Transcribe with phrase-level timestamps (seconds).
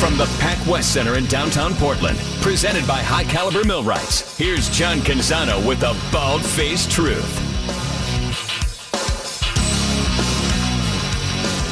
[0.00, 4.98] From the Pac West Center in downtown Portland, presented by High Caliber Millwrights, here's John
[4.98, 7.40] Canzano with the Bald Faced Truth.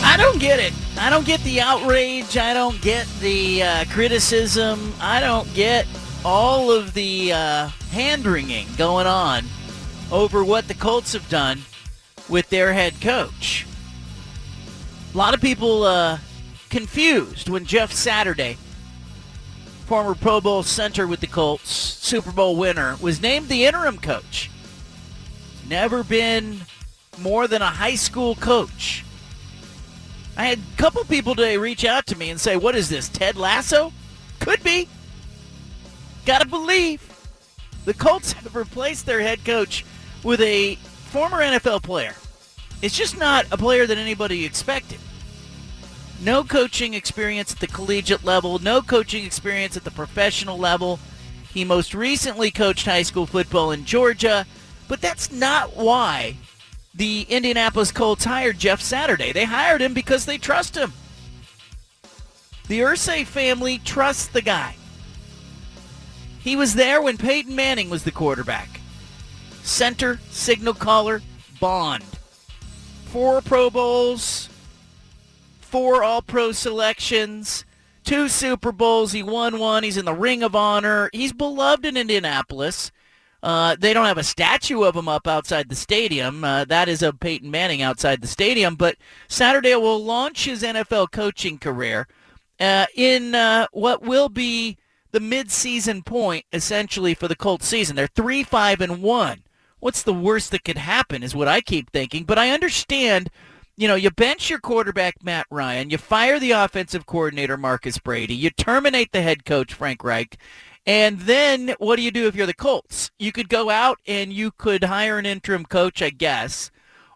[0.02, 0.72] I don't get it.
[0.96, 2.38] I don't get the outrage.
[2.38, 4.94] I don't get the uh, criticism.
[5.00, 5.86] I don't get
[6.24, 9.44] all of the uh, hand wringing going on
[10.10, 11.60] over what the Colts have done
[12.30, 13.66] with their head coach.
[15.12, 16.18] A lot of people uh,
[16.74, 18.58] confused when Jeff Saturday,
[19.86, 24.50] former Pro Bowl center with the Colts, Super Bowl winner, was named the interim coach.
[25.68, 26.62] Never been
[27.16, 29.04] more than a high school coach.
[30.36, 33.08] I had a couple people today reach out to me and say, what is this,
[33.08, 33.92] Ted Lasso?
[34.40, 34.88] Could be.
[36.26, 37.08] Gotta believe.
[37.84, 39.84] The Colts have replaced their head coach
[40.24, 42.16] with a former NFL player.
[42.82, 44.98] It's just not a player that anybody expected.
[46.24, 50.98] No coaching experience at the collegiate level, no coaching experience at the professional level.
[51.52, 54.46] He most recently coached high school football in Georgia,
[54.88, 56.36] but that's not why
[56.94, 59.32] the Indianapolis Colts hired Jeff Saturday.
[59.32, 60.94] They hired him because they trust him.
[62.68, 64.76] The Irsay family trusts the guy.
[66.40, 68.80] He was there when Peyton Manning was the quarterback.
[69.62, 71.20] Center, signal caller,
[71.60, 72.04] Bond.
[73.06, 74.48] Four Pro Bowls,
[75.74, 77.64] four All-Pro selections,
[78.04, 79.10] two Super Bowls.
[79.10, 79.82] He won one.
[79.82, 81.10] He's in the Ring of Honor.
[81.12, 82.92] He's beloved in Indianapolis.
[83.42, 86.44] Uh, they don't have a statue of him up outside the stadium.
[86.44, 88.76] Uh, that is of Peyton Manning outside the stadium.
[88.76, 92.06] But Saturday will launch his NFL coaching career
[92.60, 94.78] uh, in uh, what will be
[95.10, 97.96] the mid-season point, essentially, for the Colts season.
[97.96, 99.42] They're 3-5 and 1.
[99.80, 102.22] What's the worst that could happen is what I keep thinking.
[102.22, 103.28] But I understand,
[103.76, 105.90] you know, you bench your quarterback, Matt Ryan.
[105.90, 108.34] You fire the offensive coordinator, Marcus Brady.
[108.34, 110.38] You terminate the head coach, Frank Reich.
[110.86, 113.10] And then what do you do if you're the Colts?
[113.18, 116.70] You could go out and you could hire an interim coach, I guess,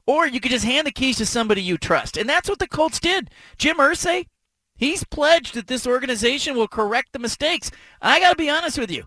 [0.06, 2.16] or you could just hand the keys to somebody you trust.
[2.16, 3.30] And that's what the Colts did.
[3.58, 4.26] Jim Irsay,
[4.74, 7.70] he's pledged that this organization will correct the mistakes.
[8.00, 9.04] I got to be honest with you.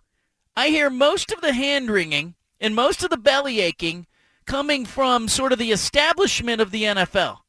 [0.56, 4.06] I hear most of the hand-wringing and most of the belly aching
[4.45, 7.41] coming from sort of the establishment of the NFL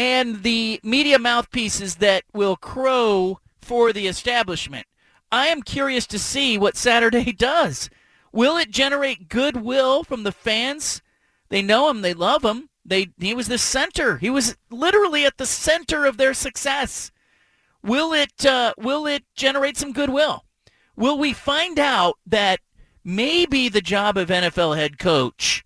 [0.00, 4.86] and the media mouthpieces that will crow for the establishment.
[5.30, 7.90] I am curious to see what Saturday does.
[8.32, 11.02] Will it generate goodwill from the fans?
[11.50, 12.00] They know him.
[12.00, 12.70] They love him.
[12.82, 14.16] They, he was the center.
[14.16, 17.10] He was literally at the center of their success.
[17.82, 20.46] Will it, uh, will it generate some goodwill?
[20.96, 22.60] Will we find out that
[23.04, 25.62] maybe the job of NFL head coach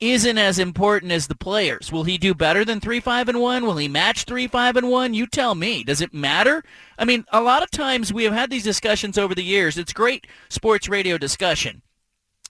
[0.00, 1.90] isn't as important as the players.
[1.90, 3.64] Will he do better than 3-5 and 1?
[3.64, 5.14] Will he match 3-5 and 1?
[5.14, 5.82] You tell me.
[5.84, 6.62] Does it matter?
[6.98, 9.78] I mean, a lot of times we have had these discussions over the years.
[9.78, 11.82] It's great sports radio discussion.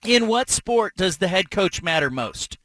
[0.03, 2.57] In what sport does the head coach matter most?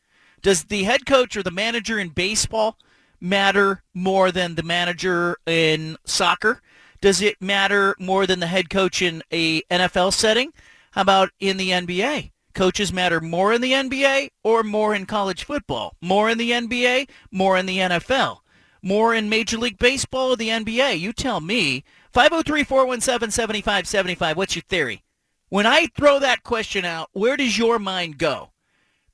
[0.42, 2.76] Does the head coach or the manager in baseball
[3.20, 6.60] matter more than the manager in soccer?
[7.00, 10.52] Does it matter more than the head coach in a NFL setting?
[10.90, 12.31] How about in the NBA?
[12.54, 15.96] Coaches matter more in the NBA or more in college football?
[16.00, 18.38] More in the NBA, more in the NFL?
[18.82, 21.00] More in Major League Baseball or the NBA?
[21.00, 21.84] You tell me.
[22.14, 24.36] 503-417-7575.
[24.36, 25.02] What's your theory?
[25.48, 28.50] When I throw that question out, where does your mind go?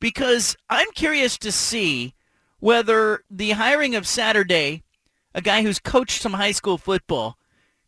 [0.00, 2.14] Because I'm curious to see
[2.60, 4.82] whether the hiring of Saturday,
[5.34, 7.37] a guy who's coached some high school football,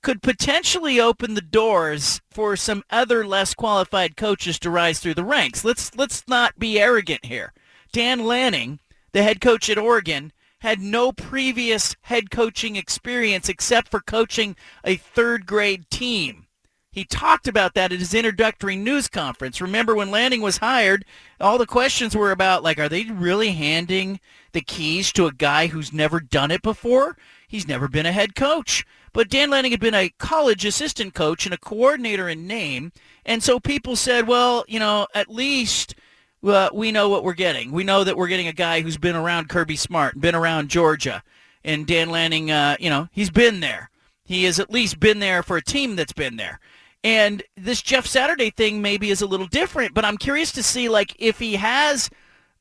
[0.03, 5.25] could potentially open the doors for some other less qualified coaches to rise through the
[5.25, 5.65] ranks.
[5.65, 7.53] Let's let's not be arrogant here.
[7.93, 8.81] Dan Lanning,
[9.13, 14.97] the head coach at Oregon, had no previous head coaching experience except for coaching a
[14.97, 16.47] third grade team.
[16.93, 19.61] He talked about that at his introductory news conference.
[19.61, 21.05] Remember when Lanning was hired,
[21.41, 24.19] all the questions were about like, are they really handing
[24.53, 27.17] the keys to a guy who's never done it before?
[27.47, 28.85] He's never been a head coach.
[29.13, 32.93] But Dan Lanning had been a college assistant coach and a coordinator in name.
[33.25, 35.95] And so people said, well, you know, at least
[36.45, 37.73] uh, we know what we're getting.
[37.73, 40.69] We know that we're getting a guy who's been around Kirby Smart, and been around
[40.69, 41.23] Georgia.
[41.65, 43.91] And Dan Lanning, uh, you know, he's been there.
[44.25, 46.61] He has at least been there for a team that's been there.
[47.03, 50.89] And this Jeff Saturday thing maybe is a little different, but I'm curious to see
[50.89, 52.11] like if he has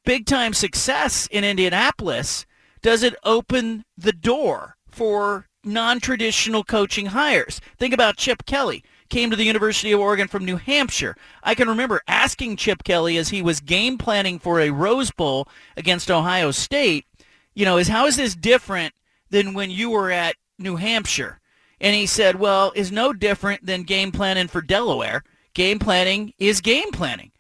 [0.05, 2.45] big time success in Indianapolis,
[2.81, 7.61] does it open the door for non-traditional coaching hires?
[7.77, 11.15] Think about Chip Kelly came to the University of Oregon from New Hampshire.
[11.43, 15.47] I can remember asking Chip Kelly as he was game planning for a Rose Bowl
[15.75, 17.05] against Ohio State,
[17.53, 18.93] you know, is how is this different
[19.29, 21.39] than when you were at New Hampshire?
[21.81, 25.23] And he said, well, is no different than game planning for Delaware.
[25.53, 27.31] Game planning is game planning.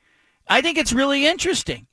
[0.47, 1.87] I think it's really interesting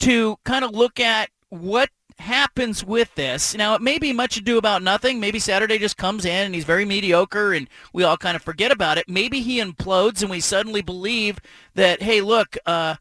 [0.00, 3.54] to kind of look at what happens with this.
[3.54, 5.20] Now, it may be much ado about nothing.
[5.20, 8.72] Maybe Saturday just comes in and he's very mediocre and we all kind of forget
[8.72, 9.08] about it.
[9.08, 11.38] Maybe he implodes and we suddenly believe
[11.74, 12.96] that, hey, look, uh,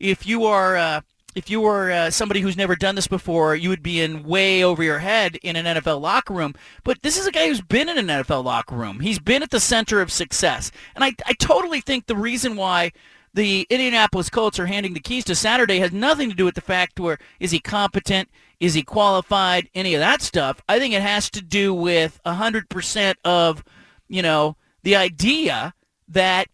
[0.00, 1.00] if you are uh,
[1.34, 4.62] if you were uh, somebody who's never done this before, you would be in way
[4.62, 6.54] over your head in an NFL locker room.
[6.84, 9.00] But this is a guy who's been in an NFL locker room.
[9.00, 10.70] He's been at the center of success.
[10.94, 12.92] And I, I totally think the reason why
[13.34, 16.60] the Indianapolis Colts are handing the keys to Saturday has nothing to do with the
[16.60, 18.28] fact where is he competent,
[18.62, 20.62] is he qualified, any of that stuff.
[20.68, 23.64] I think it has to do with 100% of,
[24.06, 25.74] you know, the idea
[26.08, 26.46] that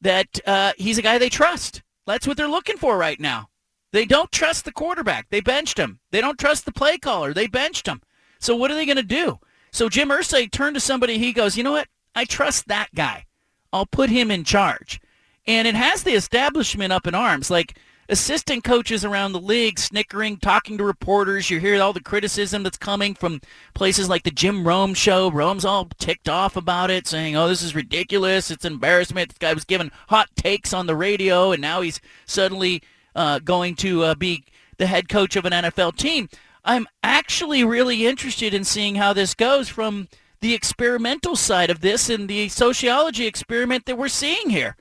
[0.00, 1.82] that uh, he's a guy they trust.
[2.06, 3.48] That's what they're looking for right now.
[3.92, 5.28] They don't trust the quarterback.
[5.30, 5.98] They benched him.
[6.12, 7.34] They don't trust the play caller.
[7.34, 8.00] They benched him.
[8.38, 9.40] So what are they going to do?
[9.72, 11.18] So Jim Irsay turned to somebody.
[11.18, 11.88] He goes, you know what?
[12.14, 13.24] I trust that guy.
[13.72, 15.00] I'll put him in charge.
[15.48, 17.50] And it has the establishment up in arms.
[17.50, 17.76] Like
[18.08, 21.50] assistant coaches around the league snickering, talking to reporters.
[21.50, 23.40] You hear all the criticism that's coming from
[23.74, 25.30] places like the Jim Rome show.
[25.30, 28.50] Rome's all ticked off about it, saying, oh, this is ridiculous.
[28.50, 29.30] It's embarrassment.
[29.30, 32.82] This guy was given hot takes on the radio, and now he's suddenly
[33.14, 34.44] uh, going to uh, be
[34.78, 36.28] the head coach of an NFL team.
[36.64, 40.08] I'm actually really interested in seeing how this goes from
[40.40, 44.76] the experimental side of this and the sociology experiment that we're seeing here.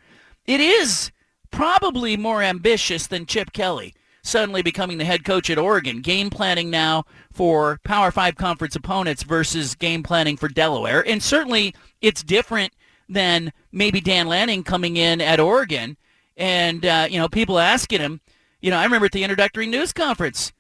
[0.45, 1.12] It is
[1.56, 3.94] probably more ambitious than Chip Kelly
[4.25, 9.22] suddenly becoming the head coach at Oregon, game planning now for Power 5 conference opponents
[9.22, 11.07] versus game planning for Delaware.
[11.07, 12.74] And certainly it's different
[13.07, 15.96] than maybe Dan Lanning coming in at Oregon
[16.38, 18.19] and uh, you know people asking him,
[18.62, 20.52] you know, I remember at the introductory news conference,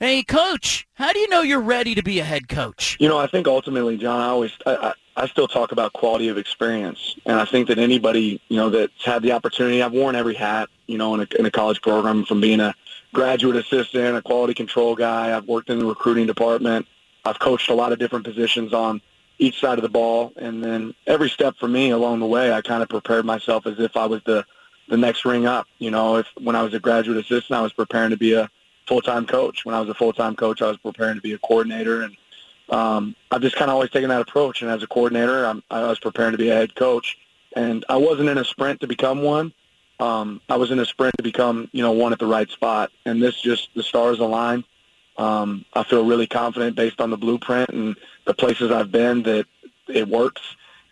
[0.00, 2.96] hey coach, how do you know you're ready to be a head coach?
[3.00, 6.38] You know, I think ultimately, John, I always I, I, still talk about quality of
[6.38, 10.34] experience, and I think that anybody you know that's had the opportunity, I've worn every
[10.34, 12.74] hat, you know, in a, in a college program, from being a
[13.12, 15.36] graduate assistant, a quality control guy.
[15.36, 16.86] I've worked in the recruiting department.
[17.24, 19.00] I've coached a lot of different positions on
[19.38, 22.60] each side of the ball, and then every step for me along the way, I
[22.60, 24.44] kind of prepared myself as if I was the
[24.88, 25.66] the next ring up.
[25.78, 28.50] You know, if when I was a graduate assistant, I was preparing to be a
[28.86, 29.64] full-time coach.
[29.64, 32.16] When I was a full-time coach, I was preparing to be a coordinator, and
[32.70, 34.62] um, I've just kind of always taken that approach.
[34.62, 37.18] And as a coordinator, I'm, I was preparing to be a head coach,
[37.54, 39.52] and I wasn't in a sprint to become one.
[40.00, 42.90] Um, I was in a sprint to become, you know, one at the right spot,
[43.04, 44.64] and this just the stars aligned.
[45.16, 49.46] Um, I feel really confident based on the blueprint and the places I've been that
[49.88, 50.42] it works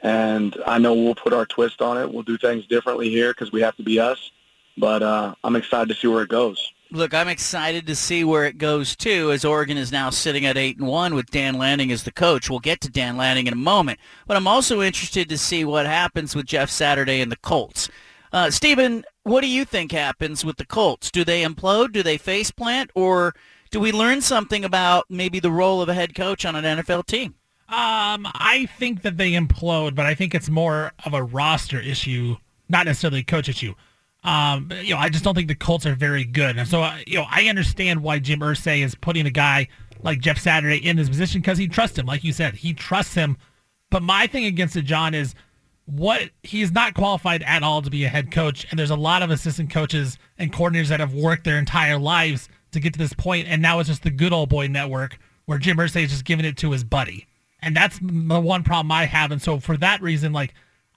[0.03, 2.13] and I know we'll put our twist on it.
[2.13, 4.31] We'll do things differently here because we have to be us.
[4.79, 6.73] But uh, I'm excited to see where it goes.
[6.93, 10.57] Look, I'm excited to see where it goes too, as Oregon is now sitting at
[10.57, 12.49] eight and one with Dan Lanning as the coach.
[12.49, 15.87] We'll get to Dan Lanning in a moment, but I'm also interested to see what
[15.87, 17.89] happens with Jeff Saturday and the Colts.
[18.33, 21.11] Uh, Stephen, what do you think happens with the Colts?
[21.11, 21.93] Do they implode?
[21.93, 22.91] Do they face plant?
[22.95, 23.35] Or
[23.71, 27.07] do we learn something about maybe the role of a head coach on an NFL
[27.07, 27.35] team?
[27.69, 32.37] Um, I think that they implode, but I think it's more of a roster issue,
[32.69, 33.75] not necessarily a coach issue.
[34.27, 36.99] Um, you know, I just don't think the Colts are very good, and so uh,
[37.07, 39.69] you know, I understand why Jim Irsay is putting a guy
[40.03, 42.07] like Jeff Saturday in his position because he trusts him.
[42.07, 43.37] Like you said, he trusts him.
[43.91, 45.35] But my thing against it, John, is
[45.85, 49.23] what he's not qualified at all to be a head coach, and there's a lot
[49.23, 53.13] of assistant coaches and coordinators that have worked their entire lives to get to this
[53.13, 56.25] point, and now it's just the good old boy network where Jim Irsay is just
[56.25, 57.27] giving it to his buddy
[57.67, 59.33] and that's the one problem I have.
[59.33, 60.55] And so for that reason, like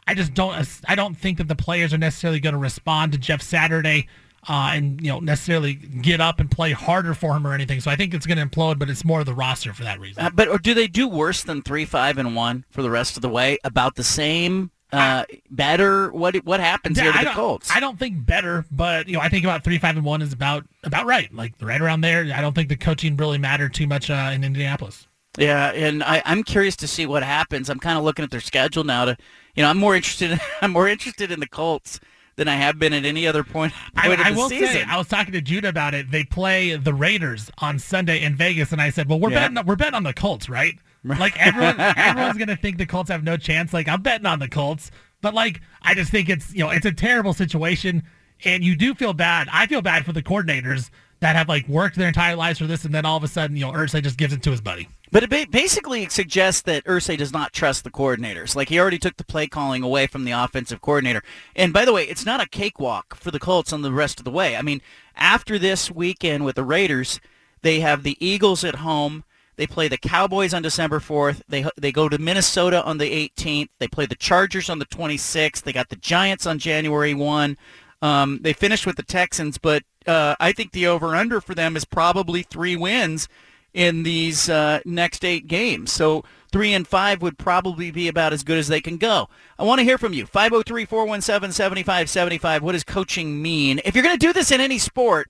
[0.10, 3.18] I just don't I don't think that the players are necessarily going to respond to
[3.18, 4.08] Jeff Saturday.
[4.48, 7.82] Uh, and you know necessarily get up and play harder for him or anything.
[7.82, 10.24] So I think it's going to implode, but it's more the roster for that reason.
[10.24, 13.18] Uh, but or do they do worse than three, five, and one for the rest
[13.18, 13.58] of the way?
[13.66, 16.10] About the same, uh, better?
[16.14, 17.70] What what happens yeah, here to I the Colts?
[17.70, 20.32] I don't think better, but you know I think about three, five, and one is
[20.32, 22.22] about about right, like right around there.
[22.34, 25.06] I don't think the coaching really mattered too much uh, in Indianapolis.
[25.38, 27.70] Yeah, and I, I'm curious to see what happens.
[27.70, 29.06] I'm kind of looking at their schedule now.
[29.06, 29.18] To,
[29.60, 30.32] you know, I'm more interested.
[30.32, 32.00] In, I'm more interested in the Colts
[32.38, 34.68] than I have been at any other point, I, I will season.
[34.68, 36.10] say, I was talking to Judah about it.
[36.12, 39.50] They play the Raiders on Sunday in Vegas, and I said, "Well, we're Yeah.
[39.50, 40.76] betting, we're betting on the Colts, right?
[41.04, 43.74] Like everyone, everyone's gonna think the Colts have no chance.
[43.74, 46.86] Like I'm betting on the Colts, But like, I just think it's you know it's
[46.86, 48.04] a terrible situation,
[48.46, 49.50] and you do feel bad.
[49.52, 50.90] I feel bad for the coordinators
[51.20, 53.56] that have like worked their entire lives for this, and then all of a sudden,
[53.56, 54.88] you know, Irsay just gives it to his buddy.
[55.12, 58.56] But it basically suggests that Irsay does not trust the coordinators.
[58.56, 61.24] Like he already took the play calling away from the offensive coordinator.
[61.56, 64.24] And by the way, it's not a cakewalk for the Colts on the rest of
[64.24, 64.56] the way.
[64.56, 64.82] I mean,
[65.16, 67.20] after this weekend with the Raiders,
[67.64, 69.24] they have the Eagles at home.
[69.56, 71.42] They play the Cowboys on December 4th.
[71.50, 73.70] They they go to Minnesota on the 18th.
[73.80, 75.64] They play the Chargers on the 26th.
[75.64, 77.58] They got the Giants on January 1.
[78.02, 81.86] Um, they finished with the Texans, but uh, I think the over/under for them is
[81.86, 83.30] probably three wins
[83.74, 85.92] in these uh, next eight games.
[85.92, 89.30] So three and five would probably be about as good as they can go.
[89.58, 90.26] I want to hear from you.
[90.26, 92.62] 503-417-7575.
[92.62, 93.80] What does coaching mean?
[93.86, 95.30] If you're going to do this in any sport,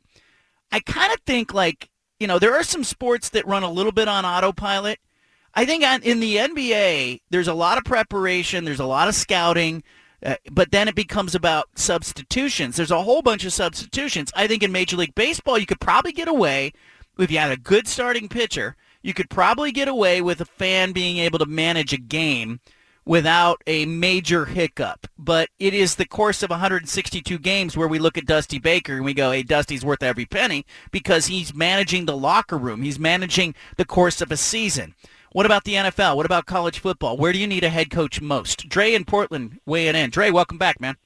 [0.71, 3.91] I kind of think like, you know, there are some sports that run a little
[3.91, 4.99] bit on autopilot.
[5.53, 8.65] I think in the NBA, there's a lot of preparation.
[8.65, 9.83] There's a lot of scouting.
[10.25, 12.75] Uh, but then it becomes about substitutions.
[12.75, 14.31] There's a whole bunch of substitutions.
[14.35, 16.73] I think in Major League Baseball, you could probably get away
[17.17, 18.75] if you had a good starting pitcher.
[19.01, 22.59] You could probably get away with a fan being able to manage a game
[23.05, 25.07] without a major hiccup.
[25.17, 29.05] But it is the course of 162 games where we look at Dusty Baker and
[29.05, 32.81] we go, hey, Dusty's worth every penny because he's managing the locker room.
[32.81, 34.93] He's managing the course of a season.
[35.31, 36.15] What about the NFL?
[36.15, 37.15] What about college football?
[37.15, 38.67] Where do you need a head coach most?
[38.67, 40.09] Dre in Portland weighing in.
[40.09, 40.97] Dre, welcome back, man.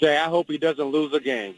[0.00, 1.54] Jay, I hope he doesn't lose a game.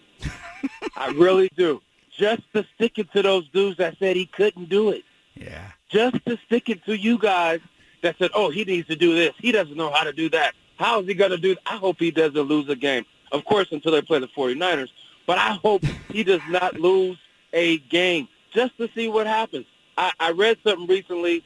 [0.97, 1.81] I really do.
[2.19, 5.05] Just to stick it to those dudes that said he couldn't do it.
[5.35, 5.71] Yeah.
[5.89, 7.61] Just to stick it to you guys
[8.03, 9.33] that said, oh, he needs to do this.
[9.39, 10.55] He doesn't know how to do that.
[10.79, 11.59] How is he going to do it?
[11.65, 13.05] I hope he doesn't lose a game.
[13.31, 14.89] Of course, until they play the 49ers.
[15.27, 17.19] But I hope he does not lose
[17.53, 19.67] a game just to see what happens.
[19.97, 21.45] I, I read something recently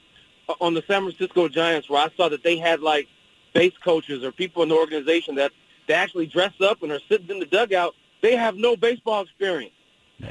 [0.48, 3.08] uh, on the San Francisco Giants where I saw that they had like
[3.54, 5.52] base coaches or people in the organization that
[5.86, 7.94] they actually dress up and are sitting in the dugout.
[8.22, 9.74] They have no baseball experience.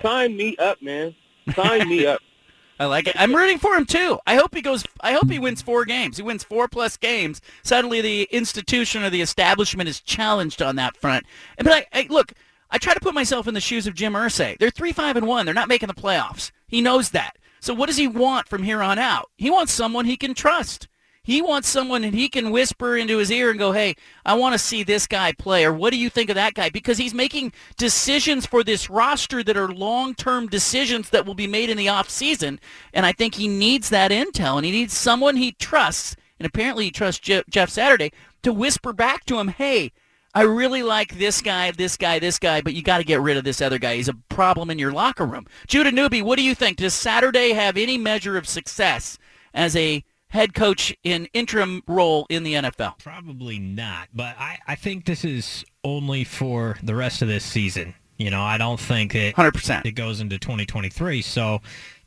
[0.02, 1.16] Sign me up, man.
[1.56, 2.22] Sign me up.
[2.80, 3.16] I like it.
[3.20, 4.20] I'm rooting for him too.
[4.26, 4.86] I hope he goes.
[5.02, 6.16] I hope he wins four games.
[6.16, 7.42] He wins four plus games.
[7.62, 11.26] Suddenly, the institution or the establishment is challenged on that front.
[11.58, 12.32] But I, I look.
[12.72, 14.58] I try to put myself in the shoes of Jim Irsay.
[14.60, 15.46] They're three, five, and one.
[15.46, 16.52] They're not making the playoffs.
[16.68, 17.36] He knows that.
[17.60, 19.30] So what does he want from here on out?
[19.38, 20.88] He wants someone he can trust.
[21.22, 24.54] He wants someone that he can whisper into his ear and go, hey, I want
[24.54, 26.70] to see this guy play, or what do you think of that guy?
[26.70, 31.70] Because he's making decisions for this roster that are long-term decisions that will be made
[31.70, 32.58] in the offseason,
[32.94, 36.86] and I think he needs that intel, and he needs someone he trusts, and apparently
[36.86, 38.12] he trusts Jeff Saturday,
[38.42, 39.92] to whisper back to him, hey,
[40.34, 43.38] I really like this guy, this guy, this guy, but you got to get rid
[43.38, 43.96] of this other guy.
[43.96, 45.48] He's a problem in your locker room.
[45.68, 46.78] Judah Newby, what do you think?
[46.78, 49.18] Does Saturday have any measure of success
[49.54, 53.00] as a head coach in interim role in the NFL?
[53.00, 57.96] Probably not, but I, I think this is only for the rest of this season.
[58.18, 59.86] You know, I don't think it 100%.
[59.86, 61.22] it goes into 2023.
[61.22, 61.62] So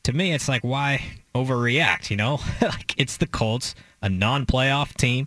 [0.05, 1.02] to me, it's like, why
[1.35, 2.11] overreact?
[2.11, 5.26] You know, like it's the Colts, a non-playoff team.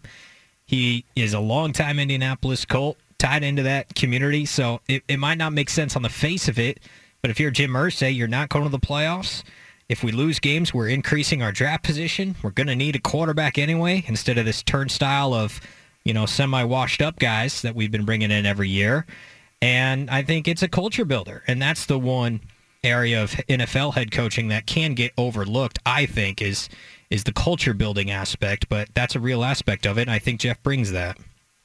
[0.65, 5.53] He is a longtime Indianapolis Colt, tied into that community, so it, it might not
[5.53, 6.79] make sense on the face of it.
[7.21, 9.43] But if you're Jim Irsay, you're not going to the playoffs.
[9.87, 12.35] If we lose games, we're increasing our draft position.
[12.41, 15.61] We're going to need a quarterback anyway, instead of this turnstile of,
[16.03, 19.05] you know, semi-washed up guys that we've been bringing in every year.
[19.61, 22.41] And I think it's a culture builder, and that's the one
[22.83, 25.79] area of NFL head coaching that can get overlooked.
[25.85, 26.69] I think is
[27.09, 30.03] is the culture building aspect, but that's a real aspect of it.
[30.03, 31.17] And I think Jeff brings that.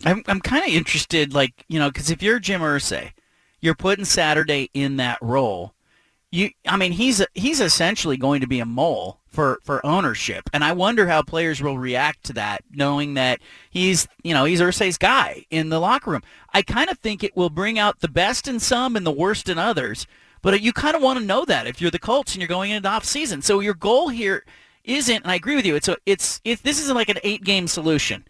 [0.04, 3.12] I'm I'm kind of interested, like you know, because if you're Jim Irsay,
[3.60, 5.74] you're putting Saturday in that role.
[6.32, 10.64] You, I mean, he's he's essentially going to be a mole for for ownership, and
[10.64, 14.96] I wonder how players will react to that, knowing that he's you know he's Irsay's
[14.96, 16.22] guy in the locker room.
[16.54, 19.48] I kind of think it will bring out the best in some and the worst
[19.48, 20.06] in others.
[20.42, 22.70] But you kind of want to know that if you're the Colts and you're going
[22.70, 23.42] into off season.
[23.42, 24.44] So your goal here
[24.84, 25.76] isn't, and I agree with you.
[25.76, 28.24] It's a, it's, it's this isn't like an eight game solution.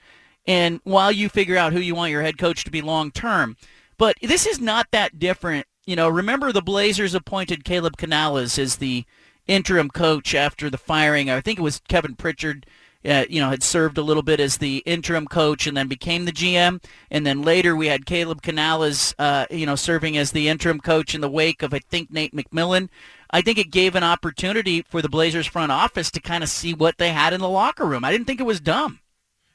[0.47, 3.57] And while you figure out who you want your head coach to be long term,
[3.99, 5.67] but this is not that different.
[5.87, 9.05] You know, remember the Blazers appointed Caleb Canales as the
[9.47, 11.29] interim coach after the firing.
[11.29, 12.67] I think it was Kevin Pritchard.
[13.03, 16.27] Uh, you know, had served a little bit as the interim coach and then became
[16.27, 16.83] the GM.
[17.11, 21.15] And then later we had Caleb Canales, uh, you know, serving as the interim coach
[21.15, 22.91] in the wake of, I think, Nate McMillan.
[23.31, 26.75] I think it gave an opportunity for the Blazers front office to kind of see
[26.75, 28.05] what they had in the locker room.
[28.05, 29.01] I didn't think it was dumb.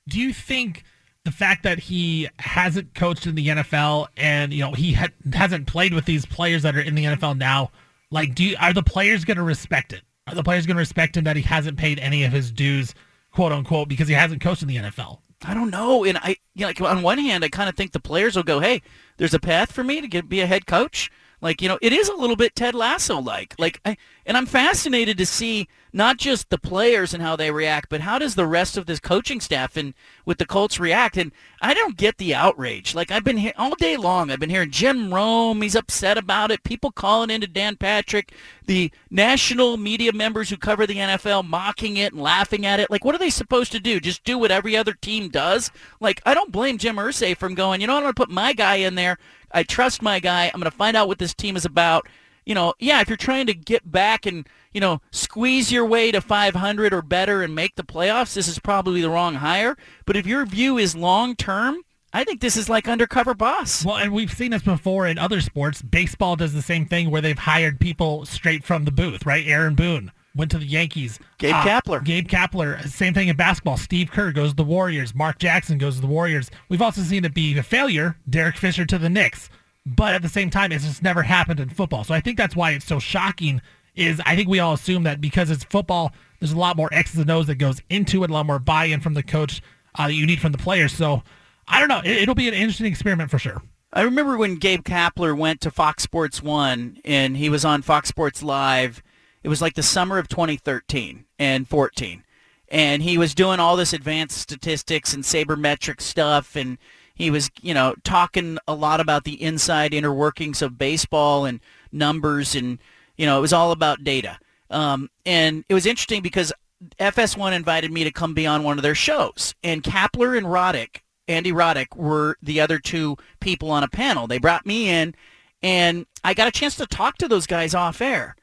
[0.07, 0.83] Do you think
[1.23, 5.67] the fact that he hasn't coached in the NFL and you know he ha- hasn't
[5.67, 7.71] played with these players that are in the NFL now,
[8.11, 10.03] like, do you, are the players going to respect it?
[10.27, 12.93] Are the players going to respect him that he hasn't paid any of his dues,
[13.31, 15.19] quote unquote, because he hasn't coached in the NFL?
[15.43, 16.03] I don't know.
[16.05, 18.43] And I, you know, like on one hand, I kind of think the players will
[18.43, 18.81] go, "Hey,
[19.17, 21.11] there's a path for me to get be a head coach."
[21.41, 23.55] Like, you know, it is a little bit Ted Lasso like.
[23.57, 27.89] Like, I, and I'm fascinated to see not just the players and how they react,
[27.89, 29.93] but how does the rest of this coaching staff and
[30.25, 31.15] with the Colts react?
[31.15, 32.93] And I don't get the outrage.
[32.93, 34.29] Like, I've been here all day long.
[34.29, 35.61] I've been hearing Jim Rome.
[35.61, 36.63] He's upset about it.
[36.63, 38.33] People calling into Dan Patrick,
[38.65, 42.91] the national media members who cover the NFL mocking it and laughing at it.
[42.91, 44.01] Like, what are they supposed to do?
[44.01, 45.71] Just do what every other team does?
[46.01, 48.51] Like, I don't blame Jim Irsay from going, you know, I'm going to put my
[48.51, 49.17] guy in there
[49.55, 50.51] I trust my guy.
[50.53, 52.07] I'm going to find out what this team is about.
[52.45, 56.11] You know, yeah, if you're trying to get back and, you know, squeeze your way
[56.11, 59.75] to 500 or better and make the playoffs, this is probably the wrong hire.
[60.05, 61.81] But if your view is long term,
[62.13, 63.83] I think this is like undercover boss.
[63.83, 65.81] Well, and we've seen this before in other sports.
[65.81, 69.45] Baseball does the same thing where they've hired people straight from the booth, right?
[69.45, 71.19] Aaron Boone went to the Yankees.
[71.39, 72.03] Gabe uh, Kapler.
[72.03, 72.87] Gabe Kapler.
[72.87, 73.77] Same thing in basketball.
[73.77, 75.15] Steve Kerr goes to the Warriors.
[75.15, 76.51] Mark Jackson goes to the Warriors.
[76.69, 78.17] We've also seen it be a failure.
[78.29, 79.49] Derek Fisher to the Knicks.
[79.85, 82.03] But at the same time, it's just never happened in football.
[82.03, 83.61] So I think that's why it's so shocking.
[83.95, 87.17] Is I think we all assume that because it's football, there's a lot more X's
[87.17, 89.61] and O's that goes into it, a lot more buy-in from the coach
[89.95, 90.91] uh, that you need from the players.
[90.91, 91.23] So
[91.67, 92.01] I don't know.
[92.03, 93.61] It, will be an interesting experiment for sure.
[93.93, 98.09] I remember when Gabe Kapler went to Fox Sports One and he was on Fox
[98.09, 99.01] Sports Live
[99.45, 102.23] it was like the summer of 2013 and 14.
[102.69, 106.79] And he was doing all this advanced statistics and sabermetric stuff and
[107.15, 111.59] he was, you know, talking a lot about the inside inner workings of baseball and
[111.91, 112.77] numbers and,
[113.17, 114.37] you know, it was all about data.
[114.69, 116.51] Um, and it was interesting because
[116.99, 119.55] FS1 invited me to come be on one of their shows.
[119.63, 124.27] And Kapler and Roddick, Andy Roddick, were the other two people on a panel.
[124.27, 125.15] They brought me in,
[125.63, 128.35] and I got a chance to talk to those guys off air.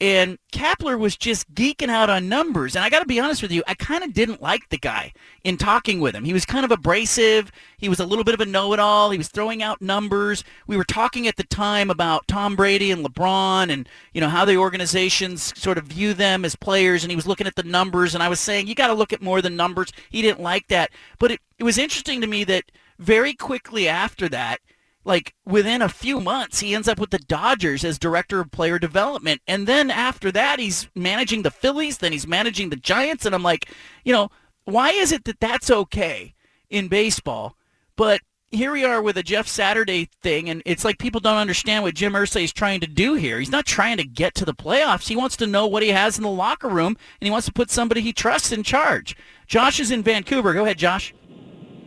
[0.00, 2.74] And Kapler was just geeking out on numbers.
[2.74, 5.12] And I got to be honest with you, I kind of didn't like the guy
[5.44, 6.24] in talking with him.
[6.24, 7.52] He was kind of abrasive.
[7.78, 9.12] He was a little bit of a know-it-all.
[9.12, 10.42] He was throwing out numbers.
[10.66, 14.44] We were talking at the time about Tom Brady and LeBron and, you know, how
[14.44, 17.04] the organizations sort of view them as players.
[17.04, 18.14] And he was looking at the numbers.
[18.14, 19.92] And I was saying, you got to look at more than numbers.
[20.10, 20.90] He didn't like that.
[21.20, 22.64] But it, it was interesting to me that
[22.98, 24.58] very quickly after that,
[25.04, 28.78] like within a few months he ends up with the Dodgers as director of player
[28.78, 29.40] development.
[29.46, 33.26] And then after that he's managing the Phillies then he's managing the Giants.
[33.26, 33.70] And I'm like
[34.04, 34.30] you know
[34.64, 36.34] why is it that that's okay
[36.70, 37.56] in baseball?
[37.96, 38.20] But
[38.54, 41.94] here we are with a Jeff Saturday thing and it's like people don't understand what
[41.94, 43.38] Jim Irsay is trying to do here.
[43.38, 45.08] He's not trying to get to the playoffs.
[45.08, 47.52] He wants to know what he has in the locker room and he wants to
[47.52, 49.16] put somebody he trusts in charge.
[49.46, 50.54] Josh is in Vancouver.
[50.54, 51.12] Go ahead Josh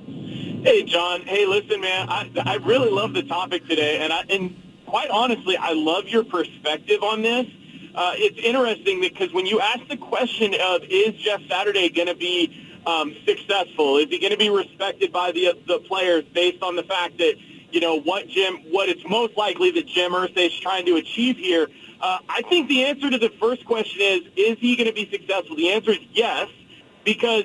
[0.07, 1.21] Hey, John.
[1.21, 2.07] Hey, listen, man.
[2.09, 6.23] I, I really love the topic today, and I, and quite honestly, I love your
[6.23, 7.45] perspective on this.
[7.93, 12.15] Uh, it's interesting because when you ask the question of is Jeff Saturday going to
[12.15, 16.77] be um, successful, is he going to be respected by the the players based on
[16.77, 17.33] the fact that
[17.71, 21.35] you know what Jim, what it's most likely that Jim Irsay is trying to achieve
[21.35, 21.67] here.
[21.99, 25.09] Uh, I think the answer to the first question is is he going to be
[25.11, 25.57] successful?
[25.57, 26.47] The answer is yes,
[27.03, 27.43] because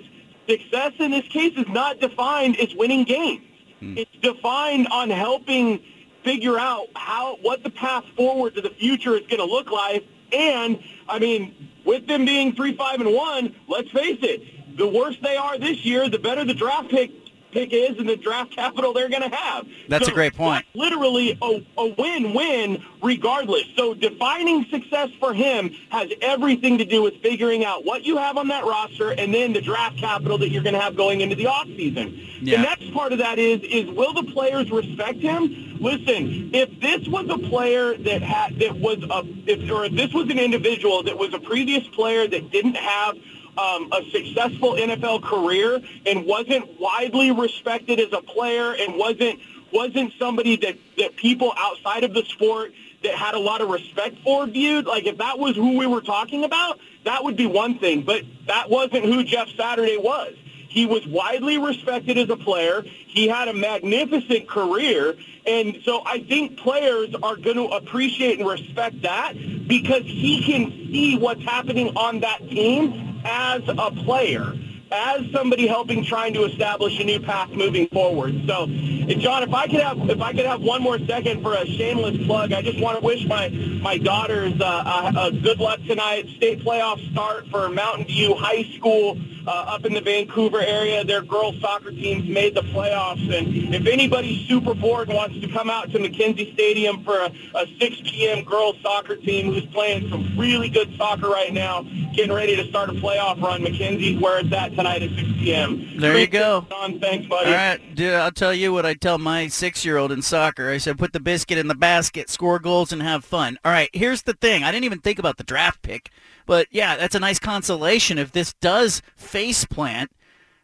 [0.48, 3.42] Success in this case is not defined as winning games.
[3.80, 3.96] Hmm.
[3.96, 5.80] It's defined on helping
[6.24, 10.06] figure out how what the path forward to the future is going to look like.
[10.32, 15.16] And I mean, with them being three, five, and one, let's face it, the worse
[15.22, 17.10] they are this year, the better the draft pick
[17.52, 19.66] pick is and the draft capital they're going to have.
[19.88, 20.64] That's so a great point.
[20.74, 23.64] literally a, a win-win regardless.
[23.76, 28.36] So defining success for him has everything to do with figuring out what you have
[28.36, 31.36] on that roster and then the draft capital that you're going to have going into
[31.36, 32.28] the offseason.
[32.40, 32.56] Yeah.
[32.56, 35.76] The next part of that is, is will the players respect him?
[35.80, 40.12] Listen, if this was a player that had, that was a, if, or if this
[40.12, 43.16] was an individual that was a previous player that didn't have
[43.58, 49.40] um, a successful NFL career and wasn't widely respected as a player and wasn't
[49.72, 54.18] wasn't somebody that, that people outside of the sport that had a lot of respect
[54.22, 54.86] for viewed.
[54.86, 58.02] Like if that was who we were talking about, that would be one thing.
[58.02, 60.34] But that wasn't who Jeff Saturday was.
[60.68, 62.82] He was widely respected as a player.
[62.82, 65.16] He had a magnificent career.
[65.46, 69.34] And so I think players are going to appreciate and respect that
[69.66, 74.54] because he can see what's happening on that team as a player,
[74.90, 78.34] as somebody helping trying to establish a new path moving forward.
[78.46, 81.66] So, John, if I could have if I could have one more second for a
[81.66, 83.48] shameless plug, I just want to wish my
[83.80, 86.28] my daughters uh, a, a good luck tonight.
[86.36, 89.18] State playoff start for Mountain View High School.
[89.46, 91.04] Uh, up in the Vancouver area.
[91.04, 93.22] Their girls soccer teams made the playoffs.
[93.36, 97.32] And if anybody's super bored and wants to come out to McKenzie Stadium for a,
[97.54, 98.44] a 6 p.m.
[98.44, 101.82] girls soccer team who's playing some really good soccer right now,
[102.14, 106.00] getting ready to start a playoff run, McKenzie's where it's at tonight at 6 p.m.
[106.00, 106.66] There you go.
[106.68, 107.46] Don, thanks, buddy.
[107.46, 110.70] All right, dude, I'll tell you what I tell my six-year-old in soccer.
[110.70, 113.58] I said, put the biscuit in the basket, score goals, and have fun.
[113.64, 114.62] All right, here's the thing.
[114.64, 116.10] I didn't even think about the draft pick,
[116.46, 120.10] but yeah, that's a nice consolation if this does face plant.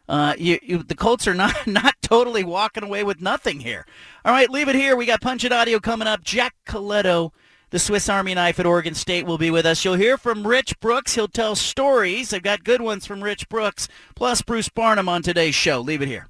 [0.07, 3.85] Uh, you, you, the Colts are not not totally walking away with nothing here.
[4.25, 4.95] All right, leave it here.
[4.95, 6.23] We got Punch It Audio coming up.
[6.23, 7.31] Jack Coletto,
[7.69, 9.85] the Swiss Army knife at Oregon State, will be with us.
[9.85, 11.13] You'll hear from Rich Brooks.
[11.13, 12.33] He'll tell stories.
[12.33, 15.79] I've got good ones from Rich Brooks, plus Bruce Barnum on today's show.
[15.79, 16.27] Leave it here.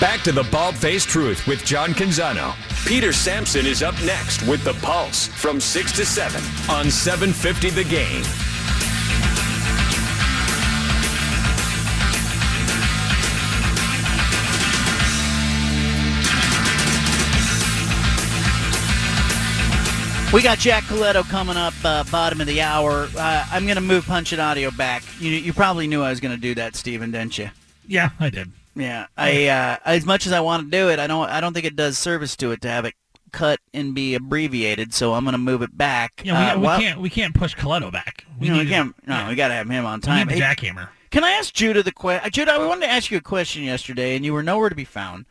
[0.00, 2.54] Back to the Bald Faced Truth with John Canzano.
[2.86, 7.84] Peter Sampson is up next with The Pulse from 6 to 7 on 750 The
[7.84, 8.24] Game.
[20.34, 23.08] We got Jack Coletto coming up, uh, bottom of the hour.
[23.16, 25.04] Uh, I'm going to move Punch and Audio back.
[25.20, 27.50] You, you probably knew I was going to do that, Steven, didn't you?
[27.86, 28.50] Yeah, I did.
[28.76, 31.28] Yeah, I uh, as much as I want to do it, I don't.
[31.28, 32.94] I don't think it does service to it to have it
[33.32, 34.92] cut and be abbreviated.
[34.94, 36.22] So I'm going to move it back.
[36.24, 38.24] Yeah, we, Uh, we well, can't we can't push Coletto back.
[38.40, 39.06] You know, we need- can't.
[39.08, 40.26] No, yeah, we got to have him on we time.
[40.28, 40.88] need the Hey, jackhammer.
[41.10, 42.30] can I ask Judah the question?
[42.32, 44.84] Judah, I wanted to ask you a question yesterday, and you were nowhere to be
[44.84, 45.26] found.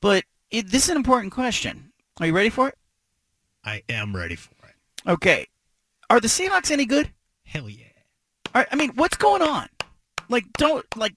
[0.00, 1.92] But it, this is an important question.
[2.20, 2.78] Are you ready for it?
[3.64, 5.10] I am ready for it.
[5.10, 5.46] Okay.
[6.08, 7.10] Are the Seahawks any good?
[7.44, 7.84] Hell yeah.
[8.54, 9.68] All right, I mean, what's going on?
[10.30, 11.14] Like, don't like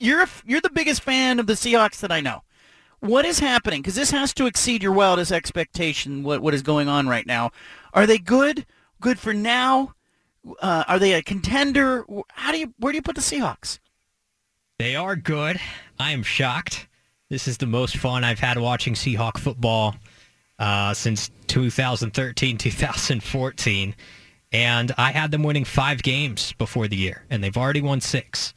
[0.00, 2.42] you're you're the biggest fan of the Seahawks that I know.
[3.00, 3.80] What is happening?
[3.80, 6.22] Because this has to exceed your wildest expectation.
[6.22, 7.50] What what is going on right now?
[7.94, 8.66] Are they good?
[9.00, 9.94] Good for now?
[10.60, 12.04] Uh, are they a contender?
[12.30, 13.78] How do you where do you put the Seahawks?
[14.78, 15.60] They are good.
[15.98, 16.88] I am shocked.
[17.28, 19.94] This is the most fun I've had watching Seahawk football
[20.58, 23.94] uh, since 2013, 2014.
[24.52, 28.52] And I had them winning five games before the year, and they've already won six.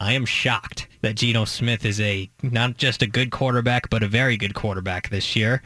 [0.00, 4.08] I am shocked that Geno Smith is a not just a good quarterback, but a
[4.08, 5.62] very good quarterback this year.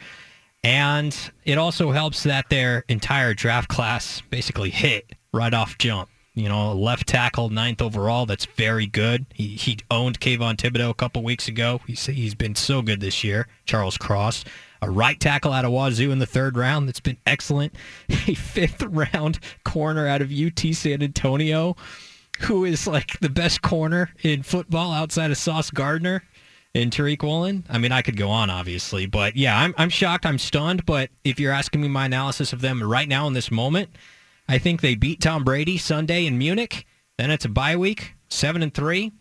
[0.63, 6.09] And it also helps that their entire draft class basically hit right off jump.
[6.35, 8.25] You know, left tackle, ninth overall.
[8.25, 9.27] That's very good.
[9.35, 11.79] He he owned Kayvon Thibodeaux a couple weeks ago.
[11.85, 13.47] He's he's been so good this year.
[13.65, 14.45] Charles Cross,
[14.81, 16.87] a right tackle out of Wazoo in the third round.
[16.87, 17.75] That's been excellent.
[18.09, 21.75] A fifth round corner out of UT San Antonio,
[22.45, 26.23] who is like the best corner in football outside of Sauce Gardner
[26.75, 27.65] and Tariq Woolen.
[27.69, 30.25] I mean, I could go on, obviously, but yeah, I'm I'm shocked.
[30.25, 30.85] I'm stunned.
[30.85, 33.89] But if you're asking me my analysis of them right now in this moment,
[34.47, 36.85] I think they beat Tom Brady Sunday in Munich.
[37.17, 39.11] Then it's a bye week, seven and three.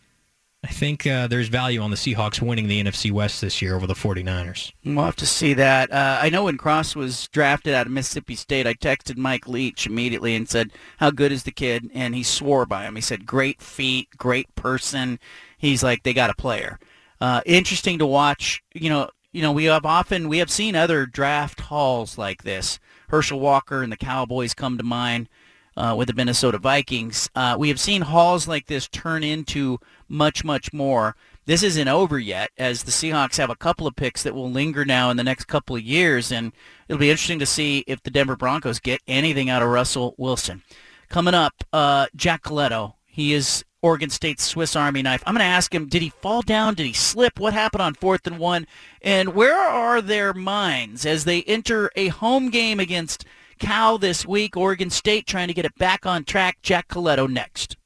[0.64, 3.86] I think uh, there's value on the Seahawks winning the NFC West this year over
[3.86, 4.72] the 49ers.
[4.84, 5.92] We'll have to see that.
[5.92, 9.86] Uh, I know when Cross was drafted out of Mississippi State, I texted Mike Leach
[9.86, 12.94] immediately and said, "How good is the kid?" And he swore by him.
[12.94, 15.18] He said, "Great feet, great person."
[15.58, 16.78] He's like, "They got a player."
[17.20, 18.62] Uh, interesting to watch.
[18.72, 22.78] You know, you know, we have often we have seen other draft hauls like this.
[23.08, 25.28] Herschel Walker and the Cowboys come to mind
[25.76, 27.30] uh, with the Minnesota Vikings.
[27.34, 29.78] Uh, we have seen hauls like this turn into
[30.12, 31.16] much, much more.
[31.44, 34.84] This isn't over yet, as the Seahawks have a couple of picks that will linger
[34.84, 36.52] now in the next couple of years, and
[36.88, 40.62] it'll be interesting to see if the Denver Broncos get anything out of Russell Wilson.
[41.08, 42.94] Coming up, uh, Jack Coletto.
[43.06, 45.22] He is Oregon State's Swiss Army knife.
[45.26, 46.74] I'm going to ask him, did he fall down?
[46.74, 47.40] Did he slip?
[47.40, 48.66] What happened on fourth and one?
[49.02, 53.24] And where are their minds as they enter a home game against
[53.58, 54.56] Cal this week?
[54.56, 56.58] Oregon State trying to get it back on track.
[56.62, 57.76] Jack Coletto next.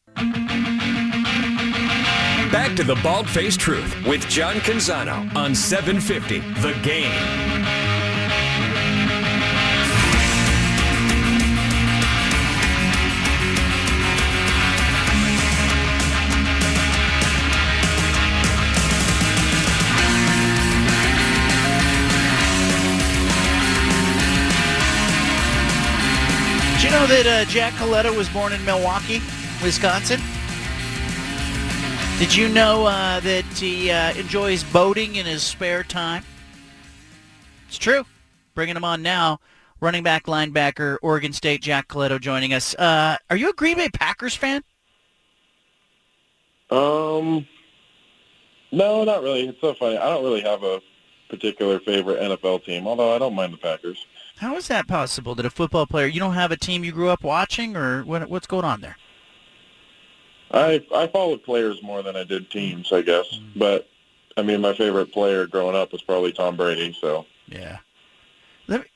[2.53, 7.11] Back to the Bald Faced Truth with John Canzano on 750 The Game.
[26.81, 29.21] You know that uh, Jack Coletto was born in Milwaukee,
[29.63, 30.21] Wisconsin?
[32.19, 36.25] Did you know uh, that he uh, enjoys boating in his spare time?
[37.69, 38.07] It's true.
[38.55, 39.39] Bringing him on now.
[39.81, 42.75] Running back, linebacker, Oregon State, Jack Coletto joining us.
[42.77, 44.65] Uh, are you a Green Bay Packers fan?
[46.71, 47.47] Um,
[48.73, 49.49] no, not really.
[49.49, 49.99] It's so funny.
[49.99, 50.81] I don't really have a
[51.29, 54.07] particular favorite NFL team, although I don't mind the Packers.
[54.39, 55.35] How is that possible?
[55.35, 58.27] That a football player, you don't have a team you grew up watching, or what,
[58.31, 58.97] what's going on there?
[60.51, 63.27] I I followed players more than I did teams, I guess.
[63.27, 63.59] Mm-hmm.
[63.59, 63.89] But
[64.37, 66.97] I mean, my favorite player growing up was probably Tom Brady.
[67.01, 67.79] So Yeah.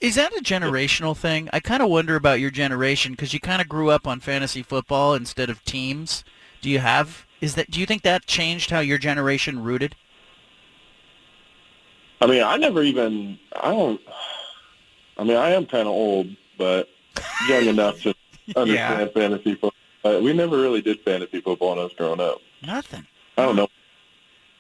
[0.00, 1.48] Is that a generational thing?
[1.52, 4.64] I kind of wonder about your generation because you kind of grew up on fantasy
[4.64, 6.24] football instead of teams.
[6.60, 7.24] Do you have?
[7.40, 7.70] Is that?
[7.70, 9.94] Do you think that changed how your generation rooted?
[12.20, 14.00] I mean, I never even I don't.
[15.16, 16.88] I mean, I am kind of old, but
[17.48, 18.14] young enough to
[18.56, 19.72] understand fantasy football.
[20.04, 22.38] Uh, we never really did fantasy football when I was growing up.
[22.62, 23.06] Nothing.
[23.36, 23.68] I don't know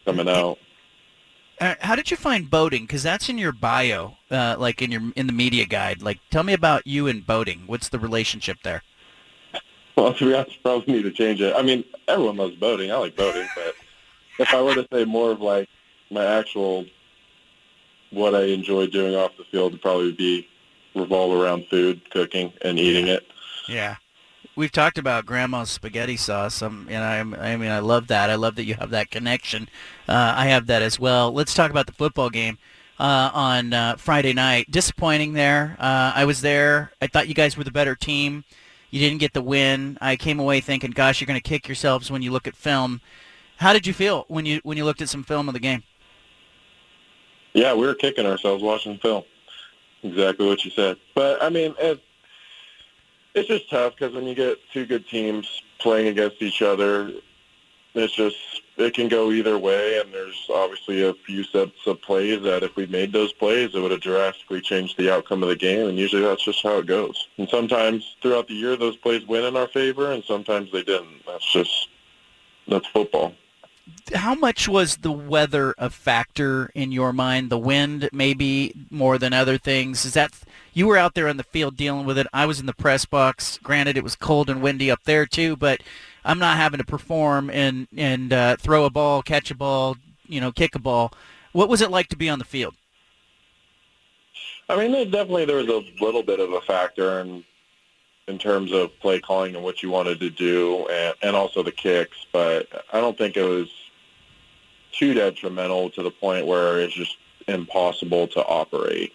[0.04, 0.58] coming out.
[1.60, 2.84] Uh, how did you find boating?
[2.84, 6.02] Because that's in your bio, uh, like in your in the media guide.
[6.02, 7.64] Like, tell me about you and boating.
[7.66, 8.82] What's the relationship there?
[9.96, 11.52] Well, to be honest, probably need to change it.
[11.54, 12.90] I mean, everyone loves boating.
[12.90, 13.74] I like boating, but
[14.38, 15.68] if I were to say more of like
[16.10, 16.86] my actual
[18.10, 20.48] what I enjoy doing off the field, would probably be
[20.94, 23.26] revolve around food, cooking, and eating it.
[23.68, 23.96] Yeah.
[24.60, 26.60] We've talked about grandma's spaghetti sauce.
[26.60, 28.28] Um, and I, I mean, I love that.
[28.28, 29.70] I love that you have that connection.
[30.06, 31.32] Uh, I have that as well.
[31.32, 32.58] Let's talk about the football game
[32.98, 34.70] uh, on uh, Friday night.
[34.70, 35.76] Disappointing there.
[35.78, 36.92] Uh, I was there.
[37.00, 38.44] I thought you guys were the better team.
[38.90, 39.96] You didn't get the win.
[40.02, 43.00] I came away thinking, gosh, you're going to kick yourselves when you look at film.
[43.56, 45.84] How did you feel when you when you looked at some film of the game?
[47.54, 49.24] Yeah, we were kicking ourselves watching film.
[50.02, 50.98] Exactly what you said.
[51.14, 52.02] But I mean, it,
[53.34, 57.12] it's just tough because when you get two good teams playing against each other,
[57.94, 58.36] it's just
[58.76, 60.00] it can go either way.
[60.00, 63.80] And there's obviously a few sets of plays that if we made those plays, it
[63.80, 65.88] would have drastically changed the outcome of the game.
[65.88, 67.28] And usually that's just how it goes.
[67.38, 71.26] And sometimes throughout the year, those plays win in our favor, and sometimes they didn't.
[71.26, 71.88] That's just
[72.68, 73.34] that's football.
[74.14, 77.50] how much was the weather a factor in your mind?
[77.50, 80.04] The wind, maybe more than other things.
[80.04, 80.32] Is that
[80.80, 82.26] you were out there on the field dealing with it?
[82.32, 83.58] I was in the press box.
[83.62, 85.82] Granted, it was cold and windy up there too, but
[86.24, 90.40] I'm not having to perform and and uh, throw a ball, catch a ball, you
[90.40, 91.12] know, kick a ball.
[91.52, 92.74] What was it like to be on the field?
[94.70, 97.44] I mean, definitely there was a little bit of a factor in
[98.26, 101.72] in terms of play calling and what you wanted to do, and, and also the
[101.72, 102.24] kicks.
[102.32, 103.68] But I don't think it was
[104.92, 109.12] too detrimental to the point where it's just impossible to operate.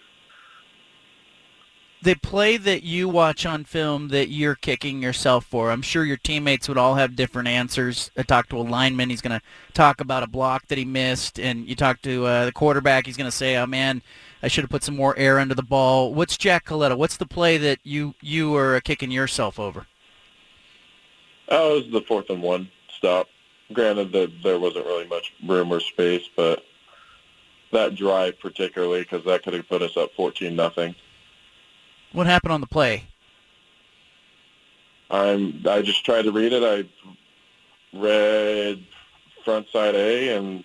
[2.01, 6.17] The play that you watch on film that you're kicking yourself for, I'm sure your
[6.17, 8.11] teammates would all have different answers.
[8.15, 11.39] I talked to a lineman, he's going to talk about a block that he missed,
[11.39, 14.03] and you talk to uh, the quarterback, he's going to say, "Oh man,
[14.43, 16.95] I should have put some more air under the ball." What's Jack Coletto?
[16.95, 19.87] What's the play that you you are kicking yourself over?
[21.49, 23.27] Oh, it was the fourth and one stop.
[23.73, 26.63] Granted that there wasn't really much room or space, but
[27.71, 30.93] that drive particularly because that could have put us up fourteen nothing.
[32.15, 33.03] What happened on the play?
[35.11, 36.63] I'm I just tried to read it.
[36.63, 38.85] I read
[39.43, 40.63] front side A and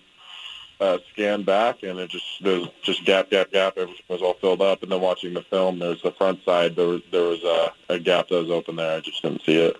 [0.79, 3.77] uh, scanned back, and it just there was just gap, gap, gap.
[3.77, 6.75] Everything was all filled up, and then watching the film, there's the front side.
[6.75, 8.97] There was there was a, a gap that was open there.
[8.97, 9.75] I just didn't see it.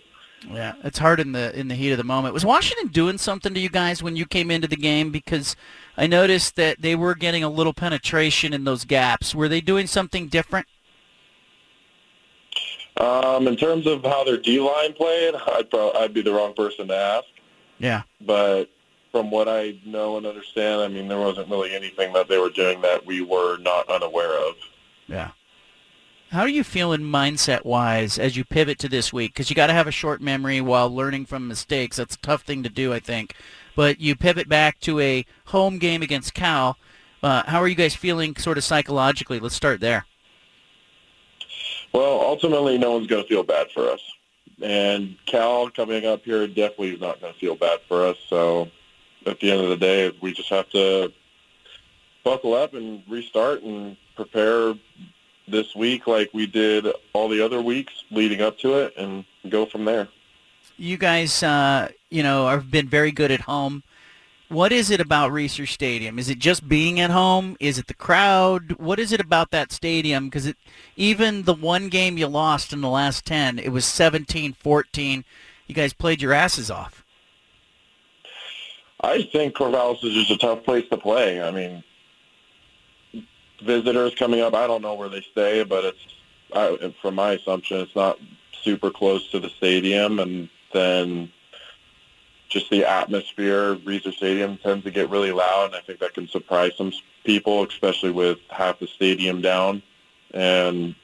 [0.52, 2.34] Yeah, it's hard in the in the heat of the moment.
[2.34, 5.10] Was Washington doing something to you guys when you came into the game?
[5.10, 5.56] Because
[5.98, 9.34] I noticed that they were getting a little penetration in those gaps.
[9.34, 10.68] Were they doing something different?
[12.98, 16.54] Um, in terms of how their D line played, I'd probably I'd be the wrong
[16.54, 17.28] person to ask.
[17.80, 18.04] Yeah.
[18.22, 18.70] But
[19.12, 22.50] from what I know and understand, I mean, there wasn't really anything that they were
[22.50, 24.56] doing that we were not unaware of.
[25.08, 25.32] Yeah.
[26.32, 29.34] How are you feeling mindset wise as you pivot to this week?
[29.34, 31.98] Because you got to have a short memory while learning from mistakes.
[31.98, 33.36] That's a tough thing to do, I think.
[33.76, 36.78] But you pivot back to a home game against Cal.
[37.22, 39.40] Uh, how are you guys feeling, sort of psychologically?
[39.40, 40.06] Let's start there.
[41.94, 44.02] Well, ultimately, no one's going to feel bad for us.
[44.62, 48.18] And Cal coming up here definitely is not going to feel bad for us.
[48.30, 48.70] So
[49.26, 51.12] at the end of the day, we just have to
[52.24, 54.76] buckle up and restart and prepare
[55.48, 59.66] this week like we did all the other weeks leading up to it and go
[59.66, 60.08] from there.
[60.78, 63.84] You guys, uh, you know, have been very good at home.
[64.52, 66.20] What is it about Reser Stadium?
[66.20, 67.56] Is it just being at home?
[67.62, 68.74] Is it the crowd?
[68.74, 70.28] What is it about that stadium?
[70.28, 70.54] Because
[70.98, 75.24] even the one game you lost in the last 10, it was 17-14.
[75.68, 77.06] You guys played your asses off.
[79.00, 81.42] I think Corvallis is just a tough place to play.
[81.42, 81.82] I mean,
[83.64, 86.08] visitors coming up, I don't know where they stay, but it's,
[86.54, 88.20] I, from my assumption, it's not
[88.64, 90.20] super close to the stadium.
[90.20, 91.32] And then
[92.52, 96.28] just the atmosphere, Reser Stadium tends to get really loud, and I think that can
[96.28, 96.92] surprise some
[97.24, 99.82] people, especially with half the stadium down.
[100.34, 100.96] And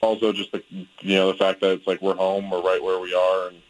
[0.00, 2.98] also just the, you know, the fact that it's like we're home, we're right where
[2.98, 3.62] we are, and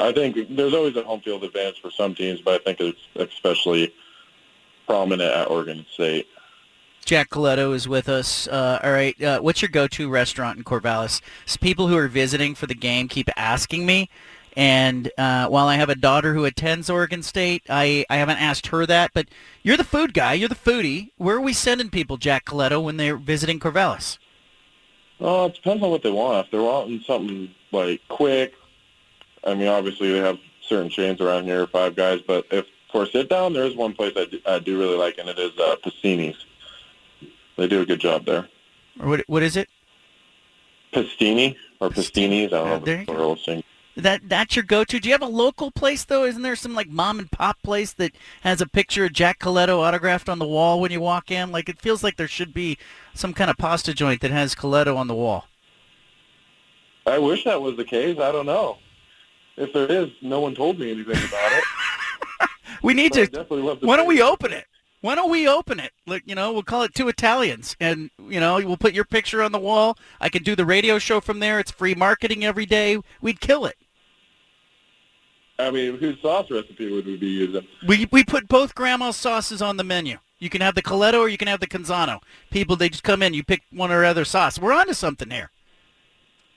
[0.00, 2.98] I think there's always a home field advantage for some teams, but I think it's
[3.14, 3.94] especially
[4.86, 6.26] prominent at Oregon State.
[7.04, 8.48] Jack Coletto is with us.
[8.48, 11.20] Uh, all right, uh, what's your go-to restaurant in Corvallis?
[11.46, 14.08] So people who are visiting for the game keep asking me,
[14.56, 18.68] and uh, while I have a daughter who attends Oregon State, I, I haven't asked
[18.68, 19.12] her that.
[19.14, 19.28] But
[19.62, 20.34] you're the food guy.
[20.34, 21.10] You're the foodie.
[21.16, 24.18] Where are we sending people, Jack Coletto, when they're visiting Corvallis?
[25.18, 26.46] Well, it depends on what they want.
[26.46, 28.54] If they're wanting something like quick,
[29.44, 32.20] I mean, obviously they have certain chains around here, Five Guys.
[32.26, 34.96] But if for a sit down, there is one place I do, I do really
[34.96, 36.36] like, and it is uh, Pastini's.
[37.56, 38.48] They do a good job there.
[38.98, 39.24] What?
[39.26, 39.68] What is it?
[40.92, 42.52] Pastini or Pastini's.
[42.52, 43.62] I don't Uh, know there you it's plural thing.
[43.96, 44.98] That that's your go-to.
[45.00, 46.24] Do you have a local place though?
[46.24, 49.78] Isn't there some like mom and pop place that has a picture of Jack Coletto
[49.78, 51.52] autographed on the wall when you walk in?
[51.52, 52.78] Like it feels like there should be
[53.12, 55.44] some kind of pasta joint that has Coletto on the wall.
[57.06, 58.18] I wish that was the case.
[58.18, 58.78] I don't know.
[59.56, 61.64] If there is, no one told me anything about it.
[62.82, 63.26] We need But to.
[63.26, 64.64] definitely love to Why don't we open it?
[65.02, 65.92] Why don't we open it?
[66.06, 69.42] Like you know, we'll call it Two Italians, and you know, we'll put your picture
[69.42, 69.98] on the wall.
[70.20, 71.58] I can do the radio show from there.
[71.58, 72.98] It's free marketing every day.
[73.20, 73.76] We'd kill it.
[75.58, 77.66] I mean, whose sauce recipe would we be using?
[77.86, 80.18] We we put both grandma's sauces on the menu.
[80.38, 82.20] You can have the Coletto or you can have the Canzano.
[82.50, 83.34] People, they just come in.
[83.34, 84.58] You pick one or other sauce.
[84.58, 85.50] We're onto something here.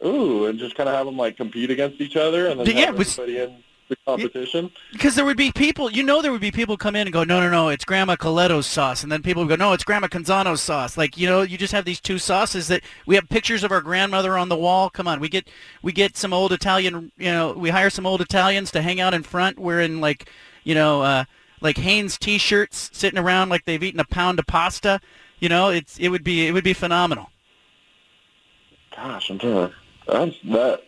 [0.03, 2.86] Ooh, and just kind of have them like compete against each other, and then Yeah,
[2.86, 4.71] have it was- in the competition.
[4.91, 7.23] Because there would be people, you know, there would be people come in and go,
[7.23, 10.07] no, no, no, it's Grandma Coletto's sauce, and then people would go, no, it's Grandma
[10.07, 10.97] Canzano's sauce.
[10.97, 13.81] Like, you know, you just have these two sauces that we have pictures of our
[13.81, 14.89] grandmother on the wall.
[14.89, 15.47] Come on, we get
[15.81, 19.13] we get some old Italian, you know, we hire some old Italians to hang out
[19.13, 19.59] in front.
[19.59, 20.29] We're in like,
[20.63, 21.25] you know, uh,
[21.61, 24.99] like Hanes T-shirts, sitting around like they've eaten a pound of pasta.
[25.39, 27.29] You know, it's it would be it would be phenomenal.
[28.95, 29.73] Gosh, I'm trying to.
[30.07, 30.83] That's that.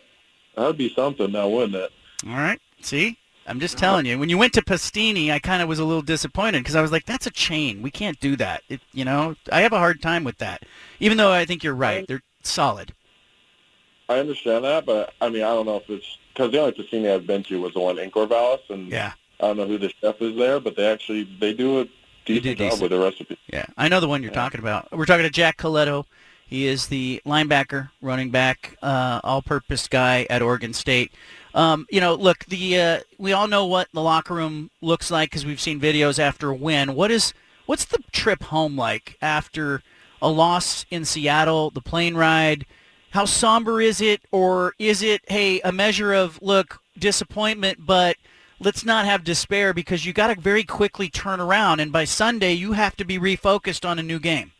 [0.56, 1.92] That'd be something now, wouldn't it?
[2.26, 2.60] All right.
[2.80, 3.18] See?
[3.46, 4.18] I'm just telling you.
[4.18, 6.92] When you went to Pastini, I kind of was a little disappointed because I was
[6.92, 7.80] like, that's a chain.
[7.80, 8.62] We can't do that.
[8.68, 10.64] It, you know, I have a hard time with that.
[11.00, 12.06] Even though I think you're right.
[12.06, 12.92] They're solid.
[14.10, 17.12] I understand that, but I mean, I don't know if it's because the only Pastini
[17.12, 19.12] I've been to was the one in Corvallis, and Yeah.
[19.40, 21.84] I don't know who the chef is there, but they actually they do a
[22.26, 22.82] decent do job decent.
[22.82, 23.38] with the recipe.
[23.52, 23.66] Yeah.
[23.76, 24.90] I know the one you're talking about.
[24.92, 26.04] We're talking to Jack Coletto.
[26.46, 31.12] He is the linebacker, running back, uh, all-purpose guy at Oregon State.
[31.54, 35.30] Um, you know, look, the uh, we all know what the locker room looks like
[35.30, 36.94] because we've seen videos after a win.
[36.94, 37.32] What is
[37.66, 39.82] what's the trip home like after
[40.20, 41.70] a loss in Seattle?
[41.70, 42.66] The plane ride.
[43.10, 48.16] How somber is it, or is it hey a measure of look disappointment, but
[48.60, 52.52] let's not have despair because you got to very quickly turn around, and by Sunday
[52.52, 54.52] you have to be refocused on a new game.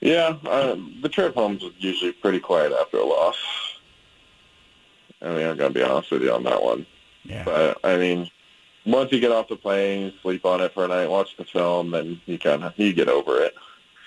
[0.00, 3.36] Yeah, uh, the trip home's usually pretty quiet after a loss.
[5.22, 6.86] I mean, I'm gonna be honest with you on that one.
[7.24, 7.44] Yeah.
[7.44, 8.30] But I mean,
[8.86, 11.90] once you get off the plane, sleep on it for a night, watch the film,
[11.90, 13.54] then you kind of you get over it.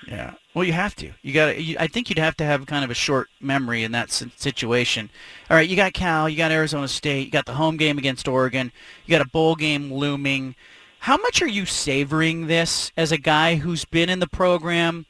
[0.08, 0.34] Yeah.
[0.54, 1.12] Well, you have to.
[1.22, 1.76] You got to.
[1.78, 5.10] I think you'd have to have kind of a short memory in that situation.
[5.50, 8.28] All right, you got Cal, you got Arizona State, you got the home game against
[8.28, 8.72] Oregon,
[9.06, 10.56] you got a bowl game looming.
[11.00, 15.06] How much are you savoring this as a guy who's been in the program?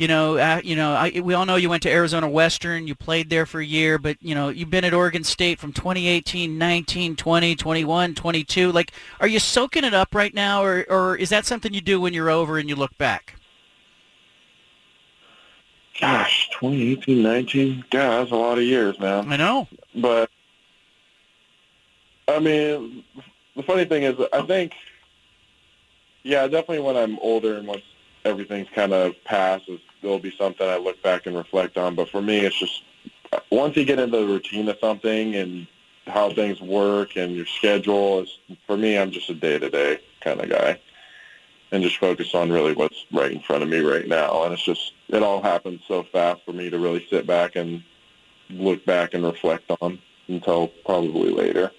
[0.00, 2.94] You know, uh, you know, I, we all know you went to Arizona Western, you
[2.94, 6.56] played there for a year, but you know, you've been at Oregon State from 2018,
[6.56, 8.72] 19, 20, 21, 22.
[8.72, 12.00] Like, are you soaking it up right now, or or is that something you do
[12.00, 13.34] when you're over and you look back?
[16.00, 19.30] Gosh, 2018, 19, God, that's a lot of years, man.
[19.30, 19.68] I know.
[19.94, 20.30] But
[22.26, 23.04] I mean,
[23.54, 24.72] the funny thing is, I think,
[26.22, 27.82] yeah, definitely when I'm older and once
[28.24, 31.94] everything's kind of passed, is- there'll be something I look back and reflect on.
[31.94, 32.82] But for me, it's just
[33.50, 35.66] once you get into the routine of something and
[36.06, 40.00] how things work and your schedule, is for me, I'm just a day to day
[40.20, 40.78] kind of guy.
[41.72, 44.42] And just focus on really what's right in front of me right now.
[44.42, 47.84] And it's just, it all happens so fast for me to really sit back and
[48.48, 51.70] look back and reflect on until probably later.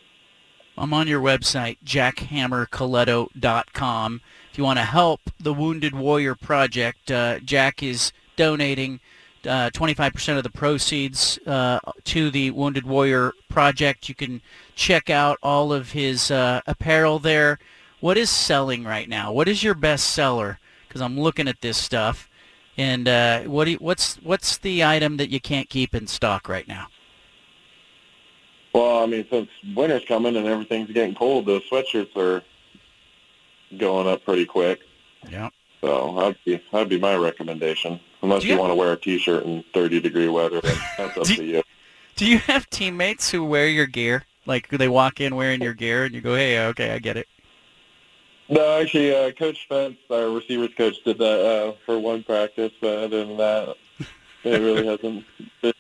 [0.78, 4.22] I'm on your website, jackhammercoletto.com.
[4.52, 9.00] If you want to help the Wounded Warrior Project, uh, Jack is donating
[9.46, 14.10] uh, 25% of the proceeds uh, to the Wounded Warrior Project.
[14.10, 14.42] You can
[14.76, 17.60] check out all of his uh, apparel there.
[18.02, 19.32] What is selling right now?
[19.32, 20.60] What is your best seller?
[20.86, 22.30] Because I'm looking at this stuff.
[22.76, 26.68] And uh, what you, what's what's the item that you can't keep in stock right
[26.68, 26.88] now?
[28.74, 32.44] Well, I mean, since winter's coming and everything's getting cold, those sweatshirts are
[33.78, 34.82] going up pretty quick.
[35.30, 35.50] Yeah.
[35.82, 38.00] So that'd be that'd be my recommendation.
[38.22, 41.24] Unless Do you, you- want to wear a t-shirt in 30 degree weather, that's up
[41.26, 41.64] Do to you.
[42.16, 44.26] Do you have teammates who wear your gear?
[44.46, 47.18] Like do they walk in wearing your gear and you go, "Hey, okay, I get
[47.18, 47.28] it."
[48.50, 52.98] No, actually, uh, Coach Spence, our receivers coach, did that uh, for one practice, but
[53.06, 53.76] other than that,
[54.44, 55.24] it really hasn't
[55.62, 55.74] been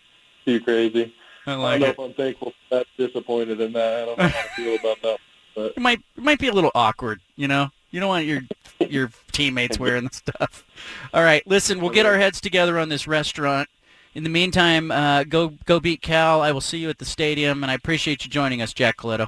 [0.45, 1.13] too crazy.
[1.45, 1.89] I I like don't know it.
[1.91, 4.03] if I'm thankful, that disappointed in that.
[4.03, 5.17] I don't know how to feel about that.
[5.55, 7.69] But It might it might be a little awkward, you know.
[7.91, 8.41] You don't want your
[8.79, 10.65] your teammates wearing the stuff.
[11.13, 13.69] All right, listen, we'll get our heads together on this restaurant.
[14.13, 16.41] In the meantime, uh, go go beat Cal.
[16.41, 19.27] I will see you at the stadium, and I appreciate you joining us, Jack Coletto.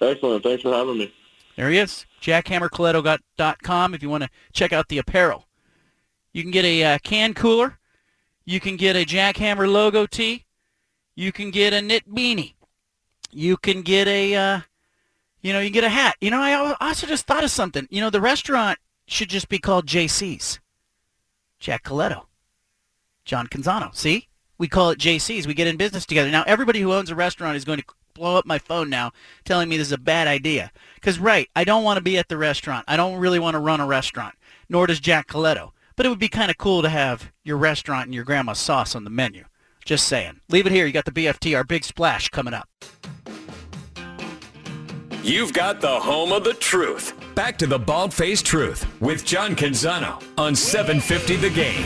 [0.00, 0.42] excellent.
[0.42, 1.12] Thanks for having me.
[1.56, 5.46] There he is, jackhammercoletto.com if you want to check out the apparel.
[6.34, 7.78] You can get a uh, can cooler.
[8.44, 10.44] You can get a Jackhammer logo tee.
[11.16, 12.54] You can get a knit beanie.
[13.32, 14.60] You can get a, uh,
[15.46, 16.16] you know, you get a hat.
[16.20, 17.86] You know, I also just thought of something.
[17.90, 20.58] You know, the restaurant should just be called JC's.
[21.58, 22.24] Jack Coletto.
[23.24, 23.94] John Canzano.
[23.94, 24.28] See?
[24.58, 25.46] We call it JC's.
[25.46, 26.30] We get in business together.
[26.30, 27.84] Now, everybody who owns a restaurant is going to
[28.14, 29.12] blow up my phone now
[29.44, 30.72] telling me this is a bad idea.
[30.94, 32.84] Because, right, I don't want to be at the restaurant.
[32.88, 34.34] I don't really want to run a restaurant,
[34.68, 35.72] nor does Jack Coletto.
[35.94, 38.94] But it would be kind of cool to have your restaurant and your grandma's sauce
[38.94, 39.44] on the menu.
[39.84, 40.40] Just saying.
[40.48, 40.86] Leave it here.
[40.86, 42.68] You got the BFT, our big splash coming up.
[45.26, 47.12] You've got the home of the truth.
[47.34, 51.84] Back to the bald faced truth with John Canzano on 750 The Game.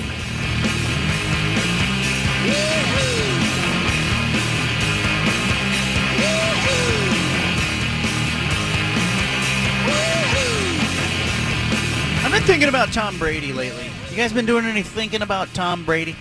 [12.22, 13.91] I've been thinking about Tom Brady lately.
[14.11, 16.14] You guys been doing any thinking about Tom Brady?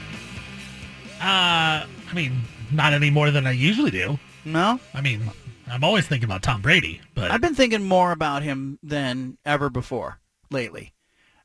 [1.19, 4.17] Uh, I mean, not any more than I usually do.
[4.45, 4.79] No?
[4.93, 5.29] I mean,
[5.69, 9.69] I'm always thinking about Tom Brady, but I've been thinking more about him than ever
[9.69, 10.93] before lately.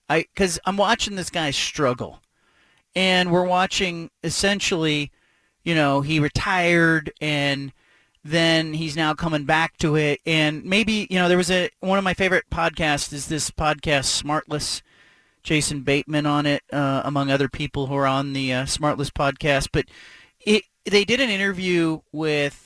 [0.09, 2.23] I because I'm watching this guy struggle,
[2.95, 5.11] and we're watching essentially,
[5.63, 7.73] you know, he retired and
[8.23, 11.99] then he's now coming back to it, and maybe you know there was a one
[11.99, 14.83] of my favorite podcasts is this podcast Smartless.
[15.43, 19.69] Jason Bateman on it, uh, among other people who are on the uh, Smartless podcast.
[19.73, 19.85] But
[20.41, 22.64] it, they did an interview with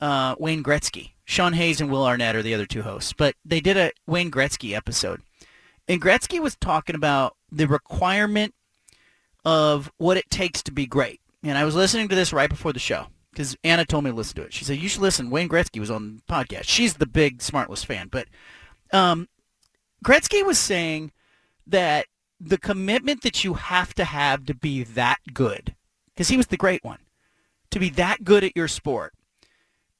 [0.00, 1.12] uh, Wayne Gretzky.
[1.24, 4.30] Sean Hayes and Will Arnett are the other two hosts, but they did a Wayne
[4.30, 5.22] Gretzky episode.
[5.88, 8.54] And Gretzky was talking about the requirement
[9.44, 11.20] of what it takes to be great.
[11.42, 14.16] And I was listening to this right before the show because Anna told me to
[14.16, 14.52] listen to it.
[14.52, 15.30] She said, you should listen.
[15.30, 16.64] Wayne Gretzky was on the podcast.
[16.64, 18.08] She's the big Smartless fan.
[18.10, 18.28] But
[18.92, 19.28] um,
[20.04, 21.12] Gretzky was saying
[21.66, 22.06] that
[22.40, 25.74] the commitment that you have to have to be that good,
[26.14, 26.98] because he was the great one,
[27.70, 29.14] to be that good at your sport,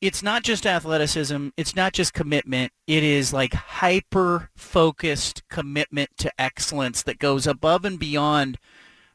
[0.05, 1.49] it's not just athleticism.
[1.57, 2.73] It's not just commitment.
[2.87, 8.59] It is like hyper focused commitment to excellence that goes above and beyond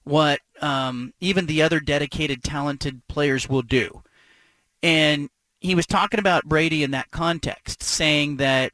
[0.04, 4.02] what um, even the other dedicated, talented players will do.
[4.82, 5.30] And
[5.60, 8.72] he was talking about Brady in that context, saying that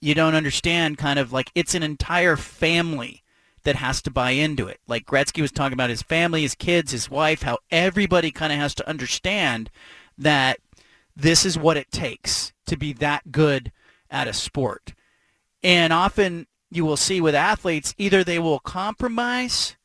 [0.00, 3.22] you don't understand kind of like it's an entire family
[3.64, 4.80] that has to buy into it.
[4.88, 8.58] Like Gretzky was talking about his family, his kids, his wife, how everybody kind of
[8.58, 9.68] has to understand
[10.16, 10.58] that
[11.20, 13.72] this is what it takes to be that good
[14.10, 14.94] at a sport.
[15.62, 19.76] And often you will see with athletes, either they will compromise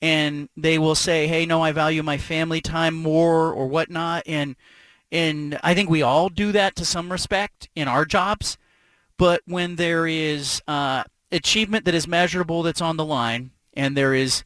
[0.00, 4.24] and they will say, hey, no, I value my family time more or whatnot.
[4.26, 4.56] And,
[5.12, 8.58] and I think we all do that to some respect in our jobs.
[9.16, 14.14] But when there is uh, achievement that is measurable that's on the line and there
[14.14, 14.42] is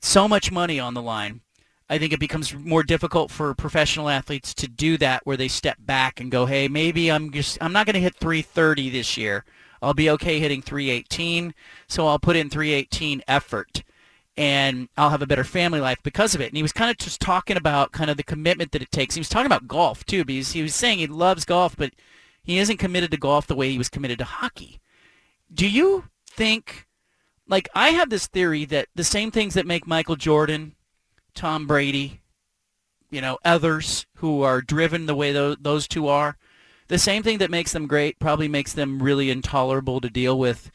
[0.00, 1.42] so much money on the line,
[1.90, 5.76] I think it becomes more difficult for professional athletes to do that where they step
[5.80, 9.44] back and go, hey, maybe I'm just I'm not going to hit 330 this year.
[9.82, 11.52] I'll be okay hitting 318,
[11.88, 13.82] so I'll put in 318 effort
[14.36, 16.48] and I'll have a better family life because of it.
[16.48, 19.16] And he was kind of just talking about kind of the commitment that it takes.
[19.16, 21.92] He was talking about golf too, because he was saying he loves golf, but
[22.44, 24.80] he isn't committed to golf the way he was committed to hockey.
[25.52, 26.86] Do you think
[27.48, 30.76] like I have this theory that the same things that make Michael Jordan
[31.34, 32.20] Tom Brady,
[33.10, 36.36] you know, others who are driven the way those, those two are,
[36.88, 40.70] the same thing that makes them great probably makes them really intolerable to deal with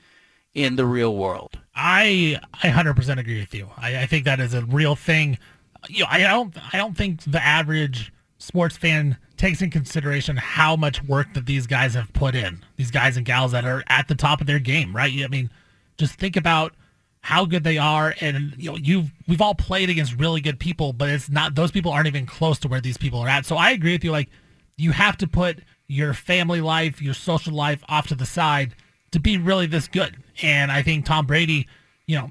[0.53, 1.60] in the real world.
[1.76, 3.70] I I hundred percent agree with you.
[3.78, 5.38] I, I think that is a real thing.
[5.89, 10.78] You know, I don't I don't think the average sports fan takes in consideration how
[10.78, 12.64] much work that these guys have put in.
[12.78, 15.12] These guys and gals that are at the top of their game, right?
[15.22, 15.49] I mean,
[15.97, 16.74] just think about
[17.26, 20.93] how good they are and you know you've we've all played against really good people
[20.93, 23.45] but it's not those people aren't even close to where these people are at.
[23.45, 24.30] So i agree with you like
[24.78, 28.76] you have to put your family life your social life off to the side
[29.11, 30.17] to be really this good.
[30.41, 31.67] And i think tom brady
[32.05, 32.30] you know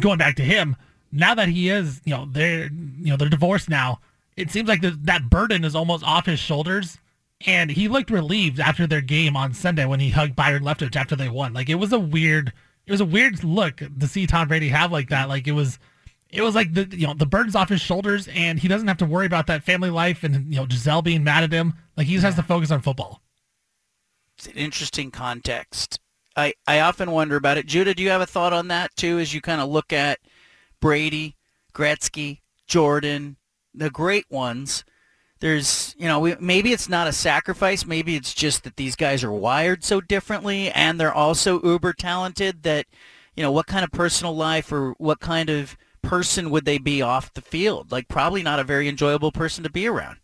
[0.00, 0.76] going back to him
[1.10, 4.00] now that he is you know they're you know they're divorced now
[4.38, 6.98] it seems like the, that burden is almost off his shoulders.
[7.46, 11.16] And he looked relieved after their game on Sunday when he hugged Byron Leftwich after
[11.16, 11.52] they won.
[11.52, 12.52] Like it was a weird,
[12.88, 15.28] it was a weird look to see Tom Brady have like that.
[15.28, 15.78] Like it was,
[16.30, 18.96] it was like the you know the burden's off his shoulders, and he doesn't have
[18.96, 21.74] to worry about that family life and you know Gisele being mad at him.
[21.98, 23.20] Like he just has to focus on football.
[24.38, 26.00] It's an interesting context.
[26.34, 27.66] I I often wonder about it.
[27.66, 29.18] Judah, do you have a thought on that too?
[29.18, 30.20] As you kind of look at
[30.80, 31.36] Brady,
[31.74, 33.36] Gretzky, Jordan,
[33.74, 34.82] the great ones
[35.40, 37.86] there's you know we, maybe it's not a sacrifice.
[37.86, 42.62] Maybe it's just that these guys are wired so differently and they're also uber talented
[42.64, 42.86] that
[43.36, 47.02] you know what kind of personal life or what kind of person would they be
[47.02, 47.92] off the field?
[47.92, 50.18] Like probably not a very enjoyable person to be around.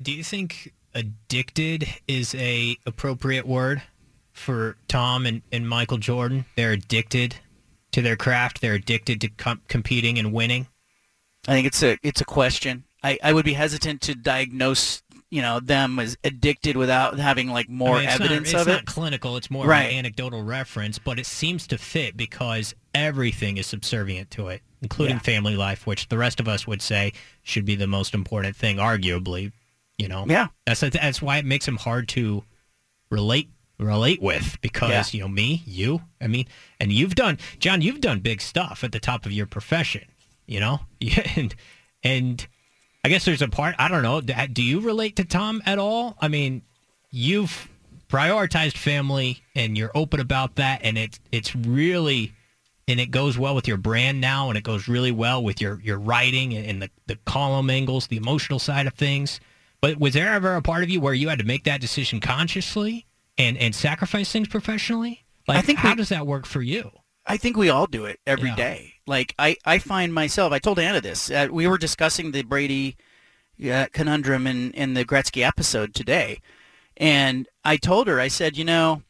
[0.00, 3.82] Do you think addicted is a appropriate word
[4.32, 6.44] for tom and, and michael jordan?
[6.56, 7.36] They're addicted
[7.94, 8.60] to their craft.
[8.60, 10.66] They're addicted to com- competing and winning?
[11.46, 15.42] I think it's a it's a question I, I would be hesitant to diagnose you
[15.42, 18.84] know them as addicted without having like more I mean, evidence not, of it's not
[18.86, 19.36] clinical.
[19.36, 19.86] It's more Right.
[19.86, 24.62] of an anecdotal reference, but it seems to fit because everything is subservient to it,
[24.80, 25.20] including Yeah.
[25.22, 28.76] family life, which the rest of us would say should be the most important thing,
[28.76, 29.50] arguably.
[29.98, 30.48] You know, Yeah.
[30.66, 32.44] that's that's why it makes him hard to
[33.10, 33.48] relate
[33.78, 35.18] relate with because Yeah.
[35.18, 36.46] you know me, you, I mean,
[36.78, 40.04] and you've done, John, you've done big stuff at the top of your profession.
[40.46, 40.80] You know,
[41.36, 41.54] and
[42.04, 42.46] and
[43.04, 44.20] I guess there's a part I don't know.
[44.20, 46.16] Do you relate to Tom at all?
[46.20, 46.62] I mean,
[47.10, 47.68] you've
[48.08, 52.32] prioritized family and you're open about that, and it's it's really
[52.88, 55.80] and it goes well with your brand now, and it goes really well with your
[55.82, 59.40] your writing and, and the the column angles, the emotional side of things.
[59.80, 62.20] But was there ever a part of you where you had to make that decision
[62.20, 63.04] consciously
[63.36, 65.24] and and sacrifice things professionally?
[65.46, 66.90] Like, I think how we- does that work for you?
[67.26, 68.56] I think we all do it every Yeah.
[68.56, 68.93] day.
[69.06, 70.52] Like I, I find myself.
[70.52, 71.30] I told Anna this.
[71.30, 72.96] Uh, we were discussing the Brady
[73.70, 76.40] uh, conundrum in in the Gretzky episode today,
[76.96, 78.20] and I told her.
[78.20, 79.02] I said, you know,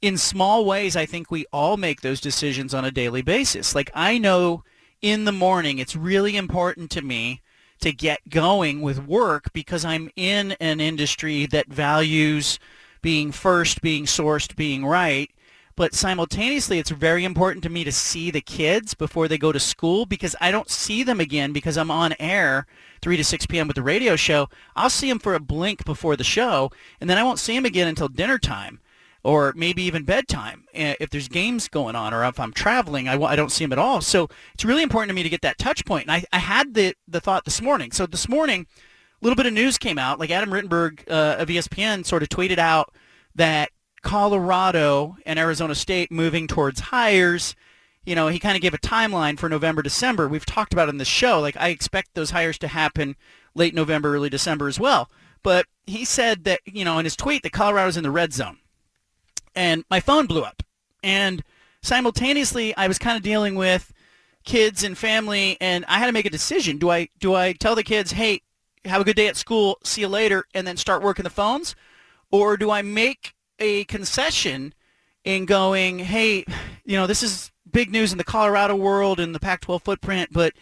[0.00, 3.74] in small ways, I think we all make those decisions on a daily basis.
[3.74, 4.62] Like I know
[5.00, 7.42] in the morning, it's really important to me
[7.80, 12.58] to get going with work because I'm in an industry that values
[13.02, 15.30] being first, being sourced, being right.
[15.76, 19.58] But simultaneously, it's very important to me to see the kids before they go to
[19.58, 22.66] school because I don't see them again because I'm on air
[23.02, 23.66] 3 to 6 p.m.
[23.66, 24.48] with the radio show.
[24.76, 26.70] I'll see them for a blink before the show,
[27.00, 28.80] and then I won't see them again until dinner time
[29.24, 33.34] or maybe even bedtime eh, if there's games going on or if I'm traveling I,
[33.34, 35.84] don't see them at all so it's really important to me to get that touch
[35.84, 36.06] point.
[36.06, 39.36] point and I, I had the, the thought this morning so this morning a little
[39.36, 42.94] bit of news came out like Adam Rittenberg uh, of ESPN sort of tweeted out
[43.34, 43.70] that
[44.04, 47.56] Colorado and Arizona State moving towards hires
[48.06, 50.98] you know he kind of gave a timeline for November December we've talked about in
[50.98, 53.16] the show like I expect those hires to happen
[53.54, 55.10] late November early December as well
[55.42, 58.58] but he said that you know in his tweet that Colorado's in the red zone
[59.54, 60.62] and my phone blew up.
[61.02, 61.42] And
[61.82, 63.92] simultaneously, I was kind of dealing with
[64.44, 66.78] kids and family, and I had to make a decision.
[66.78, 68.42] Do I do I tell the kids, "Hey,
[68.84, 71.74] have a good day at school, see you later," and then start working the phones,
[72.30, 73.34] or do I make
[73.64, 74.74] a concession
[75.24, 76.44] in going, "Hey,
[76.84, 80.52] you know, this is big news in the Colorado world and the Pac-12 footprint, but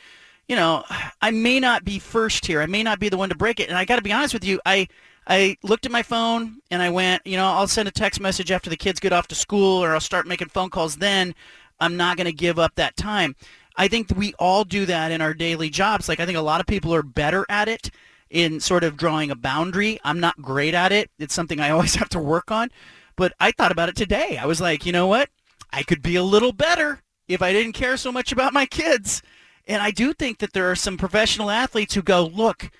[0.48, 0.84] you know,
[1.20, 2.60] I may not be first here.
[2.60, 4.34] I may not be the one to break it." And I got to be honest
[4.34, 4.86] with you, I
[5.26, 8.50] I looked at my phone and I went, you know, I'll send a text message
[8.50, 11.34] after the kids get off to school or I'll start making phone calls then.
[11.80, 13.36] I'm not going to give up that time.
[13.76, 16.08] I think we all do that in our daily jobs.
[16.08, 17.90] Like I think a lot of people are better at it
[18.32, 20.00] in sort of drawing a boundary.
[20.02, 21.10] I'm not great at it.
[21.18, 22.70] It's something I always have to work on.
[23.14, 24.38] But I thought about it today.
[24.38, 25.28] I was like, you know what?
[25.70, 29.22] I could be a little better if I didn't care so much about my kids.
[29.68, 32.70] And I do think that there are some professional athletes who go, look,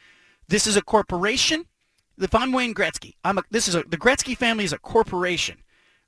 [0.48, 1.66] this is a corporation.
[2.18, 5.58] If I'm Wayne Gretzky, I'm a, this is a, the Gretzky family is a corporation.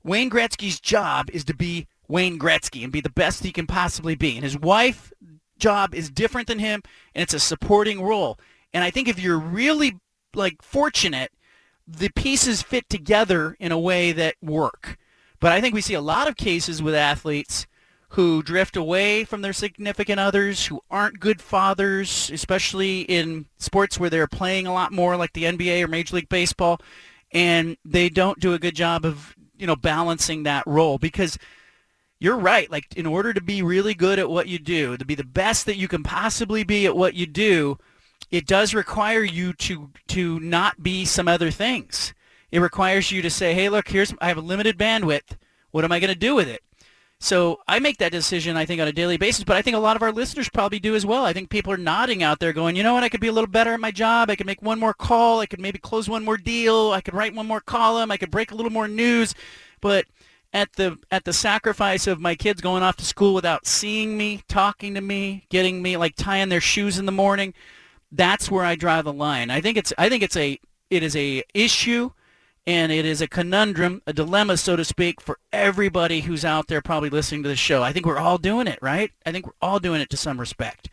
[0.03, 4.15] Wayne Gretzky's job is to be Wayne Gretzky and be the best he can possibly
[4.15, 4.35] be.
[4.35, 5.13] And his wife
[5.57, 6.81] job is different than him
[7.13, 8.37] and it's a supporting role.
[8.75, 9.99] And I think if you're really
[10.33, 11.31] like fortunate,
[11.87, 14.97] the pieces fit together in a way that work.
[15.39, 17.67] But I think we see a lot of cases with athletes
[18.09, 24.09] who drift away from their significant others, who aren't good fathers, especially in sports where
[24.09, 26.81] they're playing a lot more like the NBA or Major League Baseball,
[27.31, 31.37] and they don't do a good job of, you know, balancing that role because
[32.19, 32.69] you're right.
[32.69, 35.65] Like in order to be really good at what you do, to be the best
[35.65, 37.77] that you can possibly be at what you do,
[38.31, 42.13] it does require you to to not be some other things.
[42.51, 45.37] It requires you to say, "Hey, look, here's I have a limited bandwidth.
[45.71, 46.61] What am I going to do with it?"
[47.19, 49.79] So I make that decision, I think, on a daily basis, but I think a
[49.79, 51.25] lot of our listeners probably do as well.
[51.25, 53.31] I think people are nodding out there going, you know what, I could be a
[53.31, 54.29] little better at my job.
[54.29, 55.39] I could make one more call.
[55.39, 56.91] I could maybe close one more deal.
[56.91, 58.11] I could write one more column.
[58.11, 59.33] I could break a little more news.
[59.81, 60.05] But
[60.53, 64.41] at the at the sacrifice of my kids going off to school without seeing me,
[64.47, 67.53] talking to me, getting me like tying their shoes in the morning,
[68.15, 69.49] that's where I draw the line.
[69.49, 70.59] I think it's I think it's a
[70.89, 72.11] it is a issue
[72.67, 76.81] and it is a conundrum, a dilemma, so to speak, for everybody who's out there
[76.81, 77.83] probably listening to the show.
[77.83, 79.11] I think we're all doing it, right?
[79.23, 80.89] I think we're all doing it to some respect.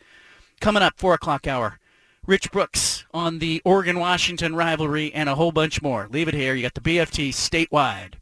[0.61, 1.79] Coming up, 4 o'clock hour.
[2.27, 6.07] Rich Brooks on the Oregon-Washington rivalry and a whole bunch more.
[6.11, 6.53] Leave it here.
[6.53, 8.13] You got the BFT statewide.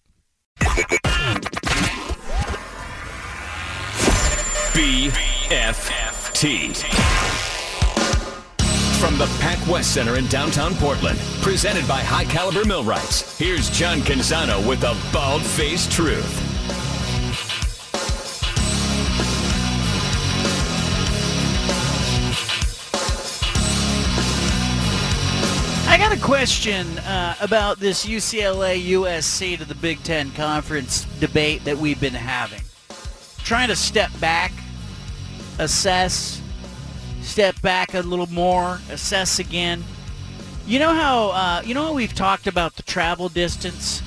[6.31, 7.10] BFT.
[9.01, 13.97] From the Pac West Center in downtown Portland, presented by High Caliber Millwrights, here's John
[14.01, 16.23] Canzano with a bald-faced truth.
[25.89, 31.63] I got a question uh, about this UCLA USC to the Big Ten Conference debate
[31.63, 32.61] that we've been having.
[33.39, 34.51] Trying to step back,
[35.57, 36.40] assess,
[37.21, 39.83] step back a little more, assess again.
[40.65, 44.01] You know how uh, you know how we've talked about the travel distance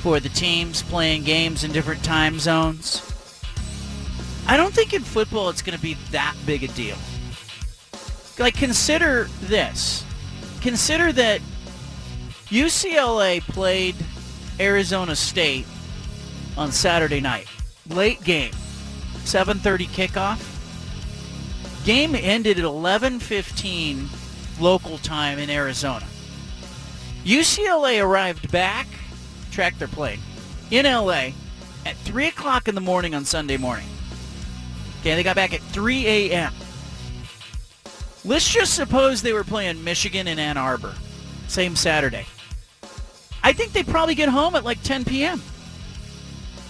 [0.00, 3.06] for the teams playing games in different time zones.
[4.46, 6.96] I don't think in football it's going to be that big a deal.
[8.38, 10.04] Like consider this.
[10.60, 11.40] Consider that
[12.46, 13.94] UCLA played
[14.58, 15.66] Arizona State
[16.56, 17.46] on Saturday night.
[17.88, 18.52] Late game.
[19.24, 20.49] 7:30 kickoff.
[21.84, 24.08] Game ended at 11:15
[24.60, 26.06] local time in Arizona.
[27.24, 28.86] UCLA arrived back,
[29.50, 30.20] tracked their plane,
[30.70, 31.32] in LA
[31.86, 33.86] at 3 o'clock in the morning on Sunday morning.
[35.00, 36.52] Okay, they got back at 3 a.m.
[38.24, 40.94] Let's just suppose they were playing Michigan in Ann Arbor,
[41.48, 42.26] same Saturday.
[43.42, 45.42] I think they probably get home at like 10 p.m.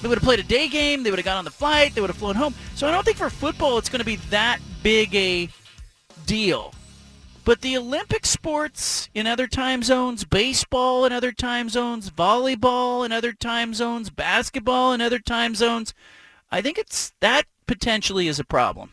[0.01, 1.03] They would have played a day game.
[1.03, 1.95] They would have got on the flight.
[1.95, 2.55] They would have flown home.
[2.77, 5.49] So I don't think for football it's going to be that big a
[6.27, 6.75] deal.
[7.45, 13.13] But the Olympic sports in other time zones, baseball in other time zones, volleyball in
[13.13, 15.95] other time zones, basketball in other time zones,
[16.51, 18.91] I think it's that potentially is a problem.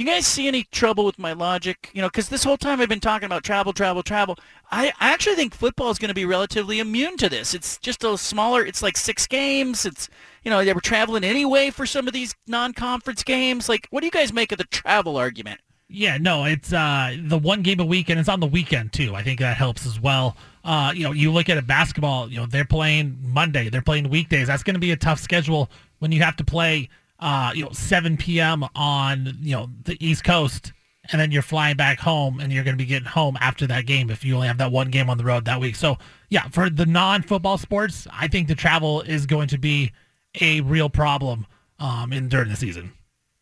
[0.00, 1.90] You guys see any trouble with my logic?
[1.92, 4.38] You know, because this whole time I've been talking about travel, travel, travel.
[4.70, 7.52] I, I actually think football is going to be relatively immune to this.
[7.52, 8.64] It's just a smaller.
[8.64, 9.84] It's like six games.
[9.84, 10.08] It's
[10.42, 13.68] you know they were traveling anyway for some of these non-conference games.
[13.68, 15.60] Like, what do you guys make of the travel argument?
[15.86, 19.14] Yeah, no, it's uh, the one game a week, and it's on the weekend too.
[19.14, 20.34] I think that helps as well.
[20.64, 22.30] Uh, you know, you look at a basketball.
[22.30, 23.68] You know, they're playing Monday.
[23.68, 24.46] They're playing weekdays.
[24.46, 26.88] That's going to be a tough schedule when you have to play
[27.20, 28.64] uh, you know, 7 p.m.
[28.74, 30.72] on, you know, the East Coast,
[31.12, 33.86] and then you're flying back home, and you're going to be getting home after that
[33.86, 35.76] game if you only have that one game on the road that week.
[35.76, 35.98] So,
[36.30, 39.92] yeah, for the non-football sports, I think the travel is going to be
[40.40, 41.46] a real problem
[41.78, 42.92] um, in during the season.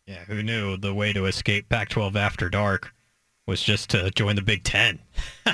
[0.05, 2.93] Yeah, who knew the way to escape Pac-12 after dark
[3.45, 4.99] was just to join the Big Ten?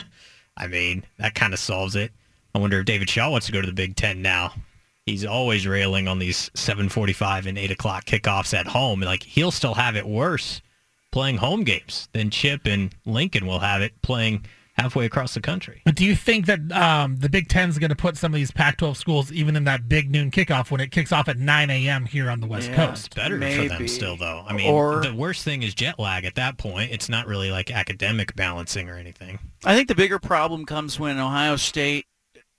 [0.57, 2.11] I mean, that kind of solves it.
[2.53, 4.53] I wonder if David Shaw wants to go to the Big Ten now
[5.05, 9.01] he's always railing on these 7:45 and 8 o'clock kickoffs at home.
[9.01, 10.61] Like he'll still have it worse
[11.11, 14.45] playing home games than Chip and Lincoln will have it playing
[14.77, 15.81] halfway across the country.
[15.85, 18.35] But do you think that um, the Big Ten is going to put some of
[18.35, 21.69] these Pac-12 schools even in that big noon kickoff when it kicks off at 9
[21.69, 22.05] a.m.
[22.05, 23.05] here on the West Yeah, Coast?
[23.05, 23.69] It's better Maybe.
[23.69, 24.43] for them still, though.
[24.45, 26.91] I mean, Or- the worst thing is jet lag at that point.
[26.91, 29.39] It's not really like academic balancing or anything.
[29.63, 32.05] I think the bigger problem comes when Ohio State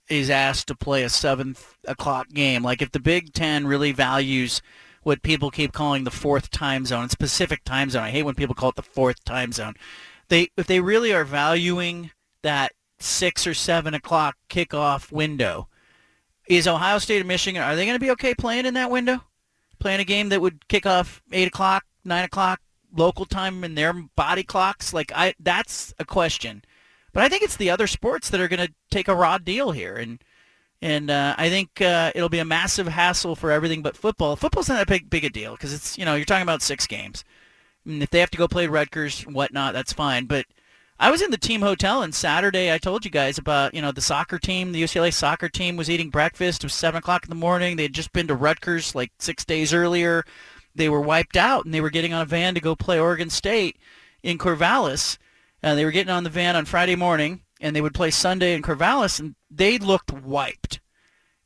[0.09, 1.55] is asked to play a seven
[1.87, 2.63] o'clock game.
[2.63, 4.61] Like if the Big Ten really values
[5.03, 8.03] what people keep calling the fourth time zone, it's Pacific time zone.
[8.03, 9.75] I hate when people call it the fourth time zone.
[10.29, 12.11] They if they really are valuing
[12.43, 15.67] that six or seven o'clock kickoff window,
[16.47, 19.23] is Ohio State and Michigan are they going to be okay playing in that window?
[19.79, 22.59] Playing a game that would kick off eight o'clock, nine o'clock
[22.95, 24.93] local time in their body clocks?
[24.93, 26.63] Like I, that's a question.
[27.17, 29.71] But I think it's the other sports that are going to take a raw deal
[29.71, 30.23] here, and
[30.83, 34.35] and uh, I think uh, it'll be a massive hassle for everything but football.
[34.35, 36.85] Football's not a big big a deal because it's you know you're talking about six
[36.85, 37.23] games.
[37.87, 40.25] And if they have to go play Rutgers, whatnot, that's fine.
[40.25, 40.45] But
[40.99, 43.91] I was in the team hotel, and Saturday I told you guys about you know
[43.91, 46.63] the soccer team, the UCLA soccer team was eating breakfast.
[46.63, 47.77] It was seven o'clock in the morning.
[47.77, 50.23] They had just been to Rutgers like six days earlier.
[50.75, 53.31] They were wiped out, and they were getting on a van to go play Oregon
[53.31, 53.77] State
[54.21, 55.17] in Corvallis.
[55.63, 58.53] Uh, they were getting on the van on Friday morning, and they would play Sunday
[58.53, 60.79] in Corvallis, and they looked wiped.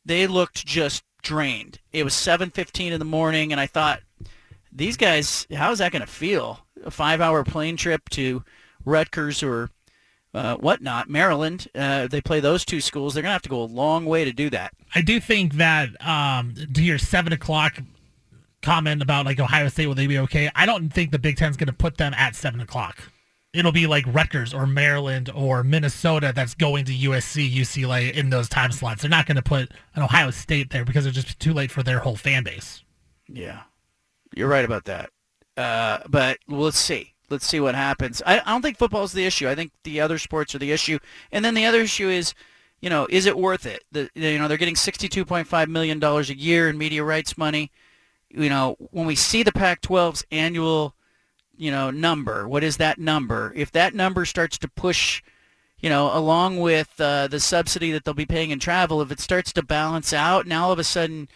[0.06, 1.80] They looked just drained.
[1.92, 4.02] It was 7:15 in the morning, and I thought,
[4.72, 6.66] these guys, how is that going to feel?
[6.84, 8.44] A five-hour plane trip to
[8.86, 9.70] Rutgers or
[10.34, 11.68] uh, whatnot, Maryland.
[11.76, 13.14] Uh, they play those two schools.
[13.14, 14.74] They're going to have to go a long way to do that.
[14.96, 17.80] I do think that um, to your seven o'clock
[18.62, 20.50] comment about like Ohio State, will they be okay?
[20.56, 23.12] I don't think the Big Ten's going to put them at seven o'clock.
[23.54, 28.48] It'll be like Rutgers or Maryland or Minnesota that's going to USC, UCLA in those
[28.48, 29.02] time slots.
[29.02, 31.84] They're not going to put an Ohio State there because it's just too late for
[31.84, 32.84] their whole fan base.
[33.28, 33.64] Yeah,
[34.34, 35.10] you're right about that.
[35.58, 37.14] Uh, but let's see.
[37.30, 38.22] Let's see what happens.
[38.26, 39.50] I, I don't think football is the issue.
[39.50, 41.00] I think the other sports are the issue.
[41.32, 42.34] And then the other issue is,
[42.82, 43.84] you know, is it worth it?
[43.92, 47.72] The, you know, they're getting $62.5 million a year in media rights money.
[48.30, 50.96] You know, when we see the Pac-12's annual,
[51.58, 53.54] you know, number, what is that number?
[53.56, 55.22] If that number starts to push,
[55.80, 59.20] you know, along with uh, the subsidy that they'll be paying in travel, if it
[59.20, 61.30] starts to balance out, now all of a sudden,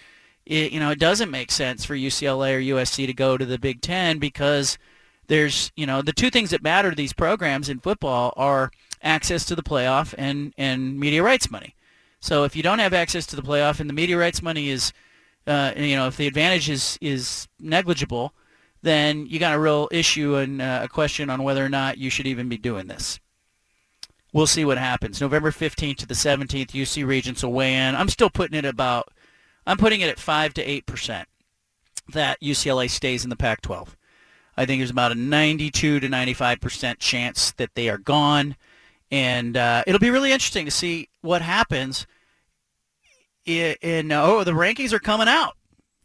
[0.45, 3.59] it, you know, it doesn't make sense for UCLA or USC to go to the
[3.59, 4.77] Big Ten because–
[5.27, 9.45] there's you know the two things that matter to these programs in football are access
[9.45, 11.75] to the playoff and and media rights money.
[12.19, 14.93] So if you don't have access to the playoff and the media rights money is,
[15.45, 18.33] uh, you know, if the advantage is is negligible,
[18.85, 22.11] then you got a real issue and uh, a question on whether or not you
[22.11, 23.19] should even be doing this.
[24.31, 25.19] We'll see what happens.
[25.19, 27.95] November 15th to the 17th, UC Regents will weigh in.
[27.95, 29.07] I'm still putting it about,
[29.65, 31.27] I'm putting it at five to eight percent
[32.13, 33.95] that UCLA stays in the Pac-12.
[34.55, 38.55] I think there's about a 92 to 95 percent chance that they are gone,
[39.09, 42.05] and uh, it'll be really interesting to see what happens.
[43.47, 45.55] In oh, the rankings are coming out.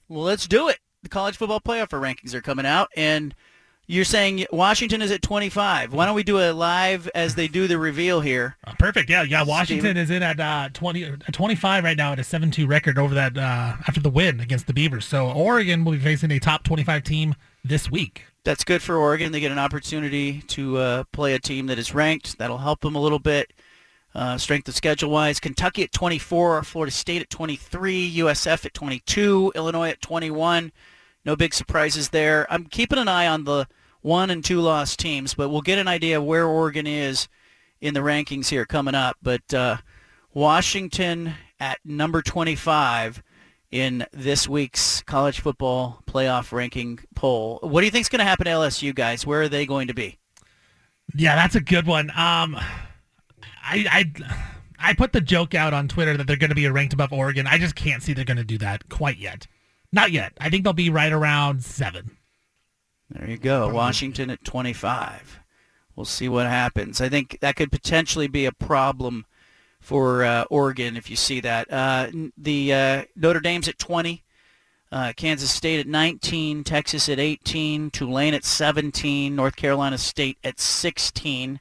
[0.09, 0.79] Well, let's do it.
[1.03, 3.35] The college football playoff rankings are coming out, and
[3.87, 5.93] you're saying Washington is at 25.
[5.93, 8.57] Why don't we do a live as they do the reveal here?
[8.65, 9.09] Uh, perfect.
[9.11, 9.43] Yeah, yeah.
[9.43, 9.97] Washington Steven.
[9.97, 13.37] is in at uh, 20, uh, 25 right now at a 7-2 record over that
[13.37, 15.07] uh, after the win against the Beavers.
[15.07, 17.35] So Oregon will be facing a top 25 team
[17.65, 19.33] this week that's good for Oregon.
[19.33, 22.39] They get an opportunity to uh, play a team that is ranked.
[22.39, 23.53] That'll help them a little bit.
[24.15, 29.53] Uh, strength of schedule wise, Kentucky at 24, Florida State at 23, USF at 22,
[29.55, 30.73] Illinois at 21.
[31.25, 32.47] No big surprises there.
[32.51, 33.69] I'm keeping an eye on the
[34.01, 37.29] one and two loss teams, but we'll get an idea of where Oregon is
[37.81, 39.17] in the rankings here coming up.
[39.23, 39.77] But uh,
[40.35, 43.23] Washington at number 25
[43.71, 47.61] in this week's college football playoff ranking poll.
[47.63, 49.27] What do you think is going to happen to LSU guys?
[49.27, 50.19] Where are they going to be?
[51.15, 52.11] Yeah, that's a good one.
[52.17, 52.59] Um,
[53.71, 54.35] I, I
[54.81, 57.47] I put the joke out on Twitter that they're going to be ranked above Oregon.
[57.47, 59.47] I just can't see they're going to do that quite yet.
[59.93, 60.33] Not yet.
[60.41, 62.17] I think they'll be right around seven.
[63.11, 63.69] There you go.
[63.69, 65.41] Washington at 25.
[65.95, 67.01] We'll see what happens.
[67.01, 69.27] I think that could potentially be a problem
[69.81, 71.71] for uh, Oregon if you see that.
[71.73, 72.09] Uh,
[72.39, 74.25] the uh, Notre Dame's at 20,
[74.93, 80.61] uh, Kansas State at 19, Texas at 18, Tulane at 17, North Carolina State at
[80.61, 81.61] 16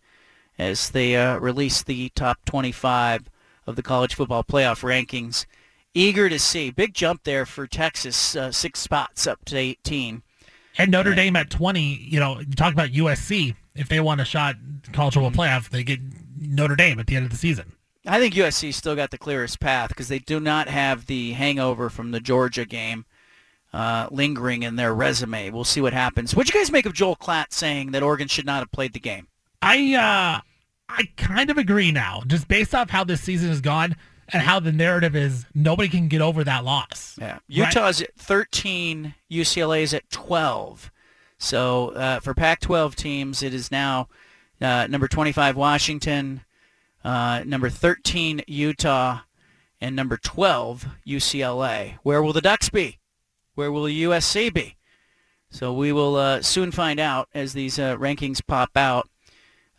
[0.60, 3.30] as they uh, release the top 25
[3.66, 5.45] of the college football playoff rankings.
[5.93, 6.70] Eager to see.
[6.70, 10.22] Big jump there for Texas, uh, six spots up to 18.
[10.78, 13.55] And Notre Dame at 20, you know, you talk about USC.
[13.76, 14.55] If they want a shot
[14.93, 15.99] college football playoff, they get
[16.38, 17.74] Notre Dame at the end of the season.
[18.05, 21.89] I think USC still got the clearest path because they do not have the hangover
[21.89, 23.05] from the Georgia game
[23.74, 25.49] uh, lingering in their resume.
[25.51, 26.36] We'll see what happens.
[26.36, 28.99] What'd you guys make of Joel Klatt saying that Oregon should not have played the
[28.99, 29.28] game?
[29.62, 30.49] I uh,
[30.90, 33.96] I kind of agree now, just based off how this season has gone
[34.30, 35.46] and how the narrative is.
[35.54, 37.18] Nobody can get over that loss.
[37.20, 38.10] Yeah, Utah's right?
[38.10, 40.92] at 13, UCLA's at 12.
[41.38, 44.10] So uh, for Pac-12 teams, it is now
[44.62, 46.42] uh, number 25 Washington,
[47.04, 49.20] uh, number 13, Utah,
[49.80, 51.98] and number 12, UCLA.
[52.04, 53.00] Where will the Ducks be?
[53.56, 54.76] Where will the USC be?
[55.52, 59.10] So we will uh, soon find out as these uh, rankings pop out.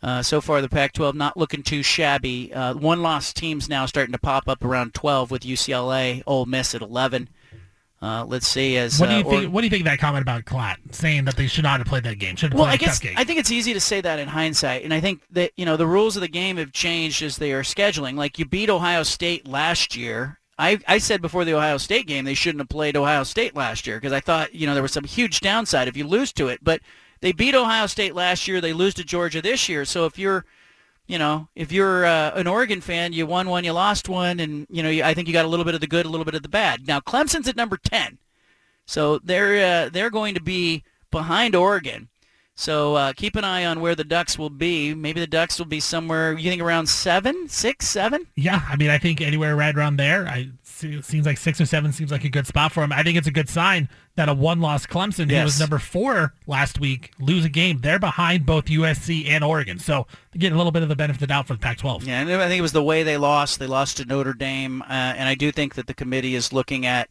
[0.03, 2.51] Uh, so far, the Pac-12 not looking too shabby.
[2.53, 6.81] Uh, one-loss teams now starting to pop up around 12 with UCLA, Ole Miss at
[6.81, 7.29] 11.
[8.01, 8.77] Uh, let's see.
[8.77, 9.45] As what do you uh, think?
[9.45, 11.79] Or, what do you think of that comment about Klatt saying that they should not
[11.79, 12.35] have played that game?
[12.35, 14.99] Should well, I guess I think it's easy to say that in hindsight, and I
[14.99, 18.15] think that you know the rules of the game have changed as they are scheduling.
[18.15, 20.39] Like you beat Ohio State last year.
[20.57, 23.85] I, I said before the Ohio State game they shouldn't have played Ohio State last
[23.85, 26.47] year because I thought you know there was some huge downside if you lose to
[26.47, 26.59] it.
[26.63, 26.81] But
[27.21, 28.61] they beat Ohio State last year.
[28.61, 29.85] They lose to Georgia this year.
[29.85, 30.45] So if you're
[31.07, 34.65] you know, if you're uh, an Oregon fan, you won one, you lost one, and
[34.69, 36.23] you know, you, I think you got a little bit of the good, a little
[36.23, 36.87] bit of the bad.
[36.87, 38.17] Now Clemson's at number ten.
[38.85, 42.07] So they're uh, they're going to be behind Oregon.
[42.61, 44.93] So uh, keep an eye on where the Ducks will be.
[44.93, 46.33] Maybe the Ducks will be somewhere.
[46.33, 48.27] You think around seven, six, seven?
[48.35, 50.27] Yeah, I mean, I think anywhere right around there.
[50.27, 52.91] I seems like six or seven seems like a good spot for him.
[52.91, 56.79] I think it's a good sign that a one-loss Clemson, who was number four last
[56.79, 57.79] week, lose a game.
[57.79, 61.17] They're behind both USC and Oregon, so they get a little bit of the benefit
[61.17, 62.05] of the doubt for the Pac-12.
[62.05, 63.57] Yeah, and I think it was the way they lost.
[63.57, 66.85] They lost to Notre Dame, uh, and I do think that the committee is looking
[66.85, 67.09] at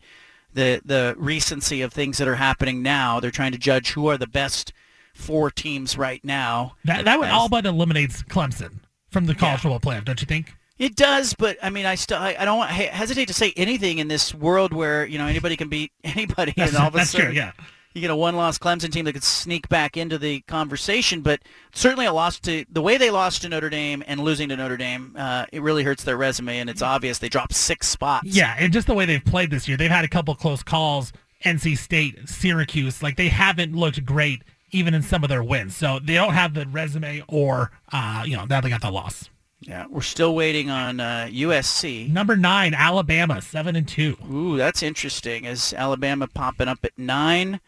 [0.55, 3.18] the the recency of things that are happening now.
[3.18, 4.72] They're trying to judge who are the best
[5.20, 6.76] four teams right now.
[6.84, 10.54] That that would all but eliminates Clemson from the college football playoff, don't you think?
[10.78, 13.52] It does, but I mean, I still I, I don't want, I hesitate to say
[13.56, 16.94] anything in this world where you know anybody can beat anybody, That's, and all of
[16.94, 17.36] a that's sudden true.
[17.36, 17.52] Yeah.
[17.92, 21.20] you get a one-loss Clemson team that could sneak back into the conversation.
[21.20, 21.40] But
[21.74, 24.78] certainly a loss to the way they lost to Notre Dame and losing to Notre
[24.78, 28.28] Dame, uh, it really hurts their resume, and it's obvious they dropped six spots.
[28.28, 31.12] Yeah, and just the way they've played this year, they've had a couple close calls.
[31.45, 35.76] NC State, Syracuse, like they haven't looked great even in some of their wins.
[35.76, 39.28] So they don't have the resume or, uh, you know, now they got the loss.
[39.61, 42.11] Yeah, we're still waiting on uh, USC.
[42.11, 44.16] Number nine, Alabama, seven and two.
[44.32, 45.45] Ooh, that's interesting.
[45.45, 47.61] Is Alabama popping up at nine,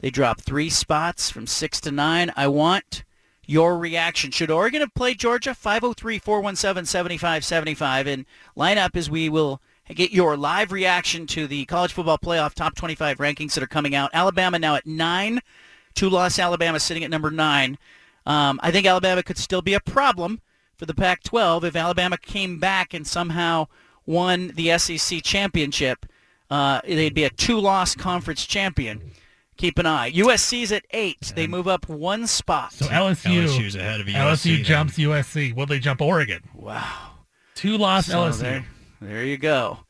[0.00, 2.32] they dropped three spots from six to nine.
[2.36, 3.04] I want
[3.46, 4.32] your reaction.
[4.32, 5.50] Should Oregon have played Georgia?
[5.50, 8.06] 503-417-7575.
[8.06, 9.62] And line up as we will
[9.94, 13.94] get your live reaction to the college football playoff top 25 rankings that are coming
[13.94, 14.10] out.
[14.12, 15.40] Alabama now at nine.
[15.94, 17.78] Two-loss Alabama sitting at number nine.
[18.26, 20.40] Um, I think Alabama could still be a problem
[20.76, 23.66] for the Pac-12 if Alabama came back and somehow
[24.04, 26.04] won the SEC championship.
[26.50, 29.00] Uh, they'd be a two-loss conference champion.
[29.56, 30.12] Keep an eye.
[30.12, 31.32] USC's at eight.
[31.34, 32.74] They move up one spot.
[32.74, 34.64] So LSU, LSU's ahead of USC LSU then.
[34.64, 35.54] jumps USC.
[35.56, 36.42] Will they jump Oregon?
[36.54, 37.12] wow.
[37.54, 38.38] Two loss So LSU.
[38.40, 38.66] There,
[39.00, 39.80] there you go.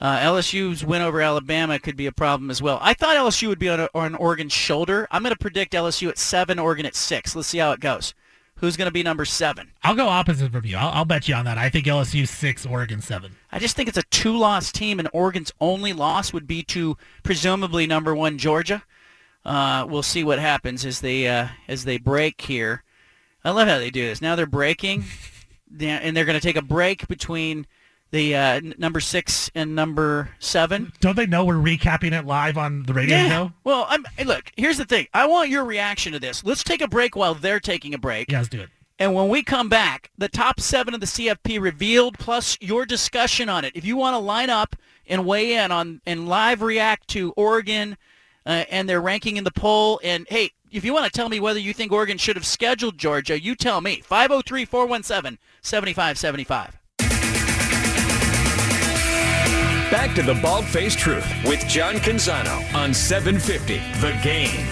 [0.00, 2.78] Uh, LSU's win over Alabama could be a problem as well.
[2.82, 5.06] I thought LSU would be on, a, on Oregon's shoulder.
[5.12, 7.36] I'm going to predict LSU at seven, Oregon at six.
[7.36, 8.12] Let's see how it goes.
[8.56, 9.70] Who's going to be number seven?
[9.84, 10.76] I'll go opposite from you.
[10.76, 11.56] I'll, I'll bet you on that.
[11.56, 13.36] I think LSU six, Oregon seven.
[13.52, 17.86] I just think it's a two-loss team, and Oregon's only loss would be to presumably
[17.86, 18.82] number one Georgia.
[19.44, 22.84] Uh, we'll see what happens as they uh, as they break here.
[23.44, 24.20] I love how they do this.
[24.20, 25.04] Now they're breaking,
[25.80, 27.66] and they're going to take a break between
[28.12, 30.92] the uh, n- number six and number seven.
[31.00, 33.52] Don't they know we're recapping it live on the radio show?
[33.64, 34.52] Well, I'm, look.
[34.56, 35.08] Here's the thing.
[35.12, 36.44] I want your reaction to this.
[36.44, 38.30] Let's take a break while they're taking a break.
[38.30, 38.68] Yeah, let's do it.
[38.98, 43.48] And when we come back, the top seven of the CFP revealed, plus your discussion
[43.48, 43.72] on it.
[43.74, 44.76] If you want to line up
[45.08, 47.96] and weigh in on and live react to Oregon
[48.46, 51.40] uh, and their ranking in the poll, and hey, if you want to tell me
[51.40, 54.02] whether you think Oregon should have scheduled Georgia, you tell me.
[54.08, 56.74] 503-417-7575.
[59.92, 64.66] Back to the Bald Faced Truth with John Canzano on 750 The Game.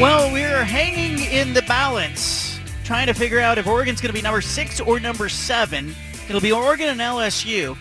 [0.00, 4.22] Well, we're hanging in the balance, trying to figure out if Oregon's going to be
[4.22, 5.92] number six or number seven.
[6.28, 7.76] It'll be Oregon and LSU.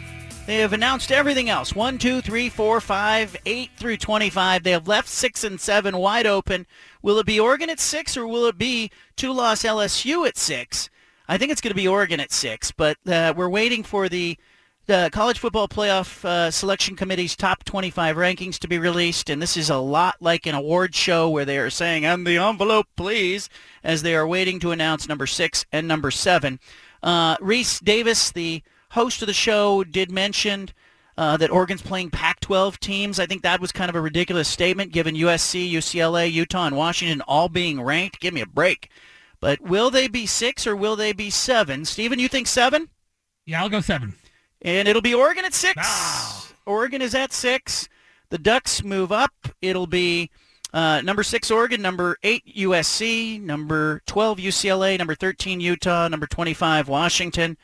[0.48, 1.76] They have announced everything else.
[1.76, 4.64] One, two, three, four, five, eight through 25.
[4.64, 6.66] They have left six and seven wide open.
[7.04, 10.90] Will it be Oregon at six or will it be two-loss LSU at six?
[11.28, 14.38] I think it's going to be Oregon at six, but uh, we're waiting for the
[14.88, 19.58] the College Football Playoff uh, Selection Committee's top 25 rankings to be released, and this
[19.58, 23.50] is a lot like an award show where they are saying, and the envelope, please,
[23.84, 26.60] as they are waiting to announce number six and number seven.
[27.02, 28.62] Uh, Rece Davis, the
[28.92, 30.70] host of the show, did mention
[31.18, 33.20] uh, that Oregon's playing Pac-12 teams.
[33.20, 37.22] I think that was kind of a ridiculous statement, given USC, UCLA, Utah, and Washington
[37.22, 38.20] all being ranked.
[38.20, 38.90] Give me a break.
[39.46, 41.86] But will they be six or will they be seven?
[41.86, 42.89] Stephen, you think seven?
[43.46, 44.16] Yeah, I'll go seven.
[44.64, 45.76] And it'll be Oregon at six.
[45.78, 46.48] Ah.
[46.66, 47.88] Oregon is at six.
[48.32, 49.34] The Ducks move up.
[49.62, 50.32] It'll be
[50.74, 56.88] uh, number six Oregon, number eight USC, number 12 UCLA, number 13 Utah, number 25
[56.88, 57.56] Washington.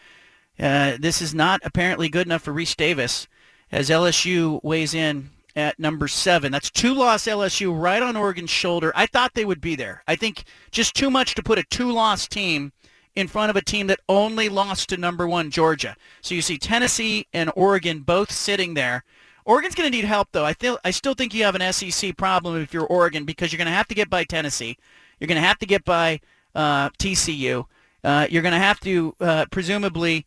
[0.59, 3.27] Uh, this is not apparently good enough for Rece Davis
[3.71, 6.51] as LSU weighs in at number seven.
[6.51, 8.91] That's two-loss LSU right on Oregon's shoulder.
[8.95, 10.03] I thought they would be there.
[10.07, 12.71] I think just too much to put a two-loss team
[13.15, 15.95] in front of a team that only lost to number one Georgia.
[16.21, 19.03] So you see Tennessee and Oregon both sitting there.
[19.45, 20.45] Oregon's going to need help, though.
[20.45, 23.57] I feel I still think you have an SEC problem if you're Oregon because you're
[23.57, 24.77] going to have to get by Tennessee.
[25.19, 26.19] You're going to have to get by
[26.55, 27.65] uh, TCU.
[28.03, 30.25] Uh, you're going to have to uh, presumably,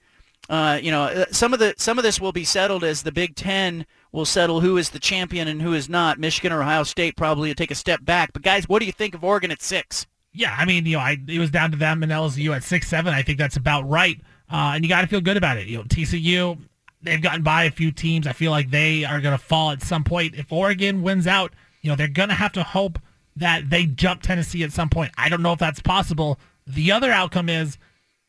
[0.49, 3.13] uh, you know, uh, some of the some of this will be settled as the
[3.13, 6.19] Big Ten will settle who is the champion and who is not.
[6.19, 8.33] Michigan or Ohio State probably will take a step back.
[8.33, 10.07] But guys, what do you think of Oregon at six?
[10.33, 12.89] Yeah, I mean, you know, I it was down to them and LSU at six
[12.89, 13.13] seven.
[13.13, 15.67] I think that's about right, uh, and you got to feel good about it.
[15.67, 16.59] You know, TCU
[17.05, 18.27] they've gotten by a few teams.
[18.27, 20.35] I feel like they are going to fall at some point.
[20.35, 21.53] If Oregon wins out,
[21.83, 22.99] you know, they're going to have to hope
[23.37, 25.13] that they jump Tennessee at some point.
[25.19, 26.39] I don't know if that's possible.
[26.67, 27.77] The other outcome is,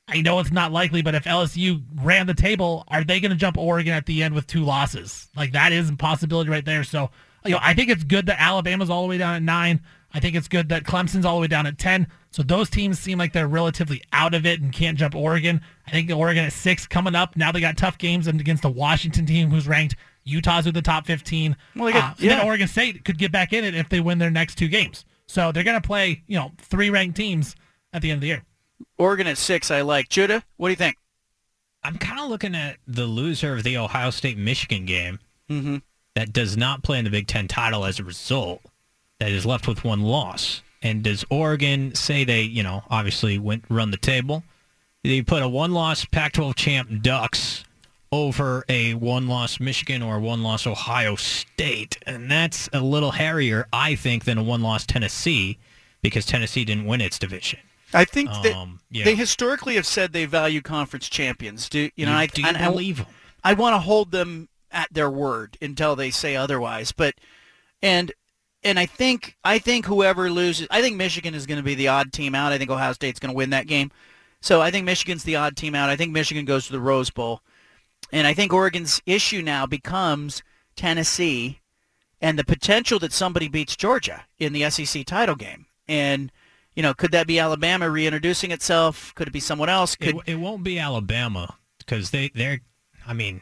[0.08, 3.38] I know it's not likely, but if LSU ran the table, are they going to
[3.38, 5.30] jump Oregon at the end with two losses?
[5.36, 6.84] Like that is a possibility right there.
[6.84, 7.10] So,
[7.44, 9.82] you know, I think it's good that Alabama's all the way down at nine.
[10.14, 12.08] I think it's good that Clemson's all the way down at 10.
[12.32, 15.60] So those teams seem like they're relatively out of it and can't jump Oregon.
[15.88, 17.36] I think Oregon at six coming up.
[17.36, 19.96] Now they got tough games against the Washington team who's ranked.
[20.24, 21.56] Utah's with the top 15.
[21.76, 22.46] Well, got- Uh, and then.
[22.46, 25.04] Oregon State could get back in it if they win their next two games.
[25.28, 27.56] So they're going to play, you know, three ranked teams
[27.92, 28.44] at the end of the year.
[28.98, 30.10] Oregon at six, I like.
[30.10, 30.98] Judah, what do you think?
[31.84, 35.20] I'm kind of looking at the loser of the Ohio State Michigan game
[35.50, 35.78] Mm-hmm.
[36.16, 38.62] that does not play in the Big Ten title as a result,
[39.20, 40.64] that is left with one loss.
[40.82, 44.44] And does Oregon say they, you know, obviously went run the table?
[45.04, 47.64] They put a one-loss Pac-12 champ Ducks
[48.12, 53.94] over a one-loss Michigan or a one-loss Ohio State, and that's a little hairier, I
[53.94, 55.60] think, than a one-loss Tennessee
[56.02, 57.60] because Tennessee didn't win its division.
[57.96, 59.06] I think that Um, yeah.
[59.06, 61.70] they historically have said they value conference champions.
[61.70, 62.12] Do you know?
[62.12, 63.06] You- I do you I- believe 'em?
[63.44, 66.92] I want to hold them at their word until they say otherwise.
[66.92, 67.16] But
[67.82, 68.12] and
[68.64, 71.88] and I think I think whoever loses, I think Michigan is going to be the
[71.88, 72.52] odd team out.
[72.52, 73.92] I think Ohio State's going to win that game.
[74.42, 75.90] So I think Michigan's the odd team out.
[75.90, 77.42] I think Michigan goes to the Rose Bowl,
[78.12, 80.44] and I think Oregon's issue now becomes
[80.76, 81.62] Tennessee
[82.22, 85.66] and the potential that somebody beats Georgia in the SEC title game.
[85.88, 86.32] And
[86.76, 89.14] you know, could that be Alabama reintroducing itself?
[89.16, 89.96] Could it be someone else?
[89.96, 92.62] Could It, it won't be Alabama because they they're
[93.08, 93.42] I mean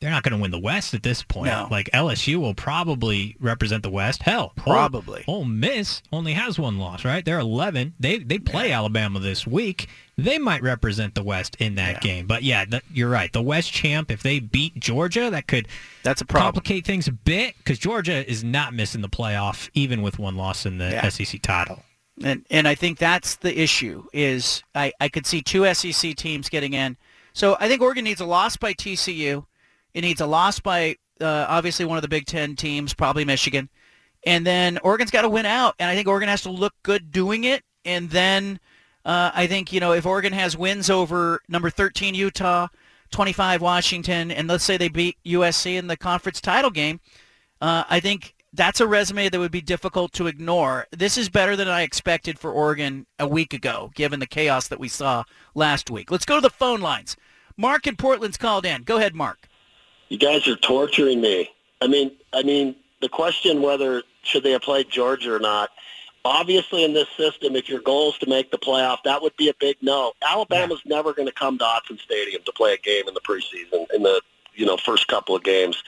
[0.00, 1.48] they're not going to win the West at this point.
[1.50, 1.68] No.
[1.70, 4.22] Like LSU will probably represent the West.
[4.22, 5.24] Hell, Probably.
[5.28, 7.22] Ole Miss only has one loss, right?
[7.22, 7.92] They're 11.
[8.00, 9.88] They they play Alabama this week.
[10.16, 12.26] They might represent the West in that game.
[12.26, 13.30] But yeah, that, you're right.
[13.30, 15.68] The West champ, if they beat Georgia, that could
[16.02, 16.46] that's a problem.
[16.54, 20.64] complicate things a bit because Georgia is not missing the playoff even with one loss
[20.64, 21.08] in the Yeah.
[21.10, 21.82] SEC title.
[22.22, 26.48] And and I think that's the issue is I, I could see two SEC teams
[26.48, 26.96] getting in.
[27.32, 29.44] So I think Oregon needs a loss by TCU.
[29.94, 33.68] It needs a loss by uh, obviously one of the Big Ten teams, probably Michigan.
[34.26, 35.74] And then Oregon's got to win out.
[35.78, 37.62] And I think Oregon has to look good doing it.
[37.84, 38.60] And then
[39.04, 42.68] uh, I think, you know, if Oregon has wins over number 13 Utah,
[43.10, 47.00] 25 Washington, and let's say they beat USC in the conference title game,
[47.60, 50.86] uh, I think that's a resume that would be difficult to ignore.
[50.90, 54.80] This is better than I expected for Oregon a week ago, given the chaos that
[54.80, 55.24] we saw
[55.54, 56.10] last week.
[56.10, 57.16] Let's go to the phone lines.
[57.56, 58.82] Mark in Portland's called in.
[58.82, 59.48] Go ahead, Mark.
[60.08, 61.50] You guys are torturing me.
[61.80, 65.70] I mean, I mean, the question whether should they have played Georgia or not.
[66.24, 69.48] Obviously, in this system, if your goal is to make the playoff, that would be
[69.48, 70.12] a big no.
[70.28, 73.86] Alabama's never going to come to Autzen Stadium to play a game in the preseason
[73.94, 74.20] in the
[74.54, 75.82] you know first couple of games.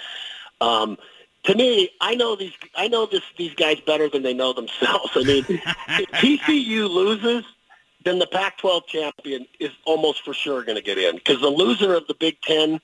[0.62, 0.96] Um,
[1.44, 2.52] to me, I know these.
[2.76, 5.10] I know this these guys better than they know themselves.
[5.16, 7.44] I mean, if TCU loses,
[8.04, 11.94] then the Pac-12 champion is almost for sure going to get in because the loser
[11.94, 12.80] of the Big Ten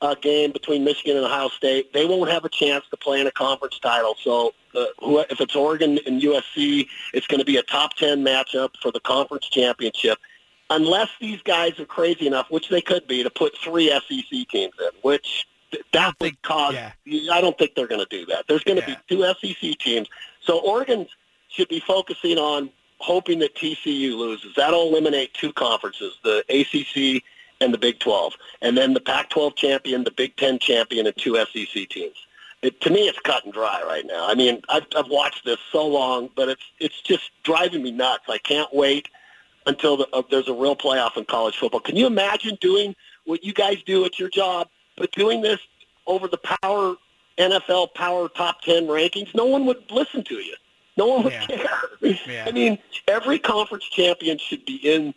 [0.00, 3.26] uh, game between Michigan and Ohio State, they won't have a chance to play in
[3.26, 4.16] a conference title.
[4.22, 8.24] So uh, who, if it's Oregon and USC, it's going to be a top 10
[8.24, 10.18] matchup for the conference championship.
[10.70, 14.74] Unless these guys are crazy enough, which they could be, to put three SEC teams
[14.78, 15.46] in, which
[15.92, 16.74] that would cause.
[17.06, 18.46] I don't think they're going to do that.
[18.48, 20.08] There's going to be two SEC teams.
[20.40, 21.06] So Oregon
[21.48, 24.54] should be focusing on hoping that TCU loses.
[24.56, 27.22] That'll eliminate two conferences, the ACC
[27.60, 31.36] and the Big 12, and then the Pac-12 champion, the Big 10 champion, and two
[31.36, 32.16] SEC teams.
[32.62, 34.28] It, to me, it's cut and dry right now.
[34.28, 38.24] I mean, I've, I've watched this so long, but it's it's just driving me nuts.
[38.28, 39.08] I can't wait
[39.66, 41.80] until the, uh, there's a real playoff in college football.
[41.80, 42.94] Can you imagine doing
[43.24, 44.68] what you guys do at your job,
[45.00, 45.58] but doing this
[46.06, 46.94] over the power
[47.38, 49.34] NFL power top 10 rankings?
[49.34, 50.54] No one would listen to you.
[50.96, 51.80] No one would care.
[52.46, 52.78] I mean,
[53.08, 55.14] every conference champion should be in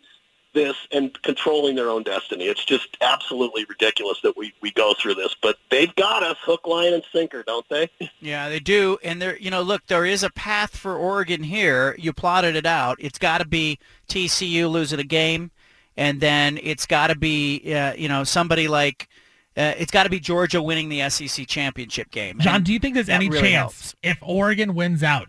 [0.54, 2.44] this and controlling their own destiny.
[2.46, 6.66] It's just absolutely ridiculous that we, we go through this, but they've got us hook,
[6.66, 7.90] line, and sinker, don't they?
[8.20, 8.96] Yeah, they do.
[9.04, 11.94] And there, you know, look, there is a path for Oregon here.
[11.98, 12.96] You plotted it out.
[12.98, 13.78] It's got to be
[14.08, 15.50] TCU losing a game,
[15.94, 19.08] and then it's got to be, uh, you know, somebody like,
[19.56, 22.38] uh, it's got to be Georgia winning the SEC championship game.
[22.40, 23.94] John, do you think there's any really chance helps.
[24.02, 25.28] if Oregon wins out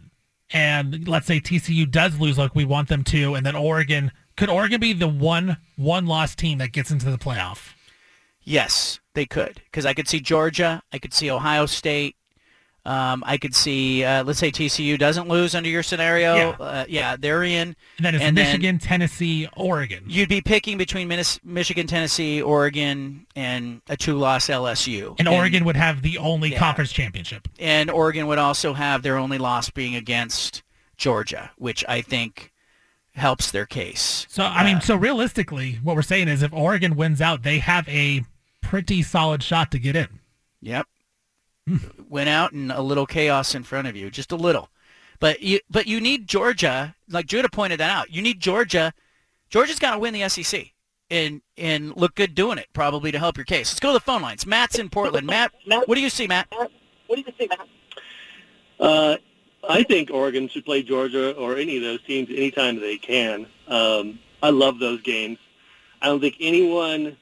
[0.51, 4.49] and let's say TCU does lose like we want them to, and then Oregon could
[4.49, 7.73] Oregon be the one one loss team that gets into the playoff?
[8.41, 9.61] Yes, they could.
[9.65, 10.83] Because I could see Georgia.
[10.93, 12.15] I could see Ohio State.
[12.85, 16.35] Um, I could see, uh, let's say TCU doesn't lose under your scenario.
[16.35, 16.49] Yeah.
[16.59, 17.75] Uh, yeah, they're in.
[17.97, 20.03] And then it's And then- Michigan, Tennessee, Oregon.
[20.07, 25.15] You'd be picking between Minis- Michigan, Tennessee, Oregon, and a two-loss LSU.
[25.17, 26.59] And Oregon would have the only Yeah.
[26.59, 27.47] conference championship.
[27.59, 30.61] and Oregon would also have their only loss being against
[30.97, 32.51] Georgia, which I think
[33.15, 34.27] helps their case.
[34.29, 37.87] So I mean, so realistically, what we're saying is if Oregon wins out, they have
[37.89, 38.23] a
[38.61, 40.07] pretty solid shot to get in.
[40.61, 40.85] Yep.
[42.09, 44.69] Went out and a little chaos in front of you, just a little.
[45.19, 48.11] But you but you need Georgia, like Judah pointed that out.
[48.11, 48.93] You need Georgia.
[49.49, 50.71] Georgia's got to win the SEC
[51.09, 53.71] and and look good doing it, probably to help your case.
[53.71, 54.45] Let's go to the phone lines.
[54.45, 55.27] Matt's in Portland.
[55.27, 56.47] Matt, what do you see, Matt?
[56.51, 56.71] What
[57.09, 57.67] do you think, Matt?
[58.79, 59.17] Uh,
[59.67, 63.47] I think Oregon should play Georgia or any of those teams anytime they can.
[63.67, 65.37] Um, I love those games.
[66.01, 67.17] I don't think anyone.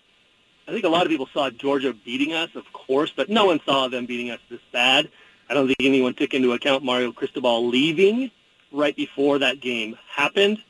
[0.67, 3.59] I think a lot of people saw Georgia beating us, of course, but no one
[3.65, 5.09] saw them beating us this bad.
[5.49, 8.31] I don't think anyone took into account Mario Cristobal leaving
[8.71, 10.63] right before that game happened.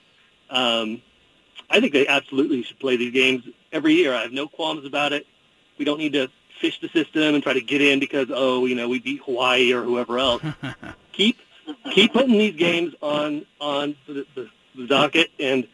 [0.50, 1.02] Um,
[1.70, 4.14] I think they absolutely should play these games every year.
[4.14, 5.26] I have no qualms about it.
[5.78, 6.30] We don't need to
[6.60, 9.74] fish the system and try to get in because oh, you know, we beat Hawaii
[9.74, 10.44] or whoever else.
[11.12, 11.38] keep
[11.92, 15.68] keep putting these games on on the, the, the docket, and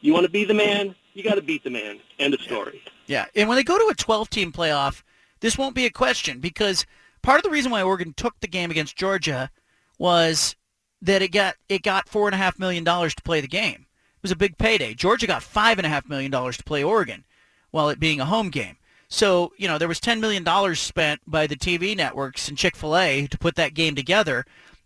[0.00, 1.98] you want to be the man, you got to beat the man.
[2.18, 2.82] End of story.
[2.84, 2.90] Yeah,
[3.34, 5.02] and when they go to a 12-team playoff,
[5.40, 6.86] this won't be a question because
[7.22, 9.50] part of the reason why Oregon took the game against Georgia
[9.98, 10.56] was
[11.02, 13.86] that it got it got four and a half million dollars to play the game.
[14.16, 14.94] It was a big payday.
[14.94, 17.24] Georgia got five and a half million dollars to play Oregon,
[17.70, 18.76] while it being a home game.
[19.08, 22.76] So you know there was ten million dollars spent by the TV networks and Chick
[22.76, 24.44] Fil A to put that game together.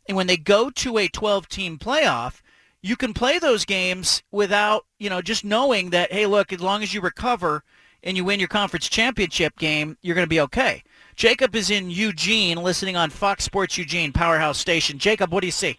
[0.09, 2.41] And when they go to a 12-team playoff,
[2.83, 6.83] you can play those games without, you know, just knowing that, hey, look, as long
[6.83, 7.63] as you recover
[8.03, 10.83] and you win your conference championship game, you're going to be okay.
[11.17, 14.99] Jacob is in Eugene, listening on Fox Sports Eugene, Powerhouse Station.
[14.99, 15.79] Jacob, what do you see?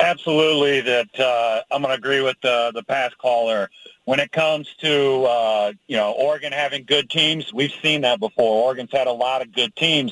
[0.00, 3.68] Absolutely, that uh, I'm going to agree with the the past caller.
[4.06, 8.64] When it comes to uh, you know Oregon having good teams, we've seen that before.
[8.64, 10.10] Oregon's had a lot of good teams,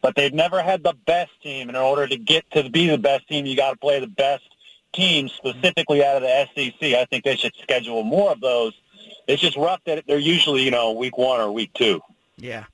[0.00, 1.68] but they've never had the best team.
[1.68, 4.06] And in order to get to be the best team, you got to play the
[4.06, 4.44] best
[4.94, 6.94] teams, specifically out of the SEC.
[6.94, 8.72] I think they should schedule more of those.
[9.26, 12.00] It's just rough that they're usually you know week one or week two.
[12.36, 12.64] Yeah.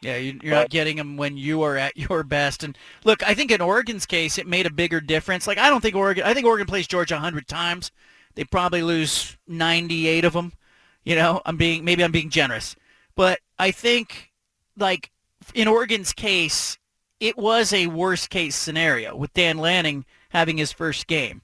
[0.00, 2.62] Yeah, you- you're not getting them when you are at your best.
[2.62, 5.46] And look, I think in Oregon's case, it made a bigger difference.
[5.46, 6.24] Like, I don't think Oregon.
[6.26, 7.90] I think Oregon plays Georgia 100 times.
[8.34, 10.52] They probably lose 98 of them.
[11.04, 12.76] You know, I'm being maybe I'm being generous,
[13.14, 14.30] but I think
[14.76, 15.10] like
[15.54, 16.76] in Oregon's case,
[17.20, 21.40] it was a worst case scenario with Dan Lanning having his first game,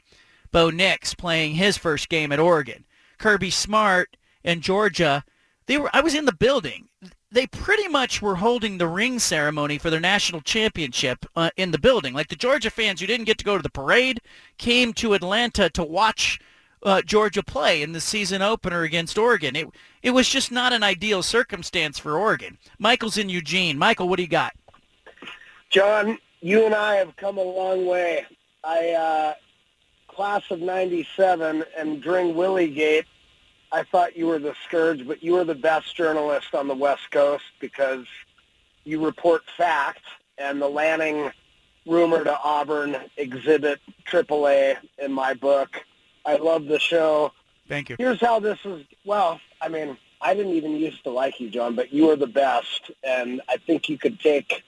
[0.51, 2.84] Bo Nix playing his first game at Oregon,
[3.18, 5.24] Kirby Smart and Georgia.
[5.66, 5.91] They were.
[5.93, 6.88] I was in the building.
[7.32, 11.78] They pretty much were holding the ring ceremony for their national championship uh, in the
[11.78, 12.12] building.
[12.12, 14.20] Like the Georgia fans who didn't get to go to the parade
[14.59, 16.41] came to Atlanta to watch
[16.82, 19.55] uh, Georgia play in the season opener against Oregon.
[19.57, 19.68] It
[20.03, 22.59] it was just not an ideal circumstance for Oregon.
[22.78, 23.78] Michael's in Eugene.
[23.78, 24.55] Michael, what do you got?
[25.68, 28.26] John, you and I have come a long way.
[28.64, 29.34] I uh,
[30.09, 33.05] class of '97, and during Willygate,
[33.72, 37.10] I thought you were the scourge, but you are the best journalist on the West
[37.10, 38.06] Coast because
[38.84, 40.02] you report facts.
[40.38, 41.30] And the Lanning
[41.86, 45.84] rumor to Auburn exhibit AAA in my book.
[46.24, 47.32] I love the show.
[47.68, 47.96] Thank you.
[47.98, 48.84] Here's how this is.
[49.04, 52.26] Well, I mean, I didn't even used to like you, John, but you are the
[52.26, 54.62] best, and I think you could take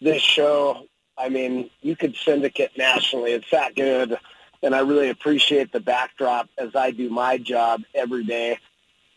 [0.00, 0.86] this show.
[1.16, 3.32] I mean, you could syndicate nationally.
[3.32, 4.18] It's that good,
[4.64, 8.58] and I really appreciate the backdrop as I do my job every day.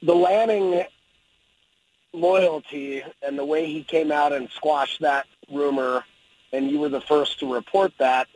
[0.04, 0.84] The Lanning
[2.14, 6.04] loyalty and the way he came out and squashed that rumor,
[6.52, 8.28] and you were the first to report that.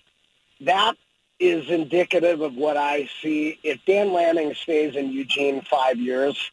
[0.61, 0.95] That
[1.37, 3.59] is indicative of what I see.
[3.61, 6.51] If Dan Lanning stays in Eugene five years,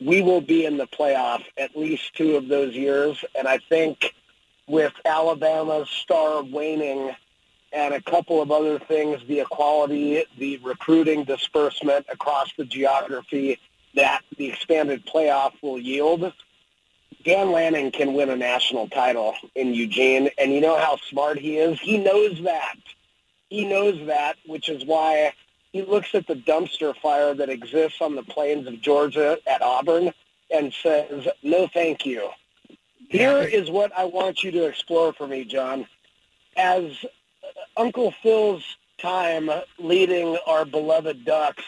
[0.00, 3.22] we will be in the playoff at least two of those years.
[3.34, 4.14] And I think
[4.66, 7.14] with Alabama's star waning
[7.72, 13.58] and a couple of other things, the equality, the recruiting disbursement across the geography
[13.94, 16.32] that the expanded playoff will yield,
[17.24, 20.30] Dan Lanning can win a national title in Eugene.
[20.38, 21.78] And you know how smart he is?
[21.80, 22.76] He knows that.
[23.48, 25.32] He knows that, which is why
[25.72, 30.12] he looks at the dumpster fire that exists on the plains of Georgia at Auburn
[30.50, 32.30] and says, no, thank you.
[33.08, 35.86] Here is what I want you to explore for me, John.
[36.56, 36.92] As
[37.80, 41.64] Uncle Phil's time leading our beloved Ducks,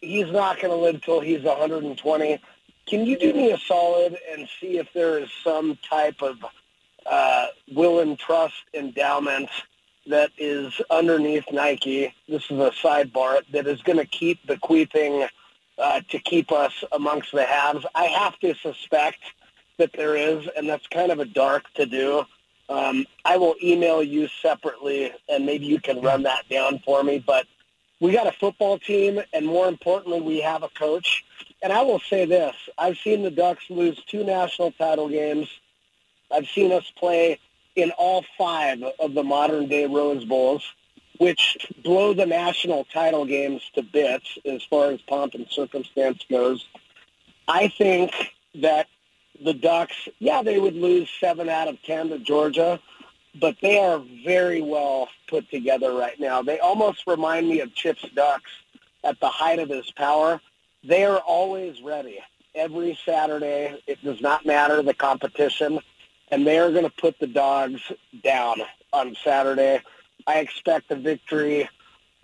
[0.00, 2.40] he's not going to live till he's 120.
[2.88, 6.36] Can you do me a solid and see if there is some type of
[7.06, 9.48] uh, will and trust endowment
[10.08, 12.12] that is underneath Nike.
[12.28, 15.28] This is a sidebar that is going to keep bequeathing
[15.78, 17.86] uh, to keep us amongst the haves.
[17.94, 19.20] I have to suspect
[19.78, 22.26] that there is, and that's kind of a dark to do.
[22.70, 27.18] Um, I will email you separately, and maybe you can run that down for me.
[27.18, 27.46] But
[28.00, 31.24] we got a football team, and more importantly, we have a coach.
[31.62, 35.48] And I will say this: I've seen the Ducks lose two national title games.
[36.30, 37.40] I've seen us play
[37.74, 40.62] in all five of the modern day Rose Bowls,
[41.18, 46.64] which blow the national title games to bits as far as pomp and circumstance goes.
[47.48, 48.12] I think
[48.54, 48.86] that
[49.42, 52.80] the Ducks, yeah, they would lose seven out of ten to Georgia,
[53.40, 56.42] but they are very well put together right now.
[56.42, 58.50] They almost remind me of Chip's Ducks
[59.04, 60.40] at the height of his power.
[60.84, 62.18] They are always ready
[62.54, 63.80] every Saturday.
[63.86, 65.80] It does not matter the competition,
[66.30, 67.80] and they are going to put the dogs
[68.22, 68.62] down
[68.92, 69.80] on Saturday.
[70.26, 71.68] I expect a victory.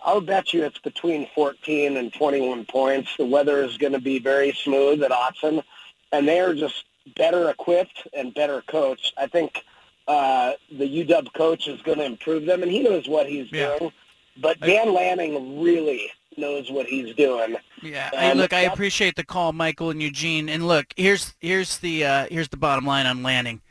[0.01, 3.15] I'll bet you it's between 14 and 21 points.
[3.17, 5.63] The weather is going to be very smooth at Autzen,
[6.11, 6.85] and they are just
[7.15, 9.13] better equipped and better coached.
[9.17, 9.63] I think
[10.07, 13.77] uh, the UW coach is going to improve them, and he knows what he's Yeah.
[13.77, 13.91] doing.
[14.39, 17.55] But Dan Lanning really knows what he's doing.
[17.81, 18.11] Yeah.
[18.13, 20.47] Hey, look, I appreciate the call, Michael and Eugene.
[20.49, 23.61] And look, here's here's the uh, here's the bottom line on Lanning.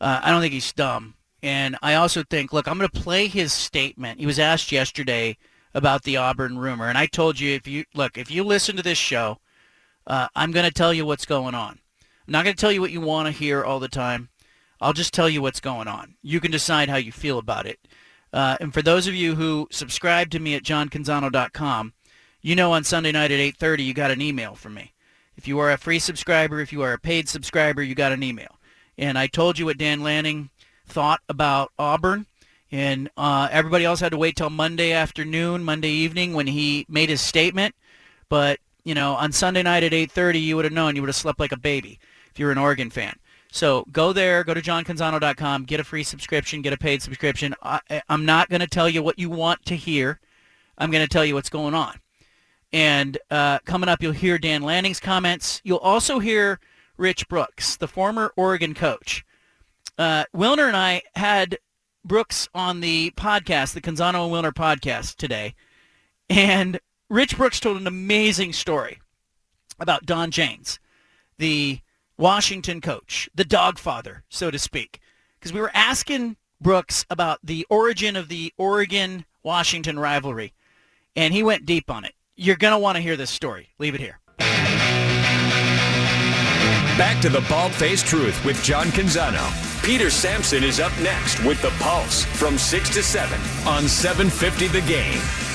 [0.00, 3.28] Uh, I don't think he's dumb, and I also think, look, I'm going to play
[3.28, 4.20] his statement.
[4.20, 5.36] He was asked yesterday
[5.74, 8.82] about the Auburn rumor, and I told you if you look, if you listen to
[8.82, 9.38] this show,
[10.06, 11.78] uh, I'm going to tell you what's going on.
[12.26, 14.30] I'm not going to tell you what you want to hear all the time.
[14.80, 16.16] I'll just tell you what's going on.
[16.22, 17.78] You can decide how you feel about it.
[18.32, 21.92] Uh, and for those of you who subscribe to me at johncanzano.com,
[22.42, 24.92] you know on Sunday night at 8:30 you got an email from me.
[25.36, 28.22] If you are a free subscriber, if you are a paid subscriber, you got an
[28.22, 28.58] email.
[28.98, 30.50] And I told you what Dan Lanning
[30.86, 32.26] thought about Auburn,
[32.72, 37.08] and uh, everybody else had to wait till Monday afternoon, Monday evening when he made
[37.08, 37.74] his statement.
[38.28, 40.96] But you know, on Sunday night at 8:30, you would have known.
[40.96, 42.00] You would have slept like a baby
[42.36, 43.16] if you're an Oregon fan.
[43.50, 47.54] So go there, go to johncanzano.com, get a free subscription, get a paid subscription.
[47.62, 47.80] I,
[48.10, 50.20] I'm not going to tell you what you want to hear.
[50.76, 51.94] I'm going to tell you what's going on.
[52.74, 55.62] And uh, coming up, you'll hear Dan Lanning's comments.
[55.64, 56.60] You'll also hear
[56.98, 59.24] Rich Brooks, the former Oregon coach.
[59.96, 61.56] Uh, Wilner and I had
[62.04, 65.54] Brooks on the podcast, the Canzano and Wilner podcast today.
[66.28, 69.00] And Rich Brooks told an amazing story
[69.80, 70.78] about Don James,
[71.38, 71.80] the
[72.18, 75.00] Washington coach, the dog father, so to speak.
[75.38, 80.54] Because we were asking Brooks about the origin of the Oregon-Washington rivalry,
[81.14, 82.14] and he went deep on it.
[82.34, 83.68] You're going to want to hear this story.
[83.78, 84.18] Leave it here.
[86.96, 89.84] Back to the Bald Faced Truth with John Canzano.
[89.84, 94.80] Peter Sampson is up next with The Pulse from 6 to 7 on 750 The
[94.86, 95.45] Game.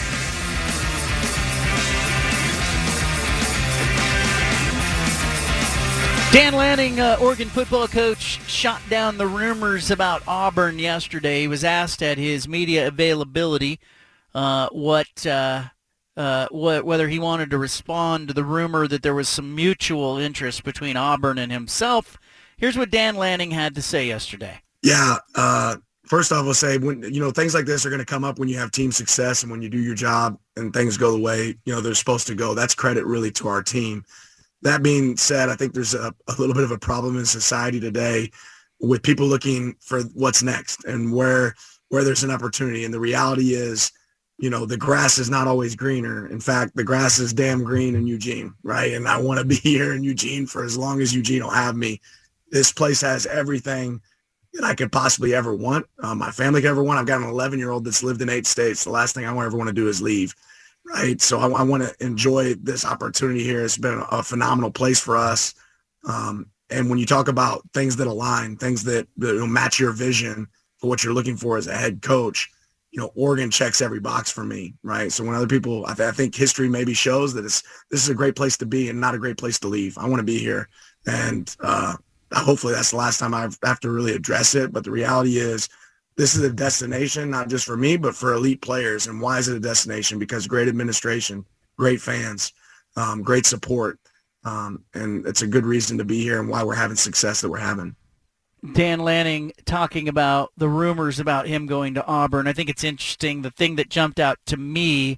[6.31, 11.41] Dan Lanning, uh, Oregon football coach, shot down the rumors about Auburn yesterday.
[11.41, 13.81] He was asked at his media availability
[14.33, 15.63] uh, what, uh,
[16.15, 20.63] uh, whether he wanted to respond to the rumor that there was some mutual interest
[20.63, 22.17] between Auburn and himself.
[22.55, 24.61] Here's what Dan Lanning had to say yesterday.
[24.83, 25.17] Yeah.
[25.35, 25.75] Uh,
[26.05, 28.39] first off, I'll say when you know things like this are going to come up
[28.39, 31.19] when you have team success and when you do your job and things go the
[31.19, 32.53] way you know they're supposed to go.
[32.53, 34.05] That's credit really to our team.
[34.63, 37.79] That being said, I think there's a, a little bit of a problem in society
[37.79, 38.31] today
[38.79, 41.55] with people looking for what's next and where
[41.89, 42.85] where there's an opportunity.
[42.85, 43.91] And the reality is,
[44.37, 46.27] you know, the grass is not always greener.
[46.27, 48.93] In fact, the grass is damn green in Eugene, right?
[48.93, 51.75] And I want to be here in Eugene for as long as Eugene will have
[51.75, 51.99] me.
[52.49, 54.01] This place has everything
[54.53, 55.85] that I could possibly ever want.
[56.01, 56.99] Uh, my family could ever want.
[56.99, 58.83] I've got an 11 year old that's lived in eight states.
[58.83, 60.33] The last thing I want ever want to do is leave.
[60.93, 61.21] Right.
[61.21, 63.63] So I, I want to enjoy this opportunity here.
[63.63, 65.53] It's been a phenomenal place for us.
[66.07, 69.79] Um, and when you talk about things that align, things that, that you know, match
[69.79, 70.47] your vision
[70.79, 72.49] for what you're looking for as a head coach,
[72.91, 74.73] you know, Oregon checks every box for me.
[74.83, 75.11] Right.
[75.13, 78.09] So when other people, I, th- I think history maybe shows that it's, this is
[78.09, 79.97] a great place to be and not a great place to leave.
[79.97, 80.67] I want to be here.
[81.05, 81.95] And, uh,
[82.33, 84.73] hopefully that's the last time I have to really address it.
[84.73, 85.69] But the reality is
[86.17, 89.07] this is a destination, not just for me, but for elite players.
[89.07, 90.19] And why is it a destination?
[90.19, 91.45] Because great administration,
[91.77, 92.53] great fans,
[92.95, 93.99] um, great support.
[94.43, 97.49] Um, and it's a good reason to be here and why we're having success that
[97.49, 97.95] we're having.
[98.73, 102.47] Dan Lanning talking about the rumors about him going to Auburn.
[102.47, 103.41] I think it's interesting.
[103.41, 105.17] The thing that jumped out to me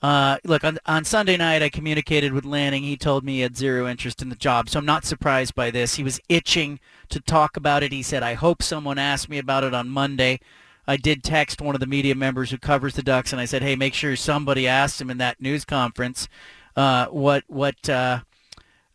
[0.00, 2.84] Uh, look, on, on Sunday night, I communicated with Lanning.
[2.84, 5.70] He told me he had zero interest in the job, so I'm not surprised by
[5.70, 5.96] this.
[5.96, 7.90] He was itching to talk about it.
[7.90, 10.38] He said, I hope someone asked me about it on Monday.
[10.86, 13.62] I did text one of the media members who covers the Ducks, and I said,
[13.62, 16.28] hey, make sure somebody asks him in that news conference
[16.76, 18.20] uh, what what uh,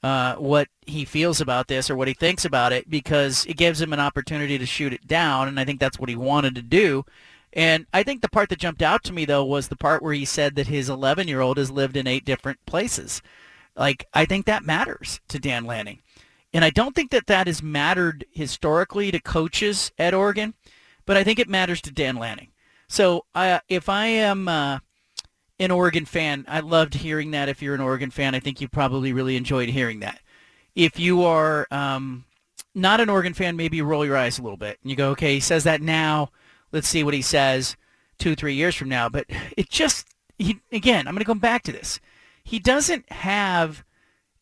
[0.01, 3.81] uh, what he feels about this or what he thinks about it, because it gives
[3.81, 6.61] him an opportunity to shoot it down, and I think that's what he wanted to
[6.61, 7.05] do.
[7.53, 10.13] And I think the part that jumped out to me though was the part where
[10.13, 13.21] he said that his 11-year-old has lived in eight different places.
[13.75, 16.01] Like I think that matters to Dan Lanning.
[16.53, 20.53] And I don't think that that has mattered historically to coaches at Oregon,
[21.05, 22.49] but I think it matters to Dan Lanning.
[22.87, 24.79] So uh, if I am uh,
[25.59, 27.49] an Oregon fan, I loved hearing that.
[27.49, 30.19] If you're an Oregon fan, I think you probably really enjoyed hearing that.
[30.75, 32.25] If you are um,
[32.75, 35.09] not an Oregon fan, maybe you roll your eyes a little bit and you go,
[35.11, 36.29] okay, he says that now
[36.73, 37.77] Let's see what he says
[38.17, 39.07] two, three years from now.
[39.07, 42.01] But it just, he, again, I'm going to come back to this.
[42.43, 43.85] He doesn't have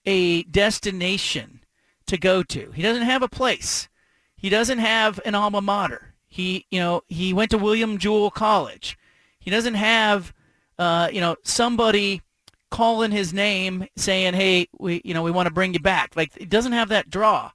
[0.06, 1.62] a destination
[2.08, 2.72] to go to.
[2.72, 3.90] He doesn't have a place.
[4.36, 6.16] He doesn't have an alma mater.
[6.28, 8.98] He, you know, he went to William Jewell College.
[9.40, 10.34] He doesn't have,
[10.80, 12.22] uh, you know, somebody
[12.70, 16.38] calling his name saying, "Hey, we, you know, we want to bring you back." Like,
[16.38, 17.52] he doesn't have that draw.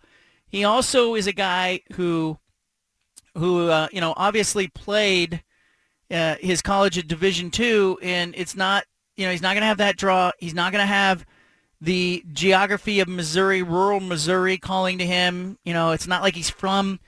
[0.47, 2.39] He also is a guy who
[3.37, 5.43] who uh, you know obviously played
[6.11, 8.85] uh, his college at Division two, and it's not
[9.17, 10.31] you know he's not going to have that draw.
[10.39, 11.25] He's not going to have
[11.81, 15.59] the geography of Missouri, rural Missouri, calling to him.
[15.65, 17.01] You know, it's not like he's from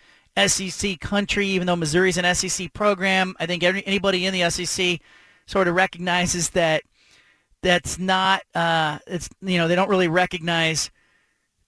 [0.46, 3.34] SEC country, even though Missouri's an SEC program.
[3.40, 5.00] I think every, anybody in the SEC
[5.46, 6.82] sort of recognizes that
[7.62, 8.42] that's not.
[8.54, 10.90] Uh, it's you know they don't really recognize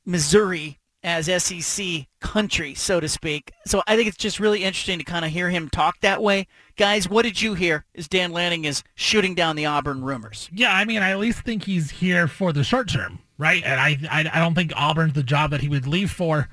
[0.04, 3.52] Missouri as SEC country, so to speak.
[3.66, 6.46] So I think it's just really interesting to kind of hear him talk that way.
[6.76, 10.48] Guys, what did you hear as Dan Lanning is shooting down the Auburn rumors?
[10.52, 13.62] Yeah, I mean, I at least think he's here for the short term, right?
[13.64, 16.48] And I, I, I don't think Auburn's the job that he would leave for.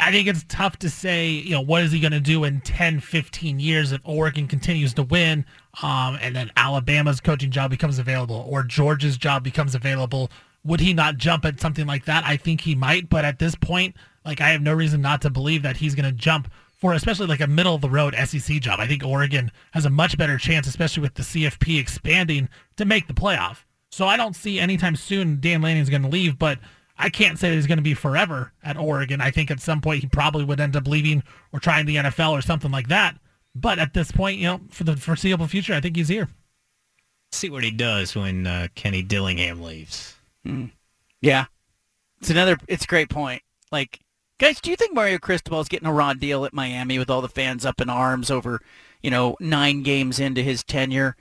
[0.00, 2.60] I think it's tough to say, you know, what is he going to do in
[2.60, 5.44] 10, 15 years if Oregon continues to win
[5.82, 10.30] um, and then Alabama's coaching job becomes available or Georgia's job becomes available
[10.64, 12.24] would he not jump at something like that?
[12.24, 13.96] I think he might, but at this point,
[14.28, 17.26] like I have no reason not to believe that he's going to jump for especially
[17.26, 18.78] like a middle of the road SEC job.
[18.78, 23.08] I think Oregon has a much better chance, especially with the CFP expanding to make
[23.08, 23.64] the playoff.
[23.90, 26.58] So I don't see anytime soon Dan Lanning is going to leave, but
[26.96, 29.20] I can't say that he's going to be forever at Oregon.
[29.20, 31.22] I think at some point he probably would end up leaving
[31.52, 33.16] or trying the NFL or something like that.
[33.54, 36.28] But at this point, you know, for the foreseeable future, I think he's here.
[37.32, 40.14] See what he does when uh, Kenny Dillingham leaves.
[40.46, 40.70] Mm.
[41.20, 41.46] Yeah,
[42.20, 42.56] it's another.
[42.68, 43.42] It's a great point.
[43.72, 44.00] Like,
[44.38, 47.20] guys, do you think Mario Cristobal is getting a raw deal at Miami with all
[47.20, 48.60] the fans up in arms over,
[49.02, 51.16] you know, nine games into his tenure,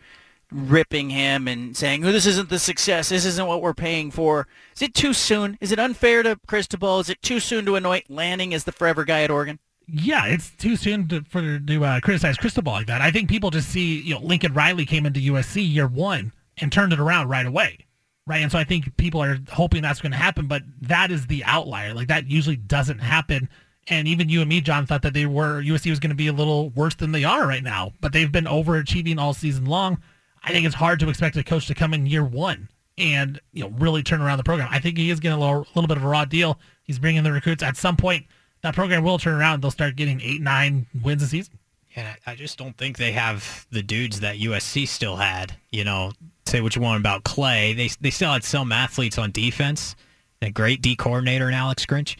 [0.51, 3.09] ripping him and saying, "Oh, this isn't the success.
[3.09, 5.57] This isn't what we're paying for." Is it too soon?
[5.59, 6.99] Is it unfair to Cristobal?
[6.99, 9.59] Is it too soon to anoint Lanning as the forever guy at Oregon?
[9.87, 13.01] Yeah, it's too soon to, for to uh, criticize Cristobal like that.
[13.01, 16.71] I think people just see, you know, Lincoln Riley came into USC year one and
[16.71, 17.86] turned it around right away
[18.27, 18.43] right?
[18.43, 21.43] And so I think people are hoping that's going to happen, but that is the
[21.45, 21.93] outlier.
[21.93, 23.49] Like that usually doesn't happen.
[23.87, 26.27] And even you and me, John, thought that they were USC was going to be
[26.27, 29.97] a little worse than they are right now, but they've been overachieving all season long.
[30.43, 33.63] I think it's hard to expect a coach to come in year one and you
[33.63, 34.67] know really turn around the program.
[34.71, 36.59] I think he is getting a little, little bit of a raw deal.
[36.83, 37.63] He's bringing the recruits.
[37.63, 38.25] At some point,
[38.61, 39.61] that program will turn around.
[39.61, 41.59] They'll start getting eight, nine wins a season.
[41.95, 45.55] Yeah, I just don't think they have the dudes that USC still had.
[45.71, 46.11] You know,
[46.47, 47.73] say what you want about Clay.
[47.73, 49.95] They they still had some athletes on defense.
[50.41, 52.15] A great D coordinator in Alex Grinch.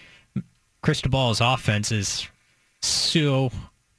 [0.81, 2.27] Cristobal's offense is
[2.81, 3.51] so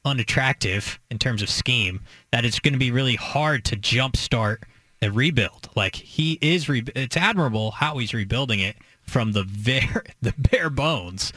[0.05, 2.01] unattractive in terms of scheme
[2.33, 4.59] that it's going to be really hard to jumpstart
[5.03, 5.69] a rebuild.
[5.77, 10.71] Like he is, re- it's admirable how he's rebuilding it from the bare the bare
[10.71, 11.33] bones.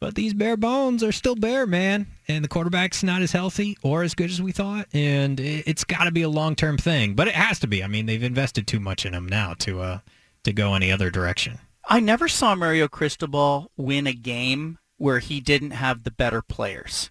[0.00, 2.06] But these bare bones are still bare, man.
[2.26, 4.88] And the quarterback's not as healthy or as good as we thought.
[4.94, 7.14] And it's got to be a long term thing.
[7.14, 7.84] But it has to be.
[7.84, 9.98] I mean, they've invested too much in him now to uh,
[10.44, 11.58] to go any other direction.
[11.84, 17.10] I never saw Mario Cristobal win a game where he didn't have the better players.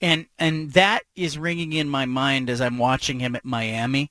[0.00, 4.10] And and that is ringing in my mind as I'm watching him at Miami.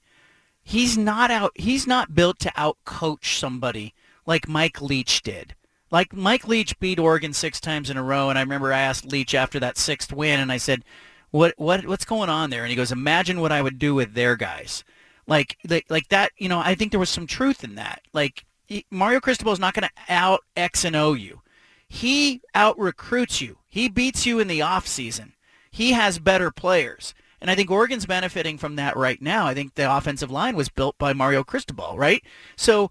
[0.64, 3.94] He's not out he's not built to outcoach somebody
[4.26, 5.56] like Mike Leach did
[5.94, 9.06] like Mike Leach beat Oregon six times in a row, and I remember I asked
[9.06, 10.84] Leach after that sixth win, and I said,
[11.30, 14.16] "What what what's going on there?" And he goes, "Imagine what I would do with
[14.16, 14.84] their guys."
[15.28, 16.60] Like like, like that, you know.
[16.60, 18.02] I think there was some truth in that.
[18.12, 21.42] Like he, Mario Cristobal is not going to out X and O you.
[21.88, 23.60] He out recruits you.
[23.70, 25.34] He beats you in the off season.
[25.70, 27.14] He has better players.
[27.40, 29.46] And I think Oregon's benefiting from that right now.
[29.46, 32.24] I think the offensive line was built by Mario Cristobal, right?
[32.56, 32.90] So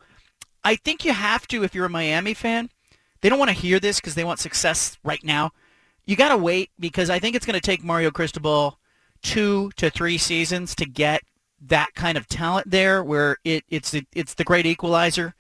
[0.63, 2.69] I think you have to, if you're a Miami fan,
[3.23, 5.53] they don't want to hear this because they want success right now.
[6.05, 8.79] You got to wait because I think it's going to take Mario Cristobal
[9.23, 11.23] two to three seasons to get
[11.65, 15.35] that kind of talent there where it, it's, the, it's the great equalizer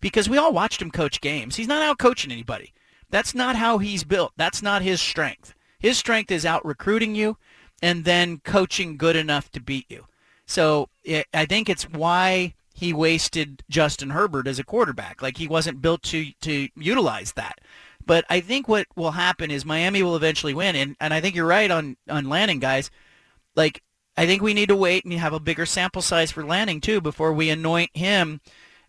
[0.00, 1.56] because we all watched him coach games.
[1.56, 2.74] He's not out coaching anybody.
[3.10, 4.32] That's not how he's built.
[4.36, 5.54] That's not his strength.
[5.78, 7.38] His strength is out recruiting you
[7.80, 10.06] and then coaching good enough to beat you.
[10.46, 15.20] So it, I think it's why he wasted Justin Herbert as a quarterback.
[15.20, 17.58] Like he wasn't built to to utilize that.
[18.06, 21.34] But I think what will happen is Miami will eventually win, and, and I think
[21.34, 22.88] you're right on on Lanning, guys.
[23.56, 23.82] Like
[24.16, 27.00] I think we need to wait and have a bigger sample size for Lanning too
[27.00, 28.40] before we anoint him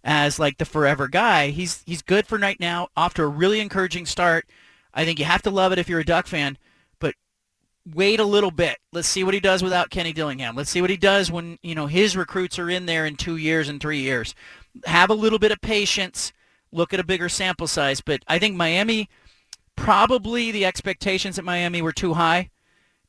[0.03, 1.49] as like the forever guy.
[1.49, 4.45] He's he's good for right now, off to a really encouraging start.
[4.93, 6.59] I think you have to love it if you're a Duck fan,
[7.93, 8.77] wait a little bit.
[8.91, 10.55] Let's see what he does without Kenny Dillingham.
[10.55, 13.37] Let's see what he does when, you know, his recruits are in there in 2
[13.37, 14.35] years and 3 years.
[14.85, 16.31] Have a little bit of patience,
[16.71, 19.09] look at a bigger sample size, but I think Miami
[19.75, 22.49] probably the expectations at Miami were too high.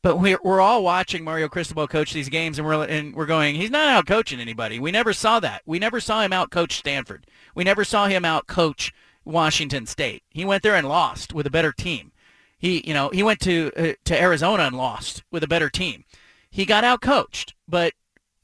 [0.03, 3.55] But we're, we're all watching Mario Cristobal coach these games, and we're and we're going.
[3.55, 4.79] He's not out coaching anybody.
[4.79, 5.61] We never saw that.
[5.67, 7.27] We never saw him out coach Stanford.
[7.55, 8.95] We never saw him out coach
[9.27, 10.23] Washington State.
[10.31, 12.10] He went there and lost with a better team.
[12.61, 16.05] He you know he went to uh, to Arizona and lost with a better team.
[16.49, 17.95] He got out coached, but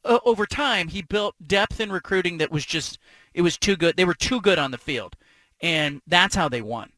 [0.05, 2.99] uh, over time he built depth in recruiting that was just
[3.35, 3.97] it was too good.
[3.97, 5.15] They were too good on the field,
[5.61, 6.91] and that's how they won.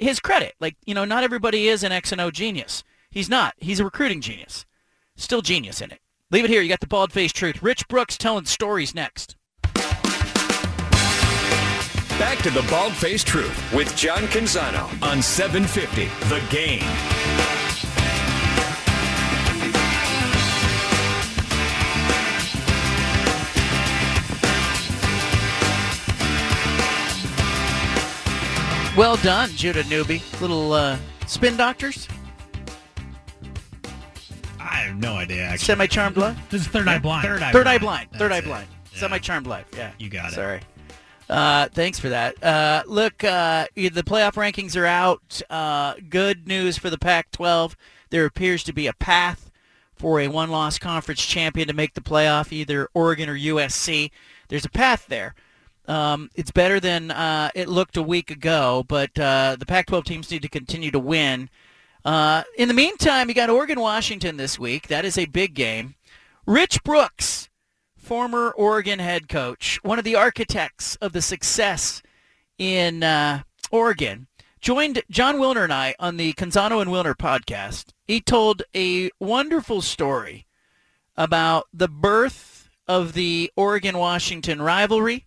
[0.00, 2.82] His credit, like you know, not everybody is an X and O genius
[3.12, 3.54] He's not.
[3.58, 4.64] He's a recruiting genius.
[5.16, 6.00] Still genius in it.
[6.30, 6.62] Leave it here.
[6.62, 7.62] You got the bald faced truth.
[7.62, 9.36] Rich Brooks telling stories next.
[12.22, 16.78] Back to the bald faced truth with John Canzano on 750 The Game.
[28.96, 30.22] Well done, Judah Newby.
[30.40, 32.06] Little uh, spin doctors.
[34.60, 35.42] I have no idea.
[35.42, 35.58] Actually.
[35.58, 36.38] Semi-charmed life.
[36.50, 37.26] This is Third Eye Blind.
[37.26, 37.68] Third Eye Third Blind.
[37.68, 38.08] Eye Blind.
[38.12, 38.40] Third Eye.
[38.42, 38.68] Blind.
[38.94, 39.66] Semi-charmed life.
[39.76, 39.90] Yeah.
[39.98, 40.36] You got it.
[40.36, 40.60] Sorry.
[41.28, 42.42] Uh, thanks for that.
[42.42, 45.40] Uh, look, uh, the playoff rankings are out.
[45.48, 47.74] Uh, good news for the Pac-12.
[48.10, 49.50] There appears to be a path
[49.94, 54.10] for a one-loss conference champion to make the playoff, either Oregon or USC.
[54.48, 55.34] There's a path there.
[55.88, 60.30] Um, it's better than uh, it looked a week ago, but uh, the Pac-12 teams
[60.30, 61.48] need to continue to win.
[62.04, 64.88] In the meantime, you got Oregon-Washington this week.
[64.88, 65.94] That is a big game.
[66.46, 67.48] Rich Brooks,
[68.12, 72.02] former Oregon head coach, one of the architects of the success
[72.58, 73.40] in uh,
[73.70, 74.26] Oregon,
[74.60, 77.94] joined Jon Wilner and I on the Canzano and Wilner podcast.
[78.06, 80.44] He told a wonderful story
[81.16, 85.24] about the birth of the Oregon-Washington rivalry,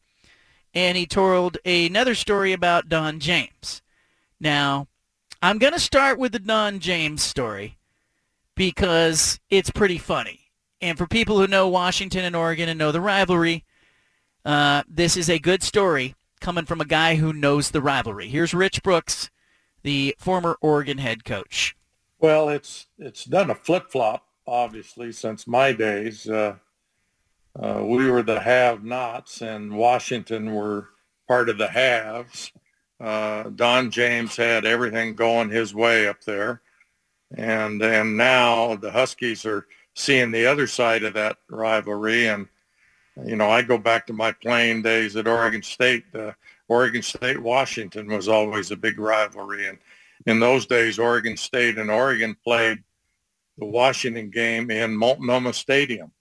[0.76, 3.82] and he told another story about Don James.
[4.40, 4.88] Now,
[5.42, 7.80] I'm going to start with the Don James story
[8.54, 10.45] because it's pretty funny.
[10.86, 13.66] And for people who know Washington and Oregon and know the rivalry,
[14.46, 18.28] uh, this is a good story coming from a guy who knows the rivalry.
[18.28, 19.32] Here's Rich Brooks,
[19.82, 21.76] the former Oregon head coach.
[22.20, 26.30] Well, it's it's done a flip flop, obviously, since my days.
[26.30, 26.58] Uh,
[27.60, 30.90] uh, we were the have-nots, and Washington were
[31.28, 32.52] part of the haves.
[33.00, 36.62] Uh, Don James had everything going his way up there,
[37.36, 39.66] and and now the Huskies are
[39.96, 42.28] seeing the other side of that rivalry.
[42.28, 42.48] And
[43.26, 46.04] you know, I go back to my playing days at Oregon State.
[46.14, 46.32] Uh,
[46.68, 49.78] Oregon State Washington was always a big rivalry, and
[50.26, 52.80] in those days, Oregon State and Oregon played
[53.58, 56.12] the Washington game in Multnomah Stadium.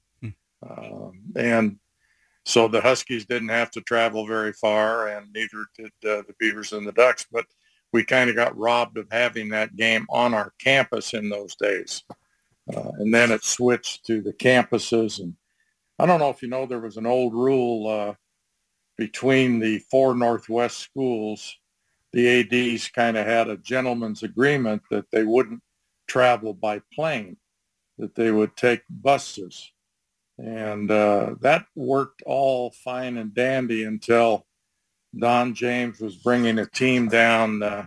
[0.68, 1.78] Um, and
[2.44, 6.72] so the Huskies didn't have to travel very far, and neither did uh, the Beavers
[6.72, 7.26] and the Ducks.
[7.30, 7.46] But
[7.92, 12.04] we kind of got robbed of having that game on our campus in those days.
[12.72, 15.20] Uh, and then it switched to the campuses.
[15.20, 15.34] And
[15.98, 18.14] I don't know if you know, there was an old rule uh,
[18.96, 21.58] between the four Northwest schools.
[22.12, 25.60] The ADs kind of had a gentleman's agreement that they wouldn't
[26.06, 27.36] travel by plane,
[27.98, 29.72] that they would take buses.
[30.38, 34.46] And uh, that worked all fine and dandy until
[35.16, 37.86] Don James was bringing a team down uh,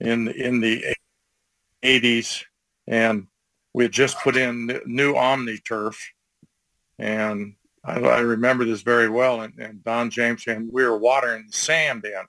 [0.00, 0.84] in in the
[1.84, 2.44] 80s,
[2.86, 3.26] and
[3.76, 6.00] we had just put in new Omni turf,
[6.98, 9.42] and I, I remember this very well.
[9.42, 12.22] And, and Don James and we were watering the sand in,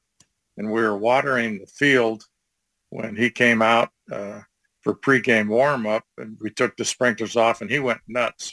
[0.57, 2.26] and we were watering the field
[2.90, 4.41] when he came out uh,
[4.82, 8.52] for pregame warm-up, and we took the sprinklers off, and he went nuts.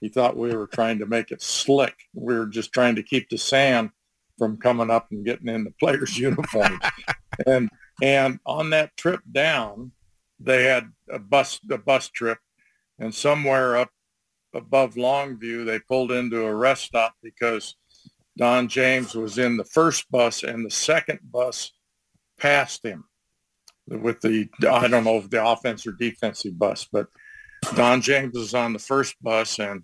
[0.00, 1.96] He thought we were trying to make it slick.
[2.14, 3.90] We were just trying to keep the sand
[4.38, 6.78] from coming up and getting in the players' uniforms.
[7.44, 7.68] and
[8.00, 9.90] and on that trip down,
[10.40, 12.38] they had a bus a bus trip,
[12.98, 13.90] and somewhere up
[14.54, 17.76] above Longview, they pulled into a rest stop because
[18.36, 21.72] Don James was in the first bus and the second bus
[22.38, 23.04] passed him
[23.86, 27.06] with the I don't know if the offense or defensive bus, but
[27.74, 29.82] Don James was on the first bus and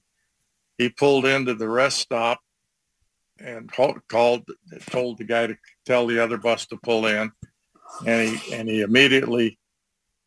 [0.78, 2.40] he pulled into the rest stop
[3.38, 4.00] and called,
[4.88, 7.30] told the guy to tell the other bus to pull in
[8.06, 9.58] and he and he immediately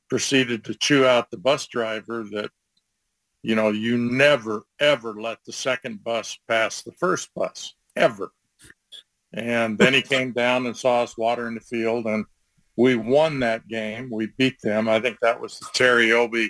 [0.09, 2.51] proceeded to chew out the bus driver that
[3.41, 8.31] you know you never ever let the second bus pass the first bus ever.
[9.33, 12.25] And then he came down and saw us watering the field and
[12.75, 14.09] we won that game.
[14.09, 14.87] We beat them.
[14.87, 16.49] I think that was the Terry Obee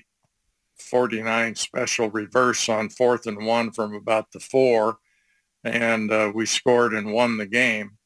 [0.80, 4.98] 49 special reverse on fourth and one from about the four.
[5.64, 7.98] And uh, we scored and won the game.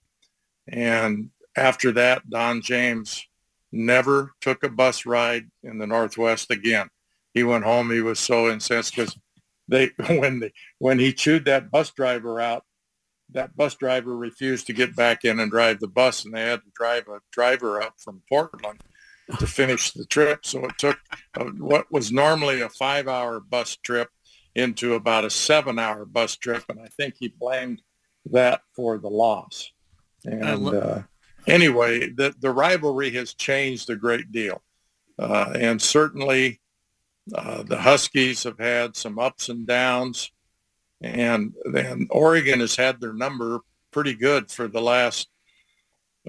[0.67, 3.23] And after that, Don James
[3.73, 6.89] never took a bus ride in the Northwest again.
[7.33, 7.89] He went home.
[7.91, 9.17] He was so incensed because
[9.67, 12.63] they when they when he chewed that bus driver out,
[13.31, 16.61] that bus driver refused to get back in and drive the bus, and they had
[16.61, 18.81] to drive a driver up from Portland
[19.39, 20.45] to finish the trip.
[20.45, 20.99] So it took
[21.35, 24.09] a, what was normally a five-hour bus trip
[24.53, 27.81] into about a seven-hour bus trip, and I think he blamed
[28.25, 29.71] that for the loss.
[30.25, 31.01] And uh,
[31.47, 34.61] anyway, the, the rivalry has changed a great deal.
[35.17, 36.59] Uh, and certainly
[37.33, 40.31] uh, the Huskies have had some ups and downs.
[41.01, 43.59] And then Oregon has had their number
[43.91, 45.29] pretty good for the last,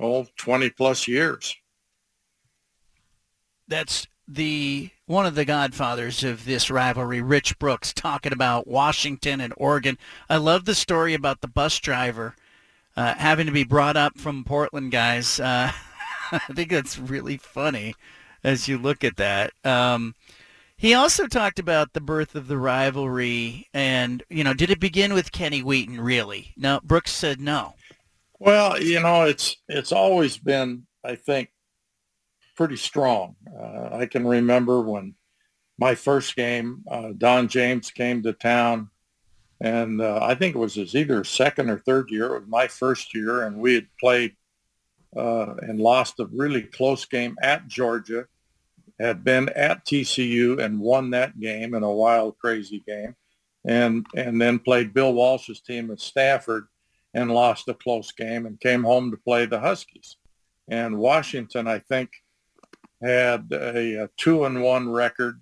[0.01, 1.57] oh, 20 plus years.
[3.67, 9.53] That's the one of the godfathers of this rivalry, Rich Brooks, talking about Washington and
[9.57, 9.99] Oregon.
[10.29, 12.35] I love the story about the bus driver
[12.97, 15.41] uh, having to be brought up from Portland guys.
[15.41, 15.73] Uh,
[16.33, 17.95] I think that's really funny
[18.43, 19.53] as you look at that.
[19.65, 20.15] Um,
[20.77, 25.15] he also talked about the birth of the rivalry, and you know, did it begin
[25.15, 26.01] with Kenny Wheaton?
[26.01, 26.53] Really?
[26.57, 27.75] No, Brooks said no.
[28.39, 31.51] Well, you know, it's it's always been, I think,
[32.57, 33.37] pretty strong.
[33.57, 35.15] Uh, I can remember when
[35.79, 38.91] my first game, uh, Don James came to town
[39.65, 42.27] and uh, I think it was his either second or third year.
[42.27, 44.37] It was my first year, and we had played
[45.17, 48.27] uh, and lost a really close game at Georgia.
[49.01, 53.17] Had been at TCU and won that game in a wild, crazy game,
[53.65, 56.67] and and then played Bill Walsh's team at Stanford
[57.15, 60.17] and lost a close game and came home to play the Huskies.
[60.69, 62.11] And Washington, I think,
[63.03, 65.41] had a, a two and one record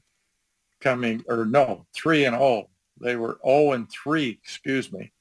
[0.80, 2.68] coming, or no, three and oh
[3.02, 5.12] they were 0 and 3, excuse me.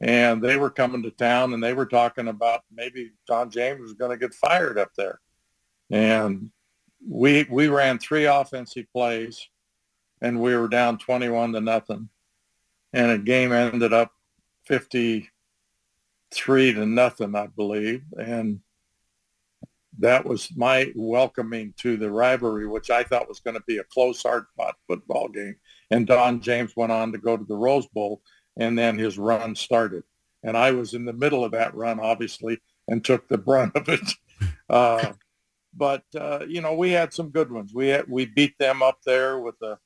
[0.00, 3.94] And they were coming to town and they were talking about maybe Don James was
[3.94, 5.20] going to get fired up there.
[5.90, 6.50] And
[7.08, 9.48] we we ran three offensive plays
[10.20, 12.08] and we were down 21 to nothing.
[12.92, 14.12] And a game ended up
[14.64, 15.28] 53
[16.74, 18.02] to nothing, I believe.
[18.18, 18.60] And
[19.98, 23.84] that was my welcoming to the rivalry, which I thought was going to be a
[23.84, 25.56] close, hard-fought football game.
[25.90, 28.22] And Don James went on to go to the Rose Bowl,
[28.56, 30.02] and then his run started.
[30.42, 33.88] And I was in the middle of that run, obviously, and took the brunt of
[33.88, 34.00] it.
[34.68, 35.12] Uh,
[35.76, 37.72] but uh, you know, we had some good ones.
[37.72, 39.78] We had, we beat them up there with a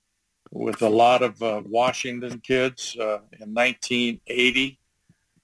[0.50, 4.78] with a lot of uh, Washington kids uh, in 1980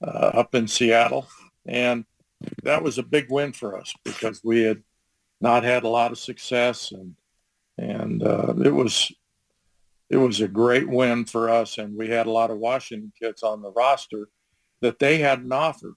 [0.02, 1.28] uh, up in Seattle,
[1.66, 2.04] and
[2.62, 4.82] that was a big win for us because we had
[5.40, 7.14] not had a lot of success, and
[7.78, 9.12] and uh, it was
[10.08, 13.42] it was a great win for us, and we had a lot of Washington kids
[13.42, 14.28] on the roster
[14.80, 15.94] that they hadn't offered.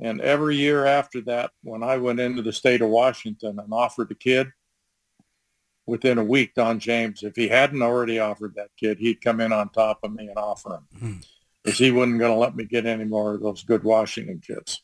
[0.00, 4.10] And every year after that, when I went into the state of Washington and offered
[4.10, 4.48] a kid,
[5.86, 9.52] within a week, Don James, if he hadn't already offered that kid, he'd come in
[9.52, 11.20] on top of me and offer him
[11.62, 11.84] because hmm.
[11.84, 14.82] he wasn't going to let me get any more of those good Washington kids.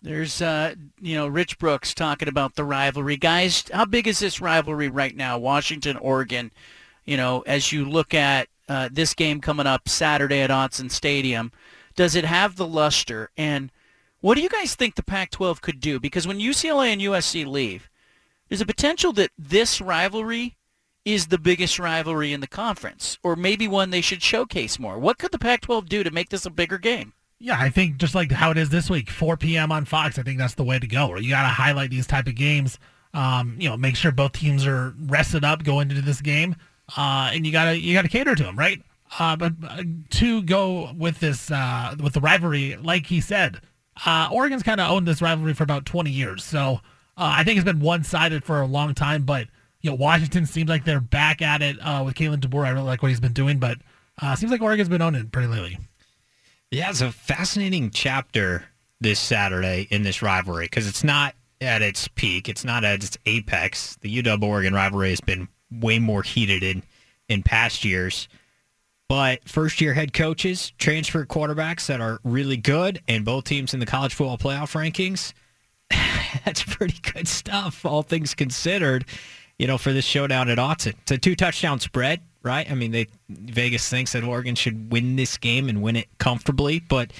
[0.00, 3.16] There's, uh, you know, Rich Brooks talking about the rivalry.
[3.16, 6.52] Guys, how big is this rivalry right now, Washington, Oregon?
[7.08, 11.50] You know, as you look at uh, this game coming up Saturday at Autzen Stadium,
[11.96, 13.30] does it have the luster?
[13.36, 13.72] And
[14.20, 15.98] what do you guys think the Pac-12 could do?
[15.98, 17.88] Because when UCLA and USC leave,
[18.48, 20.58] there's a potential that this rivalry
[21.04, 24.98] is the biggest rivalry in the conference, or maybe one they should showcase more.
[24.98, 27.14] What could the Pac-12 do to make this a bigger game?
[27.40, 29.72] Yeah, I think just like how it is this week, 4 p.m.
[29.72, 31.16] on Fox, I think that's the way to go.
[31.16, 32.78] You got to highlight these type of games
[33.14, 36.54] Um, you know, make sure both teams are rested up going into this game,
[36.96, 38.82] uh, and you gotta you gotta cater to them, right?
[39.18, 43.60] Uh, but uh, to go with this uh, with the rivalry, like he said,
[44.04, 46.80] uh, Oregon's kind of owned this rivalry for about 20 years, so
[47.16, 49.22] uh, I think it's been one sided for a long time.
[49.22, 49.48] But
[49.80, 52.66] you know, Washington seems like they're back at it uh, with Kalen DeBoer.
[52.66, 53.78] I really like what he's been doing, but
[54.20, 55.78] uh, seems like Oregon's been owning it pretty lately.
[56.70, 58.64] Yeah, it's a fascinating chapter
[59.00, 62.48] this Saturday in this rivalry because it's not at its peak.
[62.48, 63.96] It's not at its apex.
[64.00, 66.82] The UW Oregon rivalry has been way more heated in
[67.28, 68.28] in past years.
[69.08, 73.80] But first year head coaches, transfer quarterbacks that are really good, and both teams in
[73.80, 75.32] the college football playoff rankings.
[76.44, 79.06] That's pretty good stuff, all things considered.
[79.58, 82.70] You know, for this showdown at Autzen, it's a two touchdown spread, right?
[82.70, 86.78] I mean, they Vegas thinks that Oregon should win this game and win it comfortably,
[86.78, 87.12] but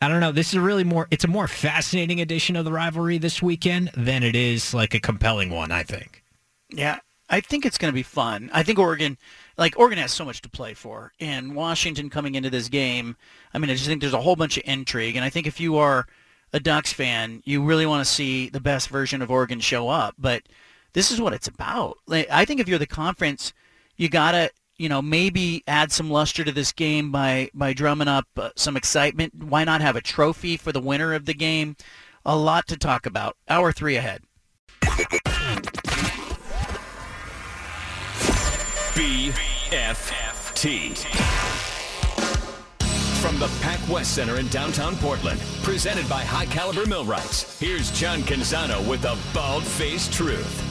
[0.00, 0.32] I don't know.
[0.32, 1.08] This is a really more.
[1.10, 5.00] It's a more fascinating edition of the rivalry this weekend than it is like a
[5.00, 5.70] compelling one.
[5.70, 6.24] I think.
[6.70, 6.98] Yeah,
[7.30, 8.50] I think it's going to be fun.
[8.52, 9.18] I think Oregon,
[9.56, 13.16] like Oregon, has so much to play for, and Washington coming into this game.
[13.52, 15.60] I mean, I just think there's a whole bunch of intrigue, and I think if
[15.60, 16.06] you are
[16.52, 20.14] a Ducks fan, you really want to see the best version of Oregon show up.
[20.18, 20.44] But
[20.94, 21.98] this is what it's about.
[22.06, 23.52] Like, I think if you're the conference,
[23.96, 28.26] you gotta, you know, maybe add some luster to this game by by drumming up
[28.36, 29.34] uh, some excitement.
[29.44, 31.76] Why not have a trophy for the winner of the game?
[32.24, 33.36] A lot to talk about.
[33.48, 34.22] Hour three ahead.
[38.98, 40.96] BFFT.
[43.20, 48.22] From the Pac West Center in downtown Portland, presented by High Caliber Millwrights, here's John
[48.22, 50.64] Canzano with the bald-faced truth.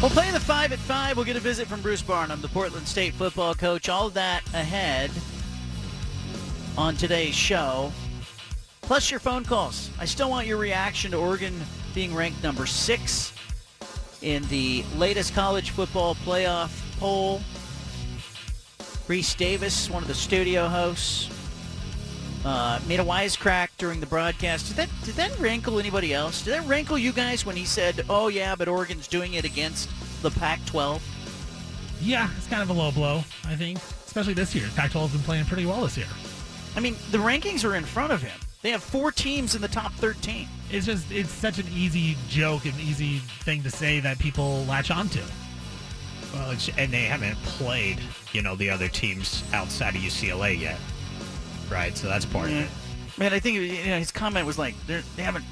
[0.00, 1.18] We'll play the five at five.
[1.18, 3.90] We'll get a visit from Bruce Barnum, the Portland State football coach.
[3.90, 5.10] All that ahead
[6.78, 7.92] on today's show.
[8.80, 9.90] Plus your phone calls.
[10.00, 11.60] I still want your reaction to Oregon
[11.94, 13.34] being ranked number six
[14.22, 17.40] in the latest college football playoff poll.
[19.06, 21.30] Rece Davis, one of the studio hosts,
[22.44, 24.68] uh, made a wisecrack during the broadcast.
[24.68, 26.42] Did that did that rankle anybody else?
[26.42, 29.88] Did that rankle you guys when he said, "Oh yeah, but Oregon's doing it against
[30.22, 31.00] the Pac-12"?
[32.00, 34.68] Yeah, it's kind of a low blow, I think, especially this year.
[34.76, 36.06] Pac-12 has been playing pretty well this year.
[36.76, 38.38] I mean, the rankings are in front of him.
[38.62, 40.48] They have four teams in the top 13.
[40.70, 44.90] It's just it's such an easy joke and easy thing to say that people latch
[44.90, 45.22] onto.
[46.34, 47.98] Well, it's, and they haven't played,
[48.32, 50.78] you know, the other teams outside of UCLA yet,
[51.70, 51.96] right?
[51.96, 52.58] So that's part Yeah.
[52.60, 53.18] of it.
[53.18, 55.44] Man, I think you know, his comment was like they're they haven't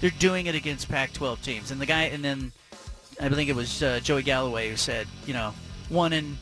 [0.00, 2.50] they're doing it against Pac-12 teams, and the guy and then
[3.20, 5.52] I think it was uh, Joey Galloway who said, you know,
[5.88, 6.38] one in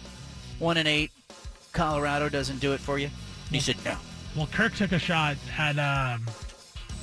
[0.59, 1.11] one in eight,
[1.73, 3.07] Colorado doesn't do it for you.
[3.07, 3.97] And he said no.
[4.37, 6.25] Well, Kirk took a shot at um,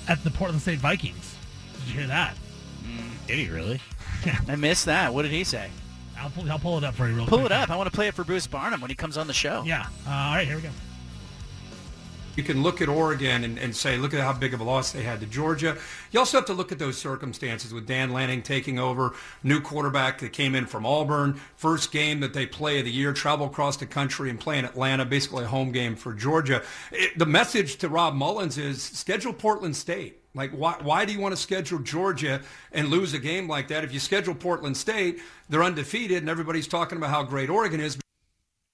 [0.07, 1.35] at the Portland State Vikings.
[1.79, 2.35] Did you hear that?
[3.27, 3.81] Did he really?
[4.47, 5.13] I missed that.
[5.13, 5.69] What did he say?
[6.17, 7.51] I'll pull, I'll pull it up for you real Pull quick.
[7.51, 7.69] it up.
[7.69, 9.61] I want to play it for Bruce Barnum when he comes on the show.
[9.65, 9.85] Yeah.
[10.07, 10.69] Uh, all right, here we go.
[12.37, 14.91] You can look at Oregon and, and say, look at how big of a loss
[14.91, 15.75] they had to Georgia.
[16.11, 20.19] You also have to look at those circumstances with Dan Lanning taking over, new quarterback
[20.19, 23.75] that came in from Auburn, first game that they play of the year, travel across
[23.75, 26.61] the country and play in Atlanta, basically a home game for Georgia.
[26.91, 30.21] It, the message to Rob Mullens is schedule Portland State.
[30.35, 32.41] Like, why, why do you want to schedule Georgia
[32.71, 33.83] and lose a game like that?
[33.83, 35.19] If you schedule Portland State,
[35.49, 37.97] they're undefeated, and everybody's talking about how great Oregon is.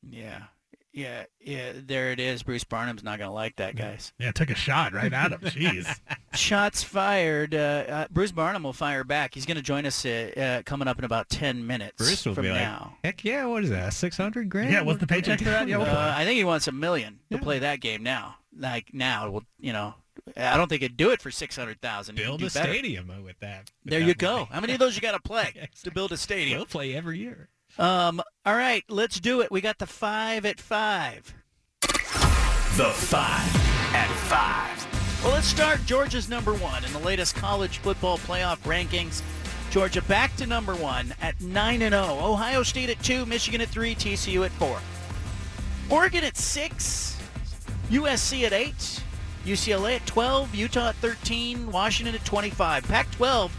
[0.05, 0.41] Yeah.
[0.93, 2.43] Yeah, yeah, there it is.
[2.43, 4.13] Bruce Barnum's not going to like that, guys.
[4.19, 5.39] Yeah, took a shot right at him.
[5.43, 5.99] Jeez.
[6.35, 7.55] Shots fired.
[7.55, 9.33] Uh, uh, Bruce Barnum will fire back.
[9.33, 12.35] He's going to join us uh, uh, coming up in about 10 minutes Bruce will
[12.35, 12.95] from be like, now.
[13.03, 14.71] heck yeah, what is that, 600 grand?
[14.71, 15.67] Yeah, what's the paycheck for that?
[15.67, 18.35] Yeah, we'll Uh, I think he wants a million to play that game now.
[18.55, 19.95] Like now, well, you know,
[20.37, 22.71] I don't think it'd do it for 600000 Build a better.
[22.71, 23.71] stadium with that.
[23.83, 24.47] with There that you go.
[24.51, 26.57] How many of those you got to play to build a stadium?
[26.59, 27.49] We'll play every year.
[27.77, 29.51] Um, all right, let's do it.
[29.51, 31.33] We got the five at five.
[31.81, 33.55] The five
[33.95, 35.23] at five.
[35.23, 35.85] Well, let's start.
[35.85, 39.21] Georgia's number one in the latest college football playoff rankings.
[39.71, 42.03] Georgia back to number one at 9 and 0.
[42.03, 44.79] Ohio State at 2, Michigan at 3, TCU at 4.
[45.89, 47.17] Oregon at 6,
[47.89, 49.01] USC at 8,
[49.45, 52.83] UCLA at 12, Utah at 13, Washington at 25.
[52.83, 53.49] Pac-12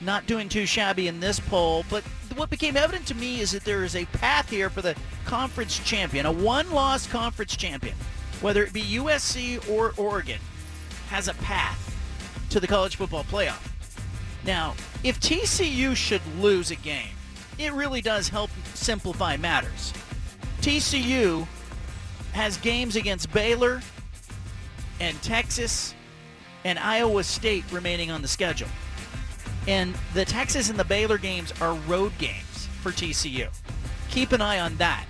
[0.00, 2.02] not doing too shabby in this poll, but
[2.36, 5.78] what became evident to me is that there is a path here for the conference
[5.80, 7.94] champion, a one-loss conference champion,
[8.40, 10.40] whether it be USC or Oregon,
[11.08, 11.86] has a path
[12.50, 13.68] to the college football playoff.
[14.44, 14.74] Now,
[15.04, 17.14] if TCU should lose a game,
[17.58, 19.92] it really does help simplify matters.
[20.62, 21.46] TCU
[22.32, 23.82] has games against Baylor
[24.98, 25.94] and Texas
[26.64, 28.68] and Iowa State remaining on the schedule.
[29.68, 33.48] And the Texas and the Baylor games are road games for TCU.
[34.08, 35.04] Keep an eye on that.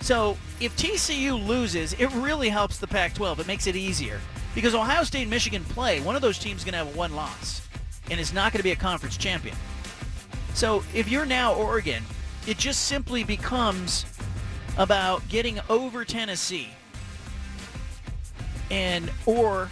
[0.00, 3.40] So if TCU loses, it really helps the Pac-12.
[3.40, 4.20] It makes it easier
[4.54, 6.00] because Ohio State and Michigan play.
[6.00, 7.66] One of those teams is going to have one loss,
[8.10, 9.56] and is not going to be a conference champion.
[10.54, 12.02] So if you're now Oregon,
[12.46, 14.06] it just simply becomes
[14.78, 16.68] about getting over Tennessee
[18.70, 19.70] and or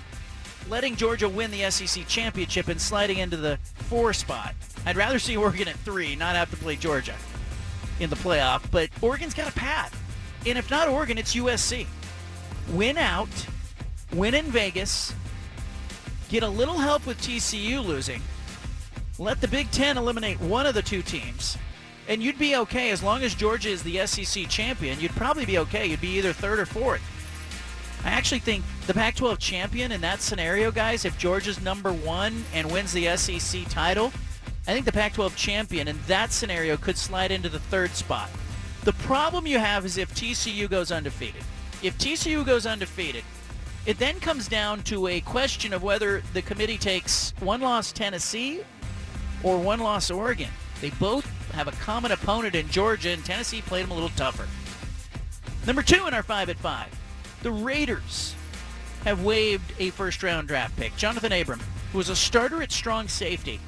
[0.68, 4.54] letting Georgia win the SEC championship and sliding into the four spot.
[4.86, 7.14] I'd rather see Oregon at three, not have to play Georgia
[8.00, 8.62] in the playoff.
[8.70, 10.00] But Oregon's got a path.
[10.46, 11.86] And if not Oregon, it's USC.
[12.70, 13.28] Win out,
[14.12, 15.14] win in Vegas,
[16.28, 18.22] get a little help with TCU losing,
[19.18, 21.58] let the Big Ten eliminate one of the two teams,
[22.08, 24.98] and you'd be okay as long as Georgia is the SEC champion.
[24.98, 25.86] You'd probably be okay.
[25.86, 27.02] You'd be either third or fourth.
[28.04, 32.70] I actually think the Pac-12 champion in that scenario, guys, if Georgia's number one and
[32.70, 34.12] wins the SEC title,
[34.66, 38.28] I think the Pac-12 champion in that scenario could slide into the third spot.
[38.84, 41.42] The problem you have is if TCU goes undefeated.
[41.82, 43.24] If TCU goes undefeated,
[43.86, 48.60] it then comes down to a question of whether the committee takes one loss Tennessee
[49.42, 50.48] or one loss Oregon.
[50.80, 54.48] They both have a common opponent in Georgia, and Tennessee played them a little tougher.
[55.66, 56.88] Number two in our five at five,
[57.44, 58.34] the Raiders
[59.04, 60.96] have waived a first round draft pick.
[60.96, 61.60] Jonathan Abram,
[61.92, 63.60] who was a starter at strong safety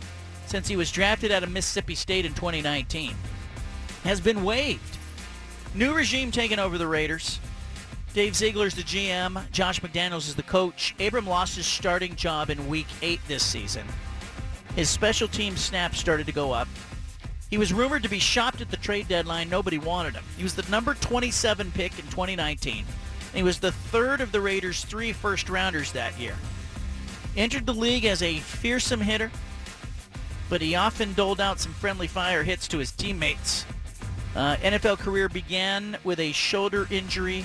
[0.47, 3.15] since he was drafted out of Mississippi State in 2019,
[4.03, 4.97] has been waived.
[5.75, 7.39] New regime taking over the Raiders.
[8.15, 9.51] Dave Ziegler's the GM.
[9.51, 10.95] Josh McDaniels is the coach.
[10.99, 13.87] Abram lost his starting job in week eight this season.
[14.75, 16.69] His special team snaps started to go up.
[17.51, 19.51] He was rumored to be shopped at the trade deadline.
[19.51, 20.25] Nobody wanted him.
[20.39, 22.87] He was the number 27 pick in 2019.
[23.37, 26.35] He was the third of the Raiders' three first rounders that year.
[27.37, 29.31] Entered the league as a fearsome hitter,
[30.49, 33.67] but he often doled out some friendly fire hits to his teammates.
[34.35, 37.45] Uh, NFL career began with a shoulder injury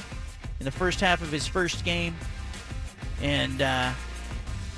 [0.60, 2.16] in the first half of his first game.
[3.22, 3.92] And uh,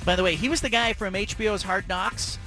[0.05, 2.39] by the way, he was the guy from HBO's Hard Knocks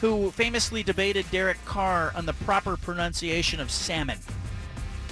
[0.00, 4.18] who famously debated Derek Carr on the proper pronunciation of salmon.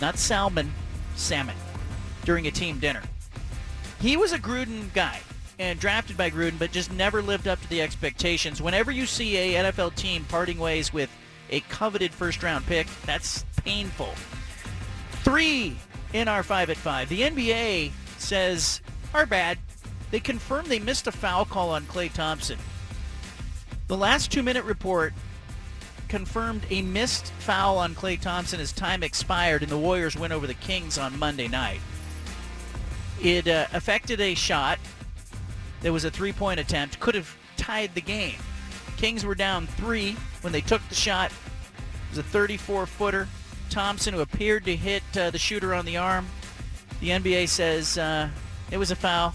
[0.01, 0.73] Not salmon,
[1.16, 1.57] salmon,
[2.24, 3.03] during a team dinner.
[4.01, 5.20] He was a Gruden guy
[5.59, 8.61] and drafted by Gruden, but just never lived up to the expectations.
[8.61, 11.11] Whenever you see a NFL team parting ways with
[11.51, 14.12] a coveted first round pick, that's painful.
[15.23, 15.77] Three
[16.12, 17.09] in our 5 at 5.
[17.09, 18.81] The NBA says,
[19.15, 19.59] our bad.
[20.11, 22.59] They confirmed they missed a foul call on Klay Thompson.
[23.86, 25.12] The last two-minute report
[26.09, 30.47] confirmed a missed foul on Klay Thompson as time expired and the Warriors went over
[30.47, 31.81] the Kings on Monday night.
[33.21, 34.79] It uh, affected a shot.
[35.81, 37.01] There was a three-point attempt.
[37.01, 38.37] Could have tied the game.
[38.97, 41.31] Kings were down three when they took the shot.
[41.31, 43.29] It was a 34-footer.
[43.71, 46.27] Thompson, who appeared to hit uh, the shooter on the arm.
[47.01, 48.29] The NBA says uh,
[48.71, 49.35] it was a foul.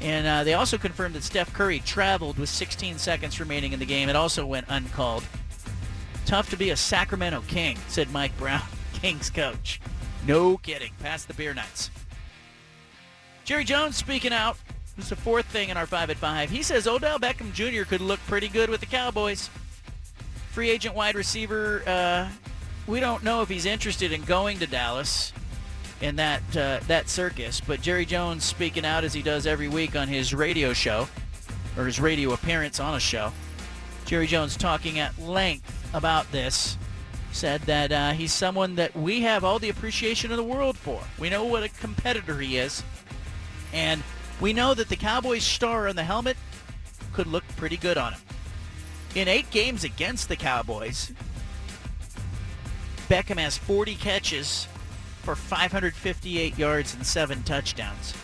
[0.00, 3.86] And uh, they also confirmed that Steph Curry traveled with 16 seconds remaining in the
[3.86, 4.08] game.
[4.08, 5.24] It also went uncalled.
[6.26, 8.62] Tough to be a Sacramento King, said Mike Brown,
[8.94, 9.80] Kings coach.
[10.26, 10.92] No kidding.
[11.00, 11.90] Pass the beer nuts.
[13.44, 14.56] Jerry Jones speaking out.
[14.96, 16.50] This is the fourth thing in our 5 at 5.
[16.50, 17.84] He says Odell Beckham Jr.
[17.84, 19.50] could look pretty good with the Cowboys.
[20.52, 22.28] Free agent wide receiver uh,
[22.86, 25.32] we don't know if he's interested in going to Dallas
[26.00, 27.60] in that uh, that circus.
[27.60, 31.08] But Jerry Jones speaking out as he does every week on his radio show
[31.76, 33.32] or his radio appearance on a show.
[34.04, 36.76] Jerry Jones talking at length about this
[37.32, 41.00] said that uh, he's someone that we have all the appreciation in the world for.
[41.18, 42.84] We know what a competitor he is,
[43.74, 44.02] and
[44.40, 46.36] we know that the Cowboys star on the helmet
[47.12, 48.20] could look pretty good on him.
[49.14, 51.12] In eight games against the Cowboys,
[53.08, 54.66] Beckham has 40 catches
[55.22, 58.14] for 558 yards and seven touchdowns.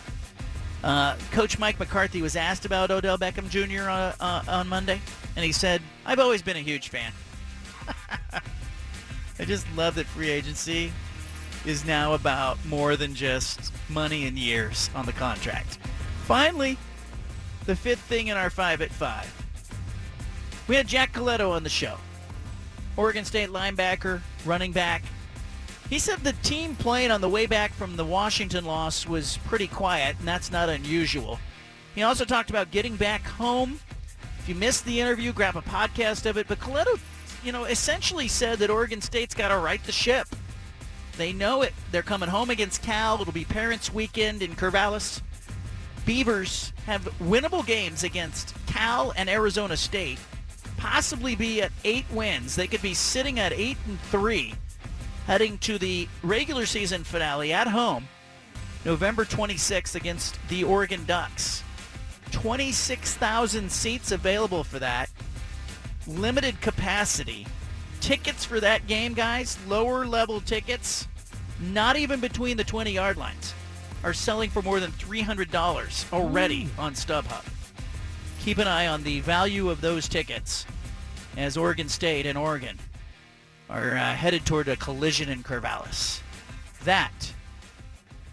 [0.83, 3.89] Uh, Coach Mike McCarthy was asked about Odell Beckham Jr.
[3.89, 4.99] Uh, uh, on Monday,
[5.35, 7.11] and he said, I've always been a huge fan.
[9.39, 10.91] I just love that free agency
[11.65, 15.77] is now about more than just money and years on the contract.
[16.25, 16.77] Finally,
[17.65, 20.65] the fifth thing in our 5 at 5.
[20.67, 21.97] We had Jack Coletto on the show.
[22.97, 25.03] Oregon State linebacker, running back.
[25.89, 29.67] He said the team playing on the way back from the Washington loss was pretty
[29.67, 31.39] quiet, and that's not unusual.
[31.95, 33.79] He also talked about getting back home.
[34.39, 36.47] If you missed the interview, grab a podcast of it.
[36.47, 36.99] But Coletto,
[37.43, 40.27] you know, essentially said that Oregon State's got to right the ship.
[41.21, 41.75] They know it.
[41.91, 43.21] They're coming home against Cal.
[43.21, 45.21] It'll be Parents Weekend in Corvallis.
[46.03, 50.17] Beavers have winnable games against Cal and Arizona State
[50.77, 52.55] possibly be at eight wins.
[52.55, 54.55] They could be sitting at eight and three,
[55.27, 58.07] heading to the regular season finale at home,
[58.83, 61.63] November 26th against the Oregon Ducks.
[62.31, 65.07] 26,000 seats available for that.
[66.07, 67.45] Limited capacity.
[67.99, 71.07] Tickets for that game, guys, lower level tickets,
[71.61, 73.53] not even between the 20 yard lines,
[74.03, 77.45] are selling for more than $300 already on StubHub.
[78.39, 80.65] Keep an eye on the value of those tickets
[81.37, 82.79] as Oregon State and Oregon
[83.69, 86.21] are uh, headed toward a collision in Corvallis.
[86.83, 87.33] That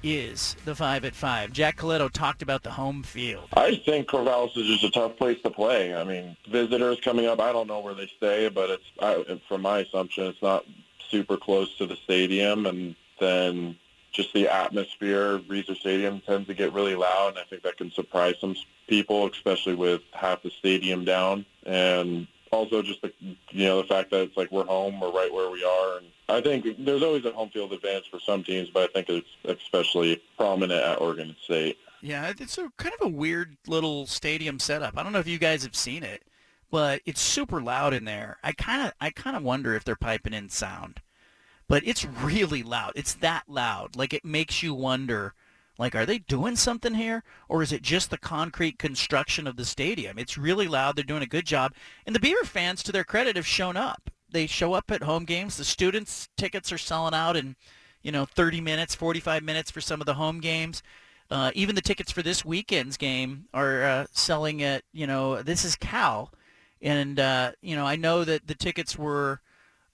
[0.03, 1.53] is the 5 at 5.
[1.53, 3.49] Jack Coletto talked about the home field.
[3.53, 5.95] I think Corvallis is just a tough place to play.
[5.95, 9.63] I mean, visitors coming up, I don't know where they stay, but it's I, from
[9.63, 10.65] my assumption, it's not
[11.11, 13.77] super close to the stadium, and then
[14.13, 15.39] just the atmosphere.
[15.41, 18.57] Reser Stadium tends to get really loud, and I think that can surprise some
[18.89, 21.45] people, especially with half the stadium down.
[21.65, 23.13] And also just the
[23.51, 26.07] you know the fact that it's like we're home, we're right where we are, and
[26.29, 29.61] I think there's always a home field advantage for some teams, but I think it's
[29.63, 31.79] especially prominent at Oregon State.
[32.01, 34.97] Yeah, it's a kind of a weird little stadium setup.
[34.97, 36.23] I don't know if you guys have seen it,
[36.71, 38.39] but it's super loud in there.
[38.43, 41.01] I kind of I kind of wonder if they're piping in sound.
[41.69, 42.93] But it's really loud.
[42.97, 43.97] It's that loud.
[43.97, 45.35] Like it makes you wonder
[45.79, 47.23] like, are they doing something here?
[47.49, 50.19] Or is it just the concrete construction of the stadium?
[50.19, 50.97] It's really loud.
[50.97, 51.73] They're doing a good job.
[52.05, 54.11] And the Beaver fans, to their credit, have shown up.
[54.29, 55.57] They show up at home games.
[55.57, 57.55] The students' tickets are selling out in,
[58.03, 60.83] you know, 30 minutes, 45 minutes for some of the home games.
[61.31, 65.65] Uh, even the tickets for this weekend's game are uh, selling at, you know, this
[65.65, 66.33] is Cal.
[66.83, 69.41] And, uh, you know, I know that the tickets were,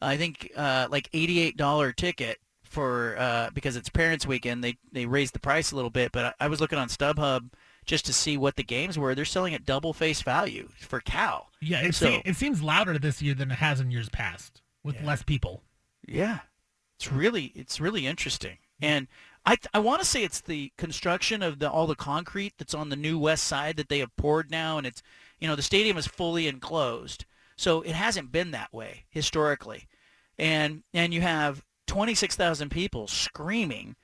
[0.01, 2.39] I think, uh, like $88 ticket
[2.75, 4.63] for uh, because it's Parents Weekend.
[4.63, 7.51] They they raised the price a little bit, but I, I, was looking on StubHub
[7.87, 9.15] just to see what the games were.
[9.15, 11.51] They're selling at double face value for Cal.
[11.63, 14.61] Yeah, it, so, se- it seems louder this year than it has in years past
[14.83, 15.07] with yeah.
[15.07, 15.63] less people.
[16.07, 16.41] Yeah,
[16.99, 19.07] it's really it's really interesting, and
[19.47, 22.89] I I want to say it's the construction of the all the concrete that's on
[22.89, 25.03] the new west side that they have poured now, and it's
[25.39, 27.25] you know the stadium is fully enclosed,
[27.57, 29.87] so it hasn't been that way historically,
[30.39, 33.97] and and you have 26,000 people screaming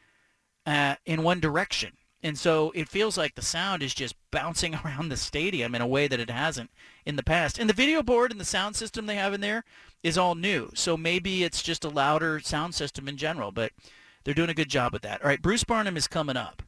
[0.67, 1.93] uh, in one direction.
[2.23, 5.87] And so it feels like the sound is just bouncing around the stadium in a
[5.87, 6.71] way that it hasn't
[7.07, 7.59] in the past.
[7.59, 9.65] And the video board and the sound system they have in there
[10.03, 10.71] is all new.
[10.75, 13.73] So maybe it's just a louder sound system in general, but
[14.25, 15.23] they're doing a good job with that.
[15.23, 16.63] All right, Bruce Barnum is coming up.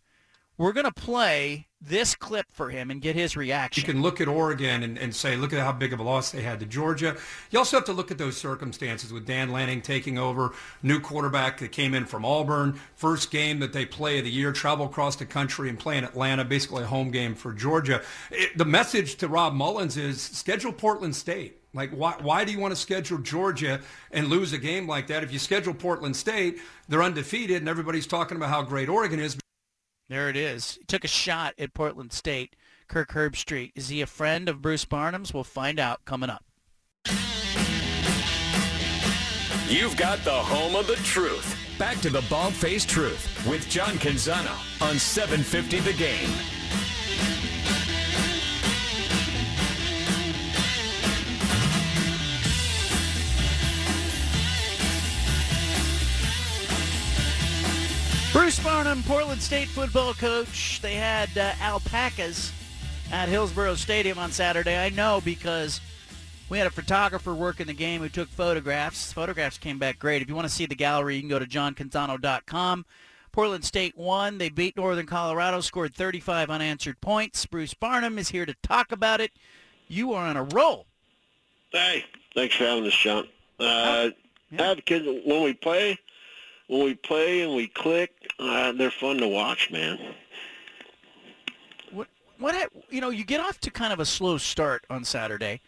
[0.57, 3.81] We're going to play this clip for him and get his reaction.
[3.81, 6.31] You can look at Oregon and, and say, look at how big of a loss
[6.31, 7.17] they had to Georgia.
[7.51, 10.53] You also have to look at those circumstances with Dan Lanning taking over,
[10.83, 14.53] new quarterback that came in from Auburn, first game that they play of the year,
[14.53, 18.03] travel across the country and play in Atlanta, basically a home game for Georgia.
[18.31, 21.59] It, the message to Rob Mullens is schedule Portland State.
[21.75, 23.81] Like, why, why do you want to schedule Georgia
[24.11, 25.23] and lose a game like that?
[25.25, 29.42] If you schedule Portland State, they're undefeated, and everybody's talking about how great Oregon is.
[30.13, 30.75] There it is.
[30.75, 32.55] He took a shot at Portland State.
[32.87, 33.73] Kirk Herbstreit.
[33.75, 35.33] Is he a friend of Bruce Barnum's?
[35.33, 36.45] We'll find out coming up.
[39.69, 41.57] You've got the home of the truth.
[41.79, 44.53] Back to the bald-faced truth with John Canzano
[44.83, 46.29] on 750 The Game.
[58.65, 60.81] Barnum, Portland State football coach.
[60.81, 62.53] They had uh, alpacas
[63.11, 64.79] at Hillsboro Stadium on Saturday.
[64.79, 65.81] I know because
[66.49, 69.13] we had a photographer working the game who took photographs.
[69.13, 70.23] Photographs came back great.
[70.23, 72.87] If you want to see the gallery, you can go to johncanzano.com.
[73.33, 74.39] Portland State won.
[74.39, 77.45] They beat Northern Colorado, scored 35 unanswered points.
[77.47, 79.33] Bruce Barnum is here to talk about it.
[79.89, 80.87] You are on a roll.
[81.71, 83.27] Hey, thanks for having us, John.
[83.59, 84.11] Uh,
[84.51, 84.71] yeah.
[84.71, 85.99] Advocates, when we play,
[86.73, 89.99] when we play and we click, uh, they're fun to watch, man.
[91.91, 92.09] What?
[92.39, 92.73] What?
[92.89, 95.61] You know, you get off to kind of a slow start on Saturday.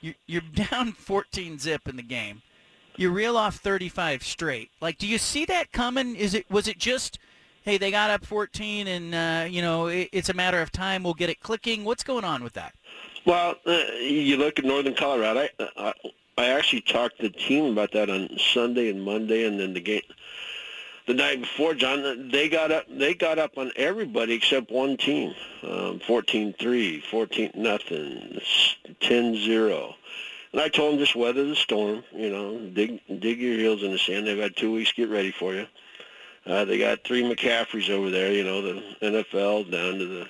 [0.00, 2.42] you, you're down 14 zip in the game.
[2.96, 4.70] You reel off 35 straight.
[4.80, 6.16] Like, do you see that coming?
[6.16, 7.20] Is it was it just,
[7.62, 11.04] hey, they got up 14 and uh, you know it, it's a matter of time.
[11.04, 11.84] We'll get it clicking.
[11.84, 12.74] What's going on with that?
[13.24, 15.46] Well, uh, you look at Northern Colorado.
[15.60, 15.92] I, I
[16.38, 19.80] I actually talked to the team about that on Sunday and Monday, and then the
[19.80, 20.02] game
[21.08, 22.84] the night before, John, they got up.
[22.88, 28.38] They got up on everybody except one team, um, 14-3, 14 nothing,
[29.00, 29.94] 10-0.
[30.52, 32.04] And I told them just weather the storm.
[32.14, 34.26] You know, dig dig your heels in the sand.
[34.26, 35.66] They've got two weeks get ready for you.
[36.44, 38.30] Uh, they got three McCaffreys over there.
[38.32, 40.28] You know, the NFL down to the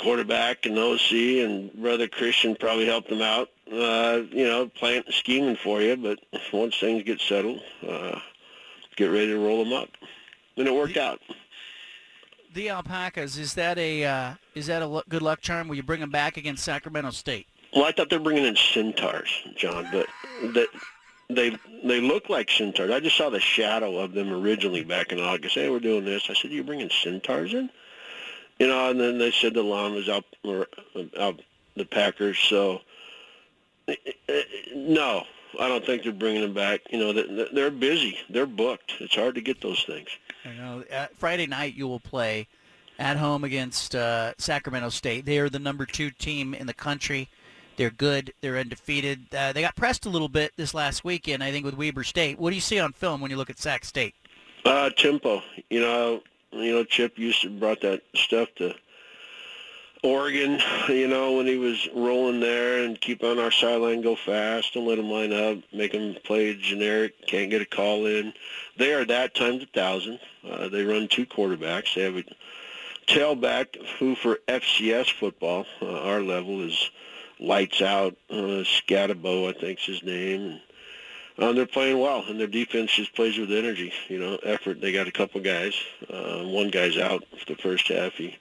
[0.00, 3.50] quarterback and OC, and brother Christian probably helped them out.
[3.72, 5.96] Uh, you know, playing, scheming for you.
[5.96, 6.18] But
[6.52, 8.18] once things get settled, uh,
[8.96, 9.88] get ready to roll them up,
[10.56, 11.20] and it worked out.
[12.52, 15.68] The Alpacas is that a uh, is that a good luck charm?
[15.68, 17.46] Will you bring them back against Sacramento State?
[17.74, 20.06] Well, I thought they were bringing in centaurs, John, but
[20.54, 20.66] that
[21.28, 22.90] they they look like centaurs.
[22.90, 25.54] I just saw the shadow of them originally back in August.
[25.54, 26.28] Hey, we're doing this.
[26.28, 27.70] I said, you bringing centaurs in?
[28.58, 30.66] You know, and then they said the llamas out or
[31.18, 31.40] out
[31.76, 32.38] the Packers.
[32.38, 32.80] So
[34.74, 35.24] no,
[35.58, 36.80] I don't think they're bringing them back.
[36.90, 38.18] You know, they- they're busy.
[38.28, 38.94] They're booked.
[39.00, 40.08] It's hard to get those things.
[40.44, 40.84] I know.
[40.92, 42.46] Uh, Friday night you will play
[42.98, 45.24] at home against uh, Sacramento State.
[45.24, 47.28] They are the number two team in the country.
[47.76, 48.34] They're good.
[48.42, 49.34] They're undefeated.
[49.34, 52.38] Uh, they got pressed a little bit this last weekend, I think, with Weber State.
[52.38, 54.14] What do you see on film when you look at Sac State?
[54.66, 55.42] Uh, tempo.
[55.70, 56.22] You know,
[56.52, 58.74] you know, Chip used to brought that stuff to
[60.02, 60.60] Oregon.
[60.88, 64.86] You know, when he was rolling there and keep on our sideline, go fast and
[64.86, 67.26] let them line up, make them play generic.
[67.26, 68.32] Can't get a call in.
[68.76, 70.18] They are that times a thousand.
[70.48, 71.94] Uh, they run two quarterbacks.
[71.94, 72.24] They have a
[73.06, 76.90] tailback who, for FCS football, uh, our level is
[77.38, 78.16] lights out.
[78.30, 80.40] Uh, Skattebo, I think's his name.
[80.40, 80.60] And,
[81.38, 83.92] um, they're playing well, and their defense just plays with energy.
[84.08, 84.80] You know, effort.
[84.80, 85.74] They got a couple guys.
[86.12, 88.12] Uh, one guy's out for the first half.
[88.14, 88.36] He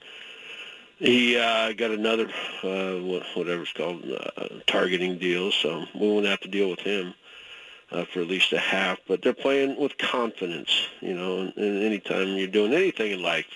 [0.99, 2.29] he uh, got another
[2.61, 2.95] uh,
[3.35, 7.13] whatever it's called uh, targeting deal, so we won't have to deal with him
[7.91, 8.99] uh, for at least a half.
[9.07, 10.87] But they're playing with confidence.
[10.99, 13.47] You know, and, and anytime you're doing anything in life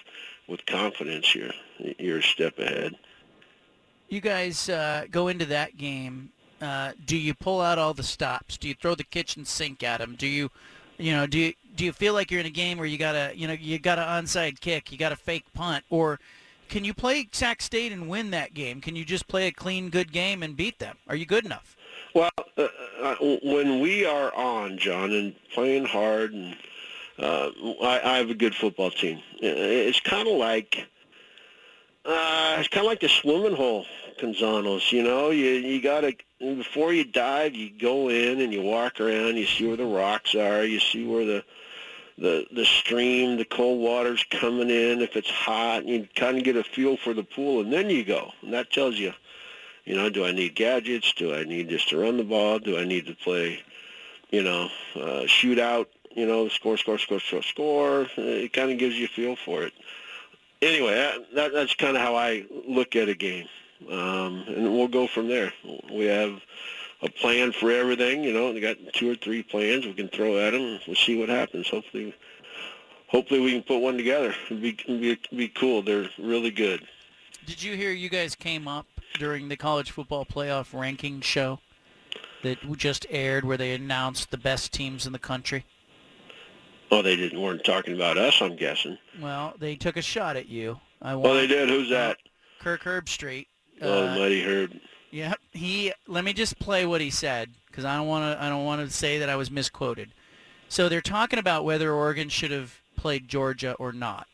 [0.47, 1.51] with confidence, you're
[1.99, 2.95] you're a step ahead.
[4.07, 6.31] You guys uh, go into that game.
[6.61, 8.57] Uh, do you pull out all the stops?
[8.57, 10.15] Do you throw the kitchen sink at them?
[10.17, 10.49] Do you,
[10.97, 13.33] you know, do you do you feel like you're in a game where you gotta,
[13.35, 16.19] you know, you got an onside kick, you got a fake punt, or
[16.73, 18.81] can you play Sac State and win that game?
[18.81, 20.97] Can you just play a clean, good game and beat them?
[21.07, 21.77] Are you good enough?
[22.15, 22.67] Well, uh,
[22.99, 26.55] uh, when we are on, John, and playing hard, and
[27.19, 29.21] uh, I, I have a good football team.
[29.39, 30.87] It's kind of like
[32.05, 33.85] uh, it's kind of like the swimming hole,
[34.19, 34.91] Canzanos.
[34.91, 39.37] You know, you you gotta before you dive, you go in and you walk around.
[39.37, 40.65] You see where the rocks are.
[40.65, 41.43] You see where the
[42.17, 45.01] the the stream, the cold water's coming in.
[45.01, 48.03] If it's hot, you kind of get a feel for the pool, and then you
[48.05, 49.13] go, and that tells you,
[49.85, 51.13] you know, do I need gadgets?
[51.13, 52.59] Do I need just to run the ball?
[52.59, 53.61] Do I need to play,
[54.31, 55.89] you know, uh, shoot out?
[56.15, 58.07] You know, score, score, score, score, score.
[58.17, 59.73] It kind of gives you a feel for it.
[60.61, 63.47] Anyway, that, that, that's kind of how I look at a game,
[63.89, 65.51] um, and we'll go from there.
[65.91, 66.39] We have
[67.03, 68.23] a plan for everything.
[68.23, 70.79] You know, we got two or three plans we can throw at them.
[70.87, 71.69] We'll see what happens.
[71.69, 72.15] Hopefully,
[73.07, 74.33] hopefully we can put one together.
[74.45, 75.81] It'd be it'd be, it'd be cool.
[75.81, 76.87] They're really good.
[77.45, 78.87] Did you hear you guys came up
[79.19, 81.59] during the college football playoff ranking show
[82.41, 85.65] that just aired where they announced the best teams in the country?
[86.91, 88.39] Oh, they didn't weren't talking about us.
[88.41, 88.97] I'm guessing.
[89.19, 90.79] Well, they took a shot at you.
[91.01, 91.67] I Well, they did.
[91.67, 92.17] Who's that?
[92.59, 93.47] Kirk Herbstreit.
[93.81, 94.71] oh, Uh, mighty Herb.
[95.13, 95.39] Yep.
[95.51, 95.93] He.
[96.07, 98.43] Let me just play what he said because I don't want to.
[98.43, 100.09] I don't want to say that I was misquoted.
[100.69, 104.25] So they're talking about whether Oregon should have played Georgia or not.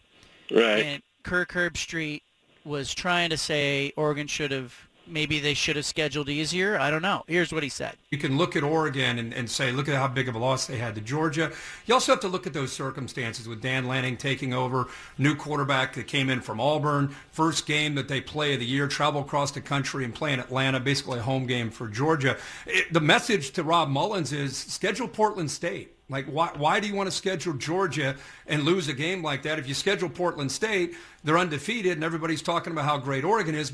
[0.49, 0.85] Right.
[0.85, 2.21] And Kirk Herbstreit
[2.63, 4.87] was trying to say Oregon should have.
[5.09, 6.79] Maybe they should have scheduled easier.
[6.79, 7.23] I don't know.
[7.27, 7.95] Here's what he said.
[8.11, 10.67] You can look at Oregon and, and say, look at how big of a loss
[10.67, 11.51] they had to Georgia.
[11.85, 14.87] You also have to look at those circumstances with Dan Lanning taking over,
[15.17, 18.87] new quarterback that came in from Auburn, first game that they play of the year,
[18.87, 22.37] travel across the country and play in Atlanta, basically a home game for Georgia.
[22.65, 25.95] It, the message to Rob Mullens is schedule Portland State.
[26.09, 28.15] Like, why, why do you want to schedule Georgia
[28.47, 29.59] and lose a game like that?
[29.59, 33.71] If you schedule Portland State, they're undefeated, and everybody's talking about how great Oregon is.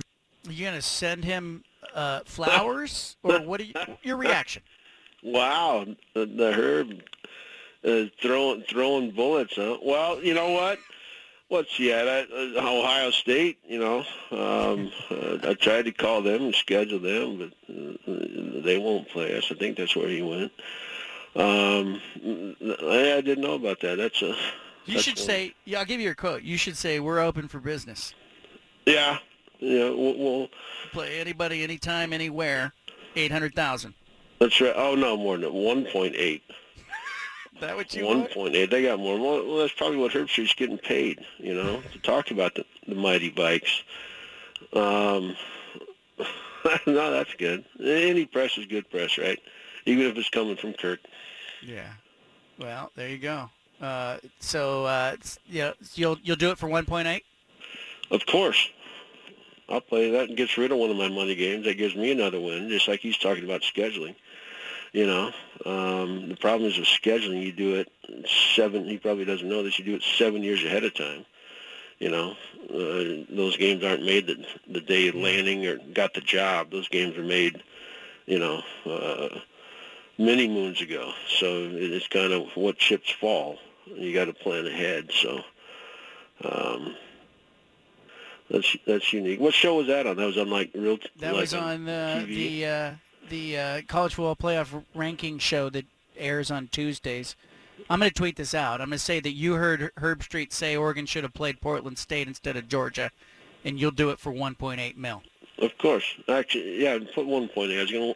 [0.48, 1.64] Are you gonna send him
[1.94, 3.62] uh, flowers or what?
[3.62, 3.74] Are you,
[4.04, 4.62] your reaction?
[5.24, 7.02] Wow, the, the Herb
[7.84, 9.56] is throwing throwing bullets.
[9.56, 9.78] Huh?
[9.82, 10.80] Well, you know what?
[11.48, 12.04] What's yeah?
[12.04, 13.60] That, uh, Ohio State.
[13.68, 14.00] You know,
[14.32, 19.38] um, uh, I tried to call them and schedule them, but uh, they won't play
[19.38, 19.52] us.
[19.52, 20.52] I think that's where he went.
[21.36, 22.02] Um,
[22.84, 23.98] I, I didn't know about that.
[23.98, 24.36] That's a.
[24.86, 25.26] You that's should one.
[25.26, 25.56] say.
[25.66, 26.44] Yeah, I'll give you your quote.
[26.44, 28.14] You should say we're open for business.
[28.86, 29.18] Yeah,
[29.60, 29.90] yeah.
[29.90, 30.50] We'll, we'll
[30.92, 32.74] Play anybody, anytime, anywhere.
[33.16, 33.94] Eight hundred thousand.
[34.40, 34.74] that's right.
[34.76, 36.44] Oh no, more than one point eight.
[37.62, 38.70] That what you One point eight.
[38.70, 39.18] They got more.
[39.18, 41.26] Well, that's probably what Herbstreit's getting paid.
[41.38, 43.84] You know, to talk about the, the mighty Vikes.
[44.74, 45.38] Um,
[46.86, 47.64] no, that's good.
[47.82, 49.40] Any press is good press, right?
[49.86, 51.00] Even if it's coming from Kirk.
[51.62, 51.94] Yeah.
[52.60, 53.50] Well, there you go.
[53.82, 57.24] Uh, so uh, it's, you know, you'll you'll do it for one point eight.
[58.12, 58.70] Of course.
[59.68, 61.66] I'll play that and gets rid of one of my money games.
[61.66, 64.16] That gives me another win, just like he's talking about scheduling.
[64.94, 65.32] You know,
[65.66, 67.44] um, the problem is with scheduling.
[67.44, 67.92] You do it
[68.56, 68.88] seven.
[68.88, 69.78] He probably doesn't know this.
[69.78, 71.26] You do it seven years ahead of time.
[72.00, 72.32] You know,
[72.70, 76.72] uh, those games aren't made the, the day Lanning or got the job.
[76.72, 77.64] Those games are made,
[78.26, 79.40] you know, uh,
[80.18, 81.12] many moons ago.
[81.28, 83.58] So it's kind of what chips fall.
[83.86, 85.12] You got to plan ahead.
[85.12, 85.42] So
[86.44, 86.96] um,
[88.50, 89.40] that's that's unique.
[89.40, 90.18] What show was that on?
[90.18, 90.98] That was on like real.
[91.20, 92.36] That like was on uh, TV?
[92.36, 92.92] the uh,
[93.30, 95.86] the uh, college football playoff ranking show that
[96.18, 97.36] airs on Tuesdays.
[97.90, 98.82] I'm going to tweet this out.
[98.82, 102.28] I'm going to say that you heard Herbstreit say Oregon should have played Portland State
[102.28, 103.12] instead of Georgia,
[103.64, 105.22] and you'll do it for 1.8 mil.
[105.60, 106.06] Of course.
[106.28, 106.98] Actually, yeah.
[107.14, 107.72] Put one point.
[107.72, 108.16] I was going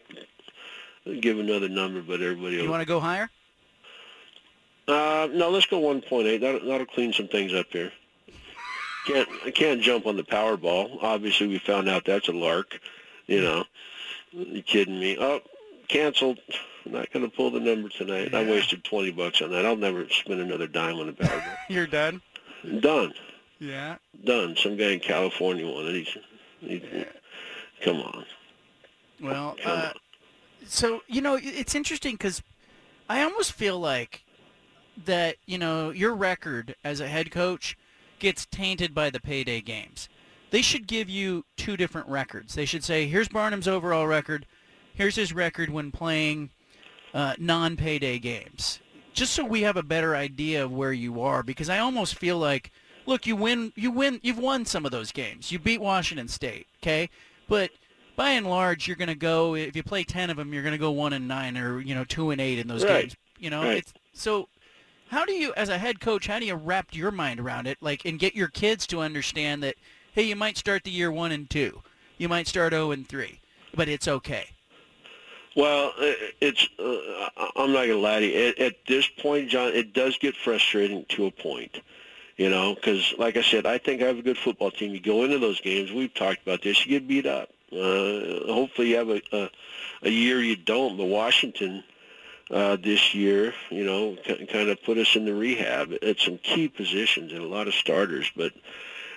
[1.06, 2.56] to give another number, but everybody.
[2.56, 3.30] You will- want to go higher?
[4.88, 6.41] Uh, no, let's go 1.8.
[6.41, 7.91] That'll, that'll clean some things up here.
[9.10, 11.02] Can't I can't jump on the Powerball.
[11.02, 12.80] Obviously, we found out that's a lark.
[13.27, 13.64] You know,
[14.31, 15.18] you kidding me?
[15.19, 15.41] Oh,
[15.88, 16.40] canceled.
[16.86, 18.34] I'm Not going to pull the number tonight.
[18.34, 19.65] I wasted 20 bucks on that.
[19.65, 21.56] I'll never spend another dime on the Powerball.
[21.69, 22.22] You're done.
[22.80, 23.14] Done.
[23.60, 23.98] Yeah.
[24.23, 24.56] Done.
[24.56, 25.95] Some guy in California won it.
[25.95, 26.18] He's,
[26.61, 27.06] he,
[27.81, 28.26] come on.
[29.22, 29.91] Well, come uh,
[30.65, 32.41] so you know, it's interesting because
[33.10, 34.23] I almost feel like
[35.06, 37.77] that you know your record as a head coach
[38.19, 40.09] gets tainted by the payday games.
[40.51, 42.55] They should give you two different records.
[42.55, 44.45] They should say, "Here's Barnum's overall record.
[44.93, 46.49] Here's his record when playing
[47.13, 48.79] uh, non-payday games."
[49.13, 52.37] Just so we have a better idea of where you are, because I almost feel
[52.37, 52.71] like,
[53.05, 55.51] look, you win, you win, you've won some of those games.
[55.51, 57.09] You beat Washington State, okay,
[57.47, 57.71] but
[58.15, 60.73] by and large, you're going to go if you play ten of them, you're going
[60.73, 63.01] to go one and nine or you know two and eight in those Right.
[63.03, 63.15] games.
[63.39, 63.77] You know, Right.
[63.77, 64.49] it's so.
[65.10, 67.77] How do you, as a head coach, how do you wrap your mind around it,
[67.81, 69.76] like, and get your kids to understand that,
[70.14, 71.81] hey, you might start the year one and two,
[72.18, 73.40] you might start zero and three,
[73.73, 74.49] but it's okay.
[75.56, 76.68] Well, it's.
[76.77, 78.48] Uh, I'm not gonna lie to you.
[78.48, 81.81] At, at this point, John, it does get frustrating to a point.
[82.38, 84.94] You know, because like I said, I think I have a good football team.
[84.94, 85.91] You go into those games.
[85.91, 86.86] We've talked about this.
[86.86, 87.49] You get beat up.
[87.73, 89.49] Uh, hopefully, you have a, a
[90.03, 90.98] a year you don't.
[90.98, 91.84] But Washington
[92.51, 96.67] uh, this year, you know, kind of put us in the rehab at some key
[96.67, 98.31] positions and a lot of starters.
[98.35, 98.53] But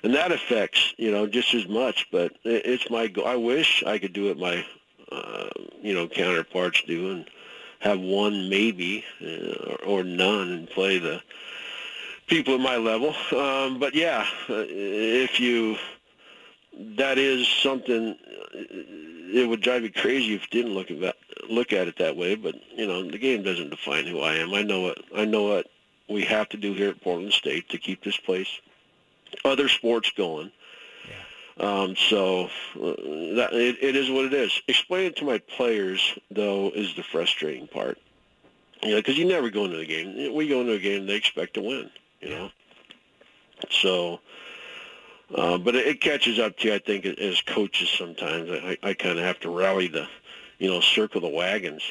[0.02, 2.08] and that affects you know just as much.
[2.10, 3.08] But it's my.
[3.08, 4.64] go- I wish I could do it my
[5.10, 5.48] uh,
[5.80, 7.30] you know counterparts do and
[7.80, 11.22] have one maybe uh, or, or none and play the
[12.26, 13.14] people at my level.
[13.36, 15.76] Um, but yeah, uh, if you
[16.96, 18.16] that is something
[18.54, 18.58] uh,
[19.32, 21.16] it would drive me crazy if you didn't look at that,
[21.48, 22.34] look at it that way.
[22.34, 24.52] But you know the game doesn't define who I am.
[24.54, 25.66] I know what I know what
[26.08, 28.60] we have to do here at Portland State to keep this place
[29.44, 30.50] other sports going.
[31.58, 32.44] Um, so
[32.76, 32.94] uh,
[33.36, 34.60] that, it, it is what it is.
[34.68, 37.98] Explaining it to my players, though, is the frustrating part.
[38.82, 40.34] You know, because you never go into the game.
[40.34, 41.90] We go into a game, they expect to win.
[42.20, 42.50] You know,
[43.70, 44.20] so.
[45.34, 48.50] Uh, but it, it catches up to you, I think, as coaches sometimes.
[48.50, 50.08] I, I kind of have to rally the,
[50.58, 51.82] you know, circle the wagons.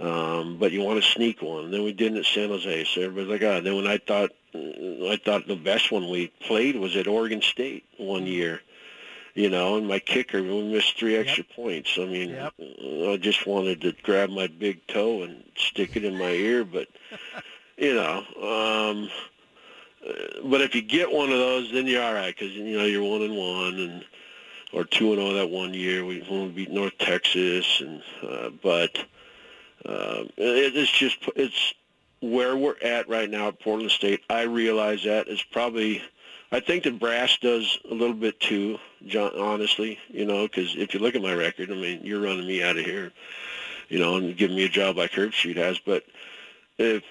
[0.00, 1.70] Um, but you want to sneak one.
[1.70, 3.60] Then we didn't at San Jose, so everybody's like, ah.
[3.60, 7.84] Then when I thought, I thought the best one we played was at Oregon State
[7.96, 8.60] one year,
[9.34, 11.96] you know, and my kicker we missed three extra points.
[11.96, 16.30] I mean, I just wanted to grab my big toe and stick it in my
[16.30, 16.88] ear, but
[17.76, 19.33] you know, um, uh,
[20.44, 23.02] but if you get one of those, then you're all right because you know you're
[23.02, 24.04] one and one and
[24.72, 26.04] or two and zero that one year.
[26.04, 28.96] We we beat North Texas, and uh, but
[29.86, 31.74] uh, it, it's just it's
[32.20, 34.22] where we're at right now at Portland State.
[34.28, 36.02] I realize that it's probably.
[36.52, 39.32] I think the brass does a little bit too, John.
[39.36, 42.62] Honestly, you know, because if you look at my record, I mean, you're running me
[42.62, 43.10] out of here,
[43.88, 45.78] you know, and giving me a job like Herbstreit has.
[45.78, 46.04] But
[46.78, 47.02] if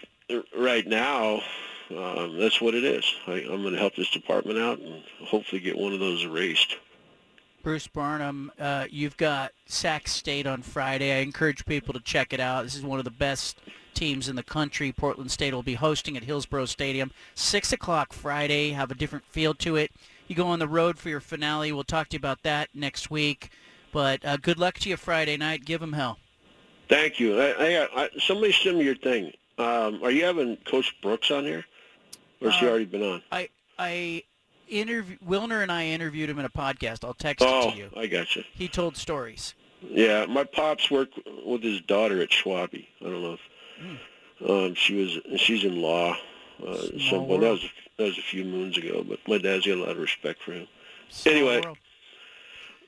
[0.55, 1.41] right now,
[1.97, 3.05] um, that's what it is.
[3.27, 6.77] I, I'm going to help this department out and hopefully get one of those erased.
[7.63, 11.13] Bruce Barnum, uh, you've got Sac State on Friday.
[11.13, 12.63] I encourage people to check it out.
[12.63, 13.57] This is one of the best
[13.93, 14.91] teams in the country.
[14.91, 17.11] Portland State will be hosting at Hillsboro Stadium.
[17.35, 18.71] 6 o'clock Friday.
[18.71, 19.91] Have a different feel to it.
[20.27, 21.71] You go on the road for your finale.
[21.71, 23.49] We'll talk to you about that next week.
[23.93, 25.63] But uh, good luck to you Friday night.
[25.63, 26.17] Give them hell.
[26.89, 27.39] Thank you.
[27.39, 29.31] I, I, I, somebody send me your thing.
[29.57, 31.63] Um, are you having Coach Brooks on here,
[32.43, 33.21] or has he Uh, already been on?
[33.31, 33.49] I
[33.79, 34.23] I
[34.69, 37.03] interview Wilner and I interviewed him in a podcast.
[37.03, 37.89] I'll text Oh, it to you.
[37.97, 38.43] I got you.
[38.53, 39.53] He told stories.
[39.81, 42.87] Yeah, my pops worked with his daughter at Schwabe.
[43.01, 45.39] I don't know if um, she was.
[45.41, 46.15] She's in law.
[46.65, 46.77] Uh,
[47.09, 47.65] some, well, that was
[47.97, 49.03] that was a few moons ago.
[49.07, 50.67] But my dad's got a lot of respect for him.
[51.25, 51.61] anyway,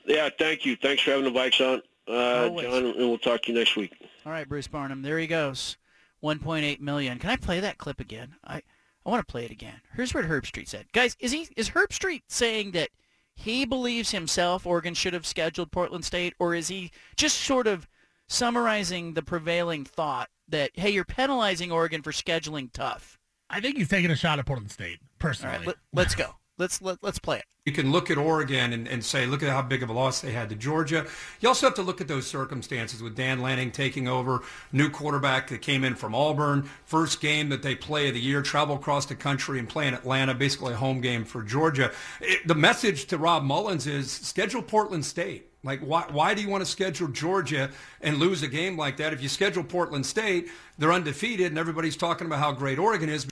[0.06, 0.76] Yeah, thank you.
[0.76, 3.92] Thanks for having the Vikes on, uh, John, and we'll talk to you next week.
[4.24, 5.02] All right, Bruce Barnum.
[5.02, 5.76] There he goes.
[6.22, 7.18] 1.8 million.
[7.18, 8.36] Can I play that clip again?
[8.44, 8.62] I
[9.06, 9.80] I want to play it again.
[9.94, 10.86] Here's what Herbstreit said.
[10.92, 12.90] Guys, is he is Herbstreit saying that
[13.36, 17.86] he believes himself Oregon should have scheduled Portland State or is he just sort of
[18.26, 23.16] summarizing the prevailing thought that hey, you're penalizing Oregon for scheduling tough?
[23.48, 25.58] I think he's taking a shot at Portland State, personally.
[25.58, 26.34] right, let, let's go.
[26.58, 27.44] Let's let, let's play it.
[27.66, 30.20] You can look at Oregon and, and say, look at how big of a loss
[30.20, 31.04] they had to Georgia.
[31.40, 35.48] You also have to look at those circumstances with Dan Lanning taking over, new quarterback
[35.48, 39.06] that came in from Auburn, first game that they play of the year, travel across
[39.06, 41.90] the country and play in Atlanta, basically a home game for Georgia.
[42.20, 45.50] It, the message to Rob Mullens is schedule Portland State.
[45.64, 47.70] Like, why, why do you want to schedule Georgia
[48.00, 49.12] and lose a game like that?
[49.12, 53.26] If you schedule Portland State, they're undefeated and everybody's talking about how great Oregon is.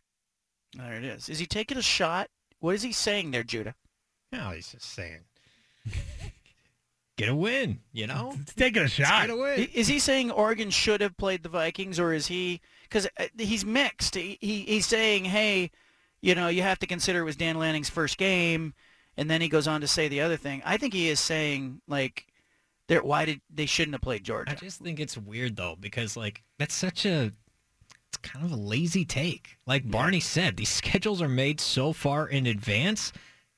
[0.76, 1.28] There it is.
[1.28, 2.26] Is he taking a shot?
[2.64, 3.74] What is he saying there, Judah?
[4.32, 5.20] No, he's just saying,
[7.18, 7.80] get a win.
[7.92, 9.26] You know, He's taking a shot.
[9.26, 9.68] get a win.
[9.74, 12.62] Is he saying Oregon should have played the Vikings, or is he?
[12.84, 14.14] Because uh, he's mixed.
[14.14, 15.72] He, he he's saying, hey,
[16.22, 18.72] you know, you have to consider it was Dan Lanning's first game,
[19.18, 20.62] and then he goes on to say the other thing.
[20.64, 22.28] I think he is saying like,
[22.88, 24.52] there, why did they shouldn't have played Georgia?
[24.52, 27.34] I just think it's weird though because like that's such a it's
[28.24, 29.58] kind of a lazy take.
[29.66, 33.12] Like Barney said, these schedules are made so far in advance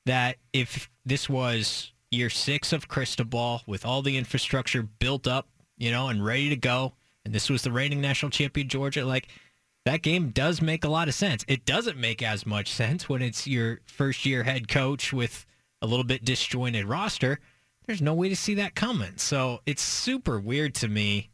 [0.05, 5.91] that if this was year six of Cristobal with all the infrastructure built up, you
[5.91, 6.93] know, and ready to go,
[7.25, 9.27] and this was the reigning national champion Georgia, like
[9.85, 11.45] that game does make a lot of sense.
[11.47, 15.45] It doesn't make as much sense when it's your first year head coach with
[15.81, 17.39] a little bit disjointed roster.
[17.85, 19.13] There's no way to see that coming.
[19.15, 21.29] So it's super weird to me.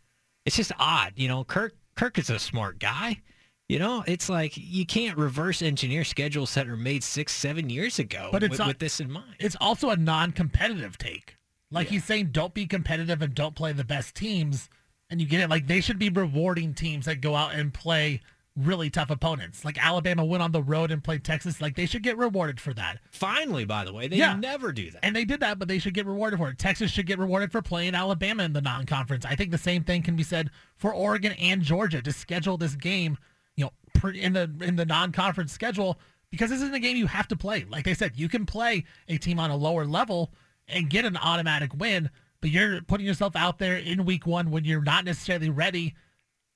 [0.46, 1.14] It's just odd.
[1.16, 3.22] You know, Kirk Kirk is a smart guy.
[3.70, 7.98] You know, it's like you can't reverse engineer schedules that are made six, seven years
[7.98, 9.36] ago But with, not- with this in mind.
[9.40, 11.38] It's also a non-competitive take.
[11.72, 14.70] Like he's saying, don't be competitive and don't play the best teams.
[15.10, 15.50] And you get it.
[15.50, 18.22] Like they should be rewarding teams that go out and play
[18.56, 19.66] really tough opponents.
[19.66, 21.60] Like Alabama went on the road and played Texas.
[21.60, 23.00] Like they should get rewarded for that.
[23.12, 24.36] Finally, by the way, they Yeah.
[24.36, 25.04] never do that.
[25.04, 26.60] And they did that, but they should get rewarded for it.
[26.60, 29.26] Texas should get rewarded for playing Alabama in the non-conference.
[29.26, 32.76] I think the same thing can be said for Oregon and Georgia to schedule this
[32.76, 33.18] game,
[33.56, 36.00] you know, in the in the non-conference schedule
[36.30, 37.66] because this isn't a game you have to play.
[37.68, 40.32] Like they said, you can play a team on a lower level
[40.68, 42.10] and get an automatic win,
[42.40, 45.96] but you're putting yourself out there in week one when you're not necessarily ready,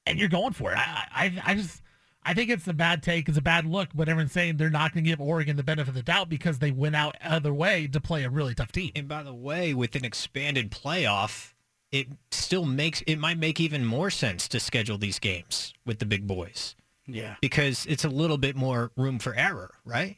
[0.06, 0.78] and you're going for it.
[0.78, 1.82] I I, I just.
[2.30, 3.30] I think it's a bad take.
[3.30, 5.88] It's a bad look, but everyone's saying they're not going to give Oregon the benefit
[5.90, 8.92] of the doubt because they went out other way to play a really tough team.
[8.96, 11.54] And by the way, with an expanded playoff,
[11.92, 16.06] it still makes it might make even more sense to schedule these games with the
[16.06, 16.76] big boys
[17.08, 17.36] Yeah.
[17.40, 20.18] because it's a little bit more room for error, right?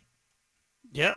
[0.92, 1.14] Yeah.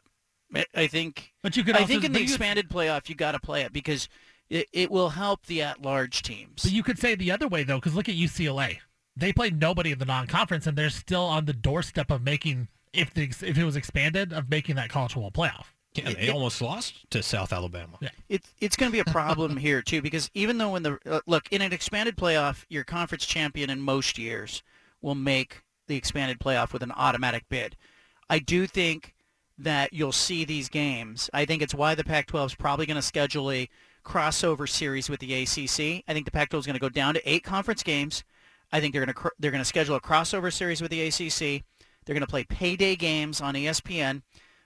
[0.55, 1.32] I- I think.
[1.43, 3.62] But you could I think in the but you- expanded playoff, you got to play
[3.62, 4.10] it because
[4.51, 6.64] it, it will help the at-large teams.
[6.64, 8.81] But you could say the other way though, because look at UCLA.
[9.16, 13.12] They played nobody in the non-conference, and they're still on the doorstep of making, if
[13.12, 15.66] the if it was expanded, of making that college football playoff.
[15.94, 17.98] Yeah, they almost lost to South Alabama.
[18.01, 18.09] Yeah.
[18.30, 21.20] It's it's going to be a problem here too because even though in the uh,
[21.26, 24.62] look in an expanded playoff, your conference champion in most years
[25.02, 27.76] will make the expanded playoff with an automatic bid.
[28.30, 29.14] I do think
[29.59, 31.28] that you'll see these games.
[31.34, 33.68] I think it's why the Pac-12 is probably going to schedule a
[34.05, 36.02] crossover series with the ACC.
[36.09, 38.24] I think the Pac-12 is going to go down to eight conference games.
[38.72, 41.64] I think they're going to they're going to schedule a crossover series with the ACC.
[42.04, 44.22] They're going to play payday games on ESPN,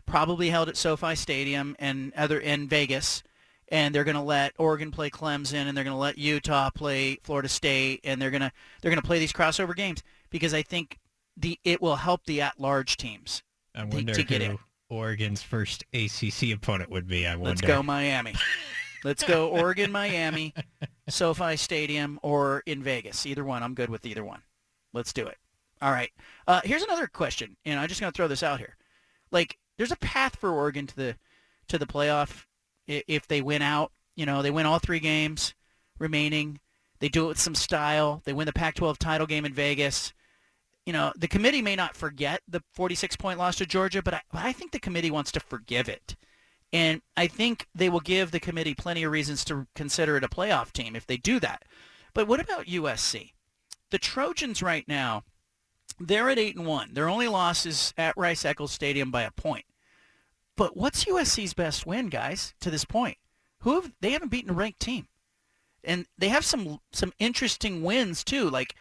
[0.07, 3.23] probably held at SoFi Stadium and other in Vegas.
[3.69, 7.19] And they're going to let Oregon play Clemson, and they're going to let Utah play
[7.25, 10.63] Florida State, and they're going to they're going to play these crossover games because I
[10.63, 11.01] think
[11.37, 13.43] the it will help the at-large teams
[13.75, 14.59] I wonder to who.
[14.89, 17.27] Oregon's first ACC opponent would be.
[17.27, 17.49] I wonder.
[17.49, 18.35] Let's go Miami.
[19.05, 20.55] Let's go Oregon, Miami,
[21.09, 23.27] SoFi Stadium, or in Vegas.
[23.27, 23.63] Either one.
[23.63, 24.43] I'm good with either one.
[24.93, 25.39] Let's do it.
[25.83, 26.11] All right.
[26.47, 28.77] Uh, here's another question, and I'm just going to throw this out here.
[29.31, 31.17] Like, there's a path for Oregon to the
[31.69, 32.45] to the playoff
[32.87, 33.93] if they win out.
[34.15, 35.55] You know, they win all three games
[35.99, 36.61] remaining.
[37.01, 38.23] They do it with some style.
[38.25, 40.13] They win the Pac-12 title game in Vegas.
[40.87, 44.45] You know, the committee may not forget the 46-point loss to Georgia, but I, but
[44.45, 46.17] I think the committee wants to forgive it.
[46.77, 50.29] And I think they will give the committee plenty of reasons to consider it a
[50.29, 51.63] playoff team if they do that.
[52.13, 53.33] But what about USC?
[53.89, 55.23] The Trojans right now,
[55.99, 56.93] they're at 8 and 1.
[56.93, 59.65] Their only loss is at Rice Eccles Stadium by a point.
[60.55, 63.17] But what's USC's best win, guys, to this point?
[63.61, 65.09] Who have they haven't beaten a ranked team.
[65.83, 68.51] And they have some some interesting wins too.
[68.51, 68.75] Like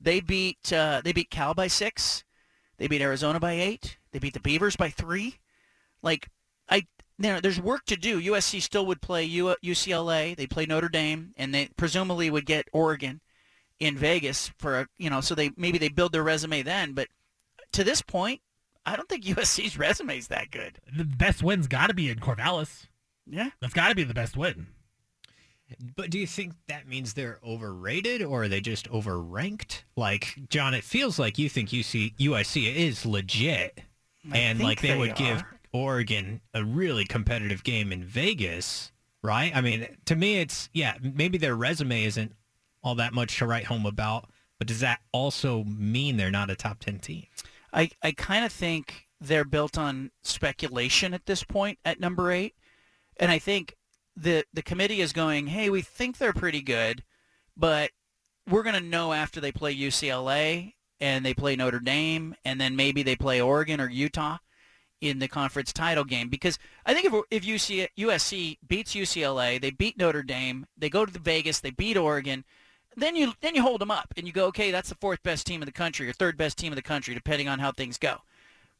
[0.00, 2.24] they beat uh, they beat Cal by 6.
[2.78, 3.98] They beat Arizona by 8.
[4.10, 5.36] They beat the Beavers by 3.
[6.02, 6.28] Like
[6.68, 8.20] I you know, there's work to do.
[8.20, 10.36] USC still would play U- UCLA.
[10.36, 13.20] They play Notre Dame, and they presumably would get Oregon
[13.80, 16.92] in Vegas for a, you know, so they maybe they build their resume then.
[16.92, 17.08] But
[17.72, 18.40] to this point,
[18.84, 20.78] I don't think USC's resume is that good.
[20.94, 22.86] The best win's got to be in Corvallis.
[23.26, 24.66] Yeah, that's got to be the best win.
[25.96, 29.82] But do you think that means they're overrated or are they just overranked?
[29.96, 33.80] Like, John, it feels like you think UC, USC is legit.
[34.30, 35.55] I and like they, they would give are.
[35.76, 38.92] Oregon a really competitive game in Vegas,
[39.22, 39.54] right?
[39.54, 42.34] I mean, to me, it's, yeah, maybe their resume isn't
[42.82, 44.28] all that much to write home about,
[44.58, 47.26] but does that also mean they're not a top 10 team?
[47.72, 52.54] I, I kind of think they're built on speculation at this point at number eight.
[53.18, 53.74] And I think
[54.14, 57.02] the the committee is going, hey, we think they're pretty good,
[57.56, 57.90] but
[58.48, 62.76] we're going to know after they play UCLA and they play Notre Dame and then
[62.76, 64.38] maybe they play Oregon or Utah
[65.00, 69.70] in the conference title game because I think if if UC, USC beats UCLA, they
[69.70, 72.44] beat Notre Dame, they go to the Vegas, they beat Oregon,
[72.96, 75.46] then you then you hold them up and you go, okay, that's the fourth best
[75.46, 77.98] team in the country or third best team in the country, depending on how things
[77.98, 78.18] go.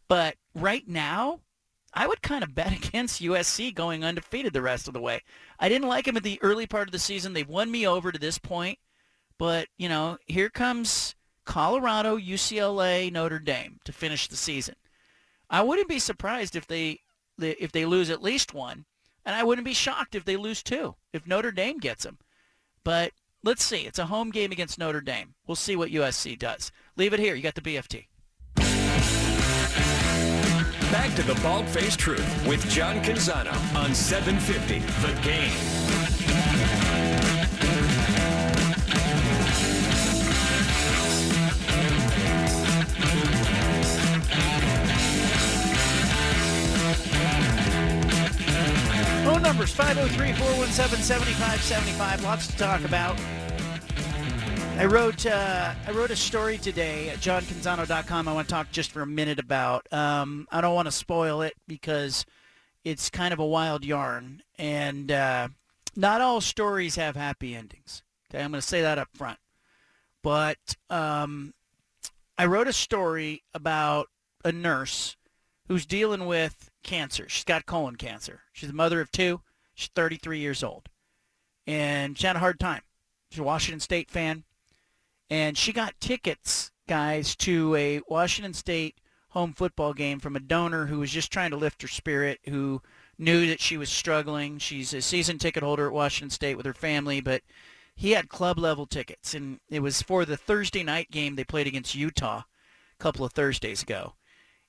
[0.08, 1.40] But right now,
[1.92, 5.22] I would kind of bet against USC going undefeated the rest of the way.
[5.60, 7.32] I didn't like them at the early part of the season.
[7.32, 8.78] They've won me over to this point,
[9.38, 11.14] but you know, here comes
[11.44, 14.76] Colorado, UCLA, Notre Dame to finish the season.
[15.48, 17.00] I wouldn't be surprised if they
[17.38, 18.86] if they lose at least one,
[19.24, 22.18] and I wouldn't be shocked if they lose two if Notre Dame gets them.
[22.84, 23.12] But
[23.44, 23.82] let's see.
[23.82, 25.34] It's a home game against Notre Dame.
[25.46, 26.72] We'll see what USC does.
[26.96, 27.34] Leave it here.
[27.34, 28.06] You got the BFT.
[30.92, 36.15] Back to the Bald Faced Truth with John Canzano on 750 The Game.
[49.36, 52.22] Phone numbers 503-417-7575.
[52.22, 53.20] Lots to talk about.
[54.78, 58.28] I wrote uh, I wrote a story today at johncanzano.com.
[58.28, 59.92] I want to talk just for a minute about.
[59.92, 62.24] Um, I don't want to spoil it because
[62.82, 65.48] it's kind of a wild yarn, and uh,
[65.94, 68.02] not all stories have happy endings.
[68.30, 69.38] Okay, I'm going to say that up front.
[70.22, 71.52] But um,
[72.38, 74.08] I wrote a story about
[74.46, 75.14] a nurse
[75.68, 77.28] who's dealing with cancer.
[77.28, 78.40] She's got colon cancer.
[78.52, 79.42] She's a mother of two.
[79.74, 80.88] She's 33 years old.
[81.66, 82.82] And she had a hard time.
[83.30, 84.44] She's a Washington State fan.
[85.28, 89.00] And she got tickets, guys, to a Washington State
[89.30, 92.80] home football game from a donor who was just trying to lift her spirit, who
[93.18, 94.58] knew that she was struggling.
[94.58, 97.42] She's a season ticket holder at Washington State with her family, but
[97.94, 99.34] he had club level tickets.
[99.34, 103.32] And it was for the Thursday night game they played against Utah a couple of
[103.32, 104.14] Thursdays ago.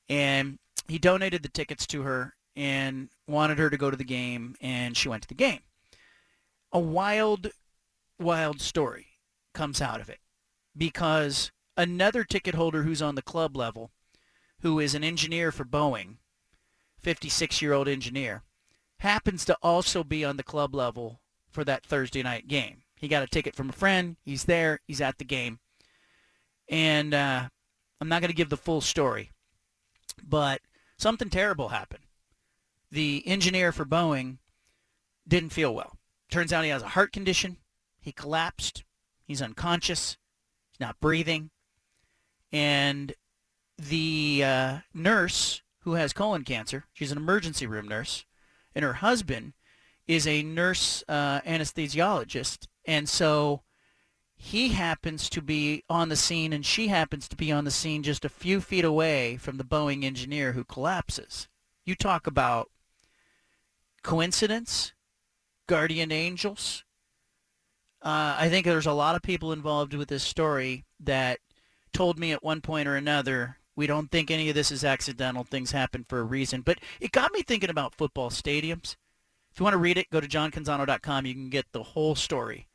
[0.09, 0.57] And
[0.87, 4.97] he donated the tickets to her and wanted her to go to the game, and
[4.97, 5.59] she went to the game.
[6.71, 7.51] A wild,
[8.19, 9.07] wild story
[9.53, 10.19] comes out of it
[10.75, 13.91] because another ticket holder who's on the club level,
[14.61, 16.17] who is an engineer for Boeing,
[17.03, 18.43] 56-year-old engineer,
[18.99, 22.83] happens to also be on the club level for that Thursday night game.
[22.95, 24.17] He got a ticket from a friend.
[24.25, 24.79] He's there.
[24.87, 25.59] He's at the game.
[26.67, 27.49] And uh,
[28.01, 29.31] I'm not going to give the full story,
[30.27, 30.61] but
[30.97, 32.03] something terrible happened.
[32.91, 34.37] The engineer for Boeing
[35.27, 35.97] didn't feel well.
[36.29, 37.57] Turns out he has a heart condition.
[37.99, 38.83] He collapsed.
[39.25, 40.17] He's unconscious.
[40.71, 41.49] He's not breathing.
[42.51, 43.13] And
[43.77, 48.25] the uh, nurse who has colon cancer, she's an emergency room nurse,
[48.73, 49.53] and her husband
[50.07, 52.67] is a nurse uh, anesthesiologist.
[52.85, 53.63] And so
[54.37, 58.03] he happens to be on the scene and she happens to be on the scene
[58.03, 61.47] just a few feet away from the Boeing engineer who collapses.
[61.85, 62.69] You talk about
[64.03, 64.93] coincidence,
[65.67, 66.85] guardian angels.
[68.01, 71.39] Uh, I think there's a lot of people involved with this story that
[71.91, 75.43] told me at one point or another, we don't think any of this is accidental.
[75.43, 76.61] Things happen for a reason.
[76.61, 78.95] But it got me thinking about football stadiums.
[79.51, 81.25] If you want to read it, go to johncanzano.com.
[81.25, 82.67] You can get the whole story.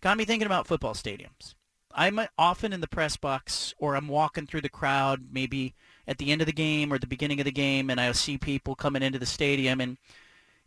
[0.00, 1.54] Got me thinking about football stadiums.
[1.92, 5.74] I'm often in the press box or I'm walking through the crowd, maybe
[6.06, 8.38] at the end of the game or the beginning of the game, and I see
[8.38, 9.80] people coming into the stadium.
[9.80, 9.98] And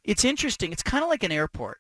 [0.04, 0.72] it's interesting.
[0.72, 1.80] It's kind of like an airport.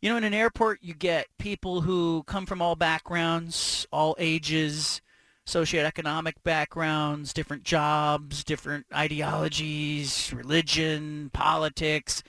[0.00, 5.00] You know, in an airport, you get people who come from all backgrounds, all ages,
[5.44, 12.22] socioeconomic backgrounds, different jobs, different ideologies, religion, politics.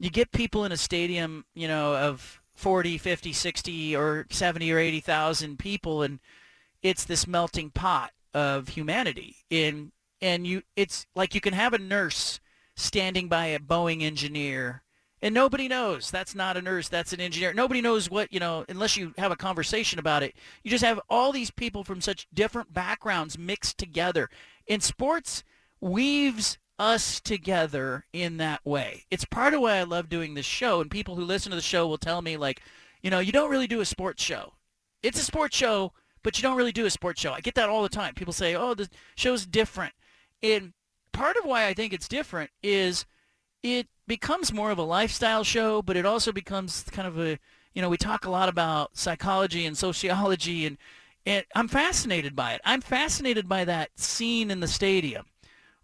[0.00, 4.78] You get people in a stadium, you know, of 40, 50, 60, or 70 or
[4.78, 6.20] 80,000 people, and
[6.82, 9.36] it's this melting pot of humanity.
[9.50, 12.38] In and you, it's like you can have a nurse
[12.76, 14.82] standing by a Boeing engineer
[15.22, 16.10] and nobody knows.
[16.10, 17.54] That's not a nurse that's an engineer.
[17.54, 20.34] Nobody knows what you know unless you have a conversation about it.
[20.64, 24.28] You just have all these people from such different backgrounds mixed together.
[24.66, 25.44] In sports
[25.80, 29.04] weaves us together in that way.
[29.10, 31.62] It's part of why i love doing this show and people who listen to the
[31.62, 32.62] show will tell me like
[33.02, 34.54] you know you don't really do a sports show.
[35.02, 35.92] It's a sports show
[36.22, 37.32] but you don't really do a sports show.
[37.32, 38.14] I get that all the time.
[38.14, 39.94] People say oh the show's different.
[40.42, 40.72] And
[41.12, 43.04] part of why i think it's different is
[43.62, 47.38] it becomes more of a lifestyle show, but it also becomes kind of a,
[47.74, 50.78] you know, we talk a lot about psychology and sociology, and,
[51.24, 52.60] and I'm fascinated by it.
[52.64, 55.26] I'm fascinated by that scene in the stadium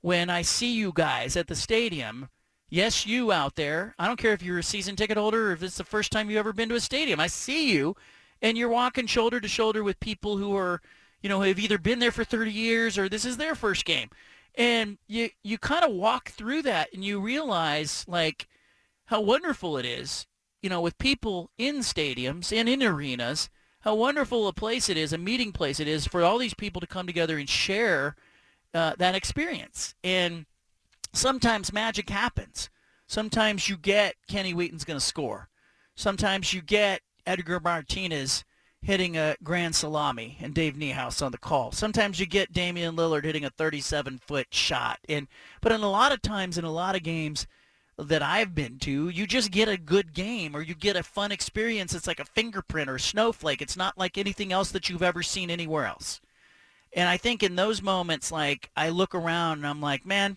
[0.01, 2.29] when I see you guys at the stadium.
[2.71, 3.95] Yes, you out there.
[3.99, 6.29] I don't care if you're a season ticket holder or if it's the first time
[6.29, 7.19] you've ever been to a stadium.
[7.19, 7.97] I see you,
[8.43, 10.83] and you're walking shoulder to shoulder with people who are,
[11.23, 14.11] you know, have either been there for 30 years or this is their first game
[14.59, 18.49] and you you kind of walk through that and you realize like
[19.07, 20.27] how wonderful it is
[20.61, 23.49] you know with people in stadiums and in arenas
[23.83, 26.81] how wonderful a place it is a meeting place it is for all these people
[26.81, 28.17] to come together and share
[28.75, 30.47] uh, that experience and
[31.13, 32.69] sometimes magic happens
[33.07, 35.49] sometimes you get kenny wheaton's going to score
[35.95, 38.45] sometimes you get edgar martinez
[38.83, 41.73] hitting a grand salami and Dave Niehaus on the call.
[41.73, 45.01] Sometimes you get Damian Lillard hitting a 37-foot shot.
[45.09, 45.27] And
[45.61, 47.47] but in a lot of times in a lot of games
[47.99, 51.33] that I've been to, you just get a good game or you get a fun
[51.33, 51.95] experience.
[51.95, 53.61] It's like a fingerprint or a snowflake.
[53.61, 56.21] It's not like anything else that you've ever seen anywhere else.
[56.99, 60.37] And I think in those moments like I look around and I'm like, "Man,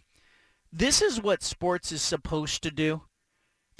[0.72, 3.02] this is what sports is supposed to do."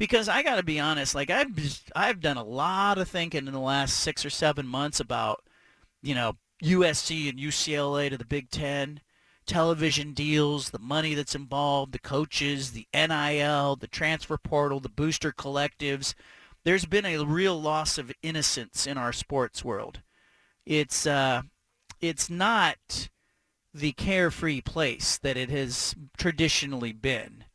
[0.02, 3.46] because I got to be honest, like I've just, I've done a lot of thinking
[3.46, 5.44] in the last six or seven months about,
[6.02, 9.02] you know, USC and UCLA to the Big Ten,
[9.46, 15.32] television deals, the money that's involved, the coaches, the NIL, the transfer portal, the booster
[15.32, 16.16] collectives.
[16.64, 20.02] There's been a real loss of innocence in our sports world.
[20.66, 21.44] It's uh,
[22.02, 23.10] it's not
[23.74, 27.46] the carefree place that it has traditionally been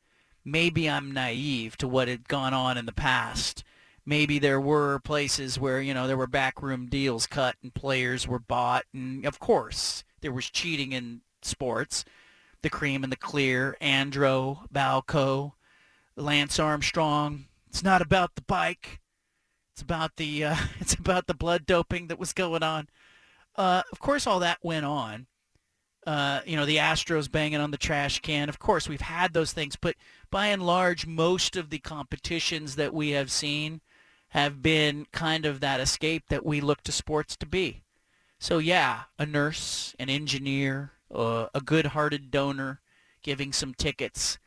[0.47, 3.65] maybe I'm naive to what had gone on in the past.
[4.07, 8.39] Maybe there were places where, you know, there were backroom deals cut and players were
[8.39, 8.85] bought.
[8.95, 12.05] And of course, there was cheating in sports.
[12.63, 15.53] The cream and the clear, Andro, Balco,
[16.15, 17.47] Lance Armstrong.
[17.69, 19.01] It's not about the bike.
[19.73, 22.89] It's about the uh, it's about the blood doping that was going on.
[23.57, 25.27] Uh, of course, all that went on.
[26.07, 28.49] Uh, you know, the Astros banging on the trash can.
[28.49, 29.97] Of course, we've had those things, but
[30.31, 33.81] by and large, most of the competitions that we have seen
[34.29, 37.83] have been kind of that escape that we look to sports to be.
[38.39, 42.81] So yeah, a nurse, an engineer, uh, a good-hearted donor
[43.23, 44.39] giving some tickets.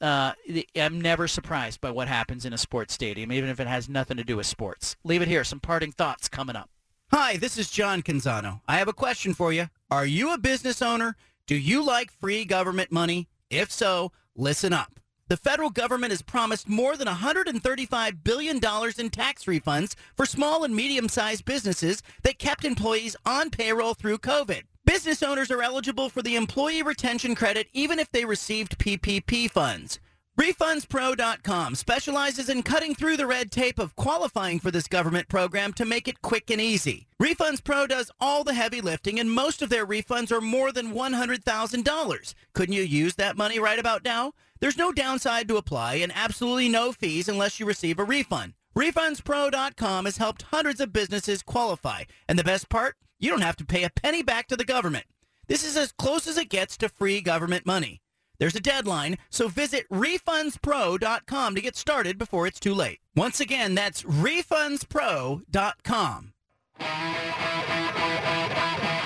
[0.00, 0.32] Uh,
[0.76, 4.16] I'm never surprised by what happens in a sports stadium, even if it has nothing
[4.16, 4.96] to do with sports.
[5.04, 5.44] Leave it here.
[5.44, 6.68] Some parting thoughts coming up.
[7.12, 8.60] Hi, this is John Canzano.
[8.68, 9.68] I have a question for you.
[9.90, 11.16] Are you a business owner?
[11.44, 13.28] Do you like free government money?
[13.50, 15.00] If so, listen up.
[15.26, 20.76] The federal government has promised more than $135 billion in tax refunds for small and
[20.76, 24.62] medium-sized businesses that kept employees on payroll through COVID.
[24.84, 29.98] Business owners are eligible for the Employee Retention Credit even if they received PPP funds.
[30.40, 35.84] RefundsPro.com specializes in cutting through the red tape of qualifying for this government program to
[35.84, 37.06] make it quick and easy.
[37.22, 40.94] Refunds Pro does all the heavy lifting, and most of their refunds are more than
[40.94, 42.34] $100,000.
[42.54, 44.32] Couldn't you use that money right about now?
[44.60, 48.54] There's no downside to apply and absolutely no fees unless you receive a refund.
[48.74, 52.96] RefundsPro.com has helped hundreds of businesses qualify, and the best part?
[53.18, 55.04] You don't have to pay a penny back to the government.
[55.48, 58.00] This is as close as it gets to free government money.
[58.40, 62.98] There's a deadline, so visit refundspro.com to get started before it's too late.
[63.14, 66.32] Once again, that's refundspro.com.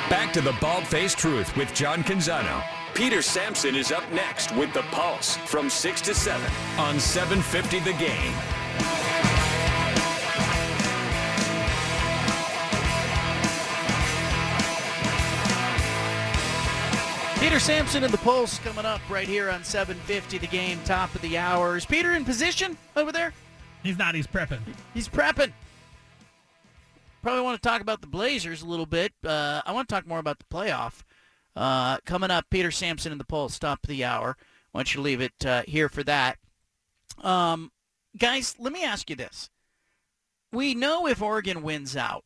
[0.08, 2.62] Back to the Bald Faced Truth with John Canzano.
[2.94, 6.40] Peter Sampson is up next with The Pulse from 6 to 7
[6.78, 8.63] on 750 The Game.
[17.44, 21.20] Peter Sampson and the Pulse coming up right here on 750 the game, top of
[21.20, 21.76] the hour.
[21.76, 23.34] Is Peter in position over there?
[23.82, 24.14] He's not.
[24.14, 24.60] He's prepping.
[24.94, 25.52] He's prepping.
[27.22, 29.12] Probably want to talk about the Blazers a little bit.
[29.22, 31.02] Uh, I want to talk more about the playoff.
[31.54, 34.38] Uh, coming up, Peter Sampson and the Pulse, top of the hour.
[34.72, 36.38] Why don't you leave it uh, here for that?
[37.18, 37.72] Um,
[38.16, 39.50] guys, let me ask you this.
[40.50, 42.24] We know if Oregon wins out,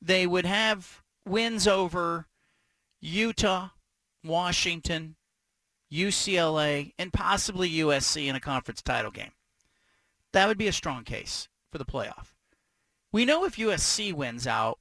[0.00, 2.28] they would have wins over
[3.02, 3.68] Utah,
[4.26, 5.16] Washington,
[5.92, 9.32] UCLA, and possibly USC in a conference title game.
[10.32, 12.32] That would be a strong case for the playoff.
[13.12, 14.78] We know if USC wins out,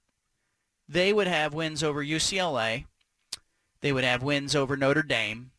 [0.87, 2.85] they would have wins over UCLA.
[3.81, 5.51] They would have wins over Notre Dame.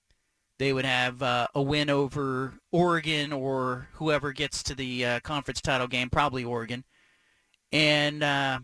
[0.59, 5.61] They would have uh, a win over Oregon or whoever gets to the uh, conference
[5.61, 6.85] title game, probably Oregon.
[7.73, 8.61] And, uh,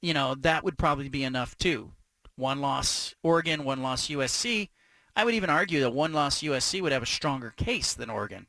[0.00, 1.92] you know, that would probably be enough too.
[2.40, 4.70] One loss Oregon, one loss USC.
[5.14, 8.46] I would even argue that one loss USC would have a stronger case than Oregon.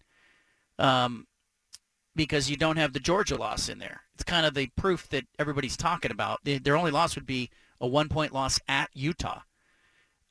[0.80, 1.28] Um,
[2.16, 4.02] because you don't have the Georgia loss in there.
[4.14, 6.40] It's kind of the proof that everybody's talking about.
[6.44, 7.50] Their only loss would be
[7.82, 9.42] a one-point loss at Utah.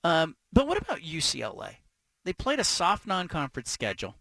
[0.04, 1.76] Um, but what about UCLA?
[2.24, 4.16] They played a soft non-conference schedule.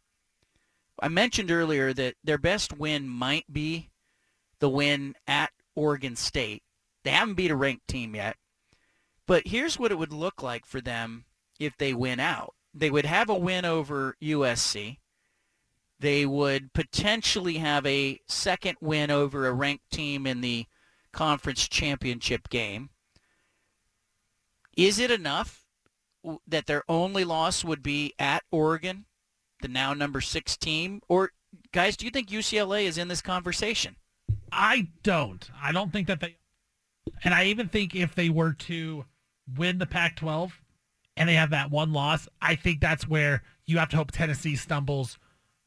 [1.02, 3.90] I mentioned earlier that their best win might be
[4.60, 6.64] the win at Oregon State.
[7.04, 8.36] They haven't beat a ranked team yet.
[9.30, 11.26] But here's what it would look like for them
[11.60, 12.56] if they win out.
[12.74, 14.98] They would have a win over USC.
[16.00, 20.66] They would potentially have a second win over a ranked team in the
[21.12, 22.90] conference championship game.
[24.76, 25.64] Is it enough
[26.48, 29.06] that their only loss would be at Oregon,
[29.62, 31.04] the now number six team?
[31.08, 31.34] Or,
[31.72, 33.96] guys, do you think UCLA is in this conversation?
[34.52, 35.48] I don't.
[35.62, 36.38] I don't think that they.
[37.24, 39.06] And I even think if they were to
[39.58, 40.52] win the Pac-12
[41.18, 44.56] and they have that one loss, I think that's where you have to hope Tennessee
[44.56, 45.18] stumbles,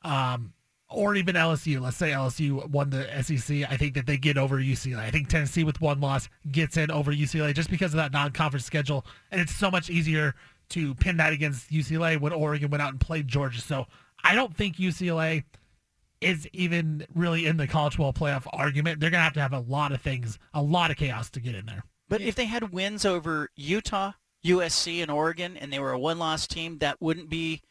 [0.03, 0.53] um,
[0.89, 1.81] or even LSU.
[1.81, 3.71] Let's say LSU won the SEC.
[3.71, 4.99] I think that they get over UCLA.
[4.99, 8.65] I think Tennessee with one loss gets in over UCLA just because of that non-conference
[8.65, 10.35] schedule, and it's so much easier
[10.71, 13.61] to pin that against UCLA when Oregon went out and played Georgia.
[13.61, 13.87] So
[14.25, 15.45] I don't think UCLA
[16.23, 19.01] is even really in the college football playoff argument.
[19.01, 21.41] They're going to have to have a lot of things, a lot of chaos to
[21.41, 21.85] get in there.
[22.13, 24.13] But if they had wins over Utah,
[24.45, 27.63] USC, and Oregon, and they were a one-loss team, that wouldn't be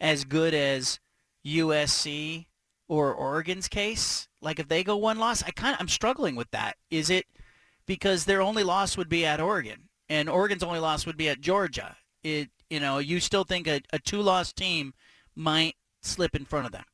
[0.00, 0.98] as good as
[1.46, 2.46] USC
[2.88, 4.26] or Oregon's case.
[4.42, 6.76] Like if they go one loss, I kind of I'm struggling with that.
[6.90, 7.26] Is it
[7.86, 11.40] because their only loss would be at Oregon, and Oregon's only loss would be at
[11.40, 11.96] Georgia?
[12.24, 14.92] It you know you still think a, a two-loss team
[15.36, 16.84] might slip in front of them.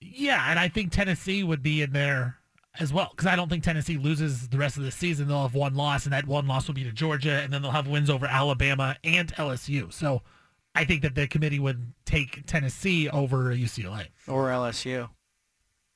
[0.00, 2.37] Yeah, and I think Tennessee would be in there
[2.80, 5.28] as well because I don't think Tennessee loses the rest of the season.
[5.28, 7.70] They'll have one loss, and that one loss will be to Georgia, and then they'll
[7.72, 9.92] have wins over Alabama and LSU.
[9.92, 10.22] So
[10.74, 15.08] I think that the committee would take Tennessee over UCLA or LSU.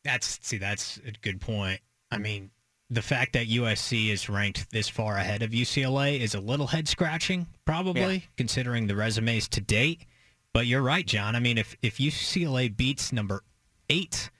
[0.05, 1.81] That's see, that's a good point.
[2.11, 2.51] I mean,
[2.91, 6.89] the fact that USC is ranked this far ahead of UCLA is a little head
[6.89, 8.21] scratching, probably Yeah.
[8.37, 10.05] considering the resumes to date.
[10.53, 11.35] But you're right, John.
[11.37, 13.45] I mean, if if UCLA beats number
[13.89, 14.31] eight,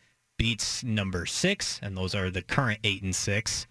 [0.43, 3.69] beats number six, and those are the current eight and six,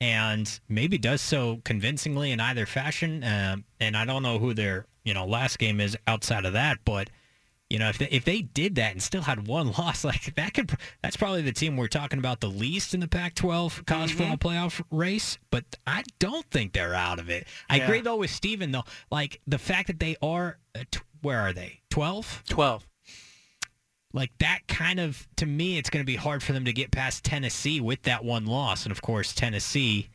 [0.00, 4.86] and maybe does so convincingly in either fashion, um, and I don't know who their
[5.04, 7.10] you know last game is outside of that, but
[7.68, 10.54] you know if they, if they did that and still had one loss, like that
[10.54, 10.70] could
[11.02, 14.80] that's probably the team we're talking about the least in the Pac-12 college football playoff
[14.92, 15.38] race.
[15.50, 17.48] But I don't think they're out of it.
[17.68, 17.84] I Yeah.
[17.86, 20.84] agree though with Steven though, like the fact that they are uh,
[21.22, 22.44] where are they twelve?
[22.48, 22.86] Twelve.
[24.14, 26.92] Like that kind of to me, it's going to be hard for them to get
[26.92, 30.08] past Tennessee with that one loss, and of course Tennessee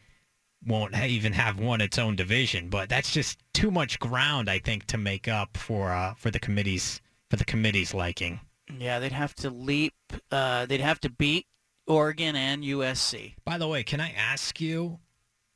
[0.65, 2.69] won't even have won its own division.
[2.69, 6.39] But that's just too much ground, I think, to make up for uh, for the
[6.39, 8.39] committee's for the committee's liking.
[8.77, 9.93] Yeah, they'd have to leap.
[10.31, 11.45] Uh, they'd have to beat
[11.85, 13.33] Oregon and USC.
[13.43, 14.99] By the way, can I ask you,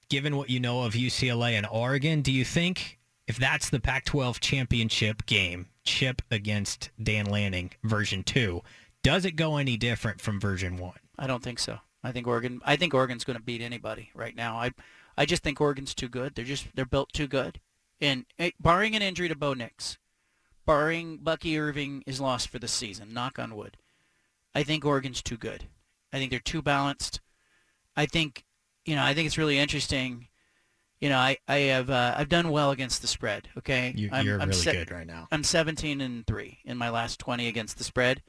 [0.09, 4.39] given what you know of UCLA and Oregon, do you think if that's the Pac-12
[4.39, 8.61] championship game, Chip against Dan Lanning version two,
[9.03, 10.99] does it go any different from version one?
[11.17, 11.79] I don't think so.
[12.03, 12.61] I think Oregon.
[12.65, 14.57] I think Oregon's going to beat anybody right now.
[14.57, 14.71] I,
[15.17, 16.35] I just think Oregon's too good.
[16.35, 17.59] They're just they're built too good.
[18.01, 19.97] And eh, barring an injury to Bo Nix,
[20.65, 23.13] barring Bucky Irving is lost for the season.
[23.13, 23.77] Knock on wood.
[24.55, 25.65] I think Oregon's too good.
[26.11, 27.21] I think they're too balanced.
[27.95, 28.43] I think,
[28.85, 30.27] you know, I think it's really interesting.
[31.03, 33.49] You know, I, I have uh, I've done well against the spread.
[33.57, 35.27] Okay, You- I'm, you're I'm really good right now.
[35.33, 38.23] I'm 17 and three in my last 20 against the spread,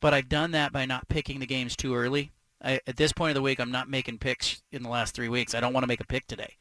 [0.00, 2.32] but I've done that by not picking the games too early.
[2.62, 5.28] I, at this point of the week, I'm not making picks in the last three
[5.28, 5.54] weeks.
[5.54, 6.56] I don't want to make a pick today,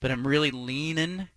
[0.00, 1.28] but I'm really leaning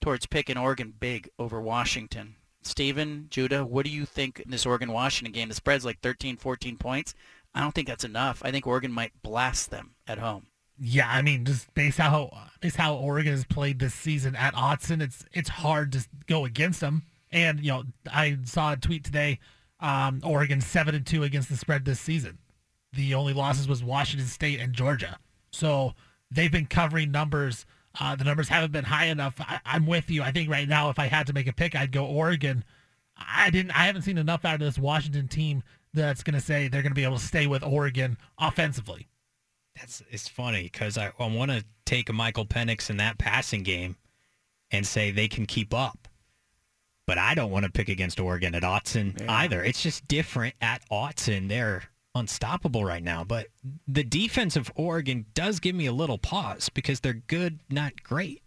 [0.00, 2.36] towards picking Oregon big over Washington.
[2.62, 5.50] Steven, Judah, what do you think in this Oregon-Washington game?
[5.50, 7.14] The spread's like 13, 14 points.
[7.54, 8.40] I don't think that's enough.
[8.42, 10.46] I think Oregon might blast them at home.
[10.84, 15.00] Yeah, I mean, just based how based how Oregon has played this season at Autzen,
[15.00, 17.04] it's it's hard to go against them.
[17.30, 19.38] And you know, I saw a tweet today.
[19.78, 22.38] Um, Oregon seven and two against the spread this season.
[22.94, 25.20] The only losses was Washington State and Georgia.
[25.52, 25.94] So
[26.32, 27.64] they've been covering numbers.
[28.00, 29.36] Uh, the numbers haven't been high enough.
[29.38, 30.24] I, I'm with you.
[30.24, 32.64] I think right now, if I had to make a pick, I'd go Oregon.
[33.16, 33.70] I didn't.
[33.70, 35.62] I haven't seen enough out of this Washington team
[35.94, 39.06] that's going to say they're going to be able to stay with Oregon offensively.
[39.78, 43.62] That's it's funny because I, I want to take a Michael Penix in that passing
[43.62, 43.96] game
[44.70, 46.08] and say they can keep up,
[47.06, 49.32] but I don't want to pick against Oregon at Autzen Yeah.
[49.32, 49.62] either.
[49.64, 51.48] It's just different at Autzen.
[51.48, 51.84] They're
[52.14, 53.48] unstoppable right now, but
[53.88, 58.42] the defense of Oregon does give me a little pause because they're good, not great.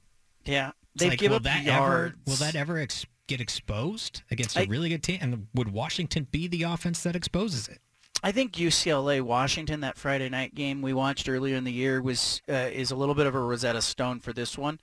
[0.45, 2.13] Yeah, they like, give will up that yards.
[2.13, 5.17] ever will that ever ex- get exposed against a I- really good team?
[5.21, 7.79] And would Washington be the offense that exposes it?
[8.25, 12.41] I think UCLA Washington that Friday night game we watched earlier in the year was
[12.49, 14.79] uh, is a little bit of a Rosetta Stone for this one.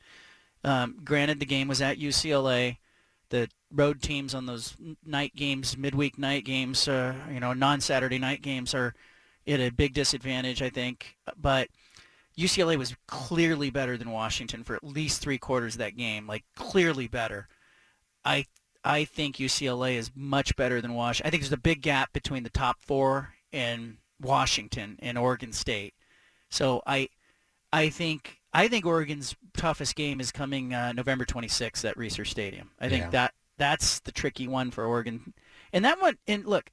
[0.63, 2.77] Um, granted, the game was at UCLA.
[3.31, 8.43] The road teams on those night games, midweek night games, uh, you know, non-Saturday night
[8.43, 8.95] games are
[9.49, 11.17] at a big disadvantage, I think.
[11.37, 11.67] But
[12.39, 16.45] UCLA was clearly better than Washington for at least three quarters of that game, like
[16.55, 17.49] clearly better.
[18.25, 18.45] I
[18.85, 21.29] I think UCLA is much better than Washington.
[21.29, 25.95] I think there's a big gap between the top four and Washington and Oregon State.
[26.51, 27.09] So I
[27.73, 32.71] I think I think Oregon's toughest game is coming uh, November 26th at Reser Stadium.
[32.81, 33.11] I think Yeah.
[33.11, 35.33] that that's the tricky one for Oregon.
[35.73, 36.71] And that one and look,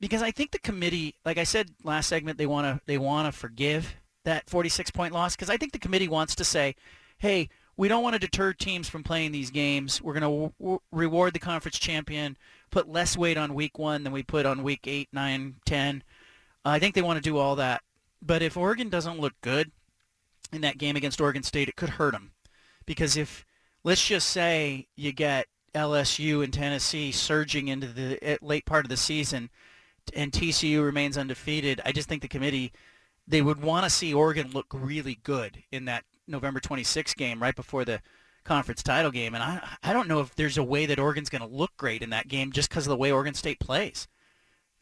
[0.00, 3.32] because I think the committee, like I said last segment, they want to they want
[3.32, 3.94] to forgive
[4.24, 6.74] that 46 point loss because I think the committee wants to say,
[7.18, 10.00] hey, we don't want to deter teams from playing these games.
[10.00, 12.36] We're going to w- reward the conference champion,
[12.70, 16.02] put less weight on week one than we put on week eight, nine, ten.
[16.64, 17.82] I think they want to do all that.
[18.22, 19.70] But if Oregon doesn't look good
[20.52, 22.32] in that game against Oregon State, it could hurt them.
[22.86, 23.44] Because if,
[23.82, 28.88] let's just say you get LSU and Tennessee surging into the eh, late part of
[28.88, 29.50] the season
[30.14, 32.72] and TCU remains undefeated, I just think the committee,
[33.26, 37.54] they would want to see Oregon look really good in that November 26th game right
[37.54, 38.00] before the
[38.44, 39.34] conference title game.
[39.34, 42.02] And I, I don't know if there's a way that Oregon's going to look great
[42.02, 44.06] in that game just because of the way Oregon State plays.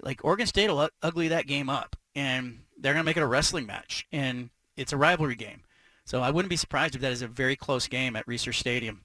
[0.00, 3.26] Like Oregon State will ugly that game up, and they're going to make it a
[3.26, 5.62] wrestling match, and it's a rivalry game.
[6.04, 9.02] So I wouldn't be surprised if that is a very close game at Reser Stadium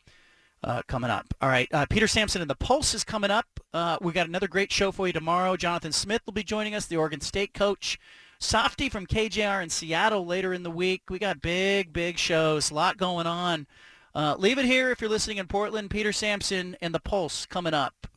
[0.64, 1.28] uh, coming up.
[1.40, 3.46] All right, uh, Peter Sampson and the Pulse is coming up.
[3.74, 5.56] Uh, we got another great show for you tomorrow.
[5.56, 8.00] Jonathan Smith will be joining us, the Oregon State coach.
[8.40, 11.04] Softy from KJR in Seattle later in the week.
[11.10, 13.68] We got big, big shows, a lot going on.
[14.14, 15.90] Uh, leave it here if you're listening in Portland.
[15.90, 18.08] Peter Sampson and the Pulse coming up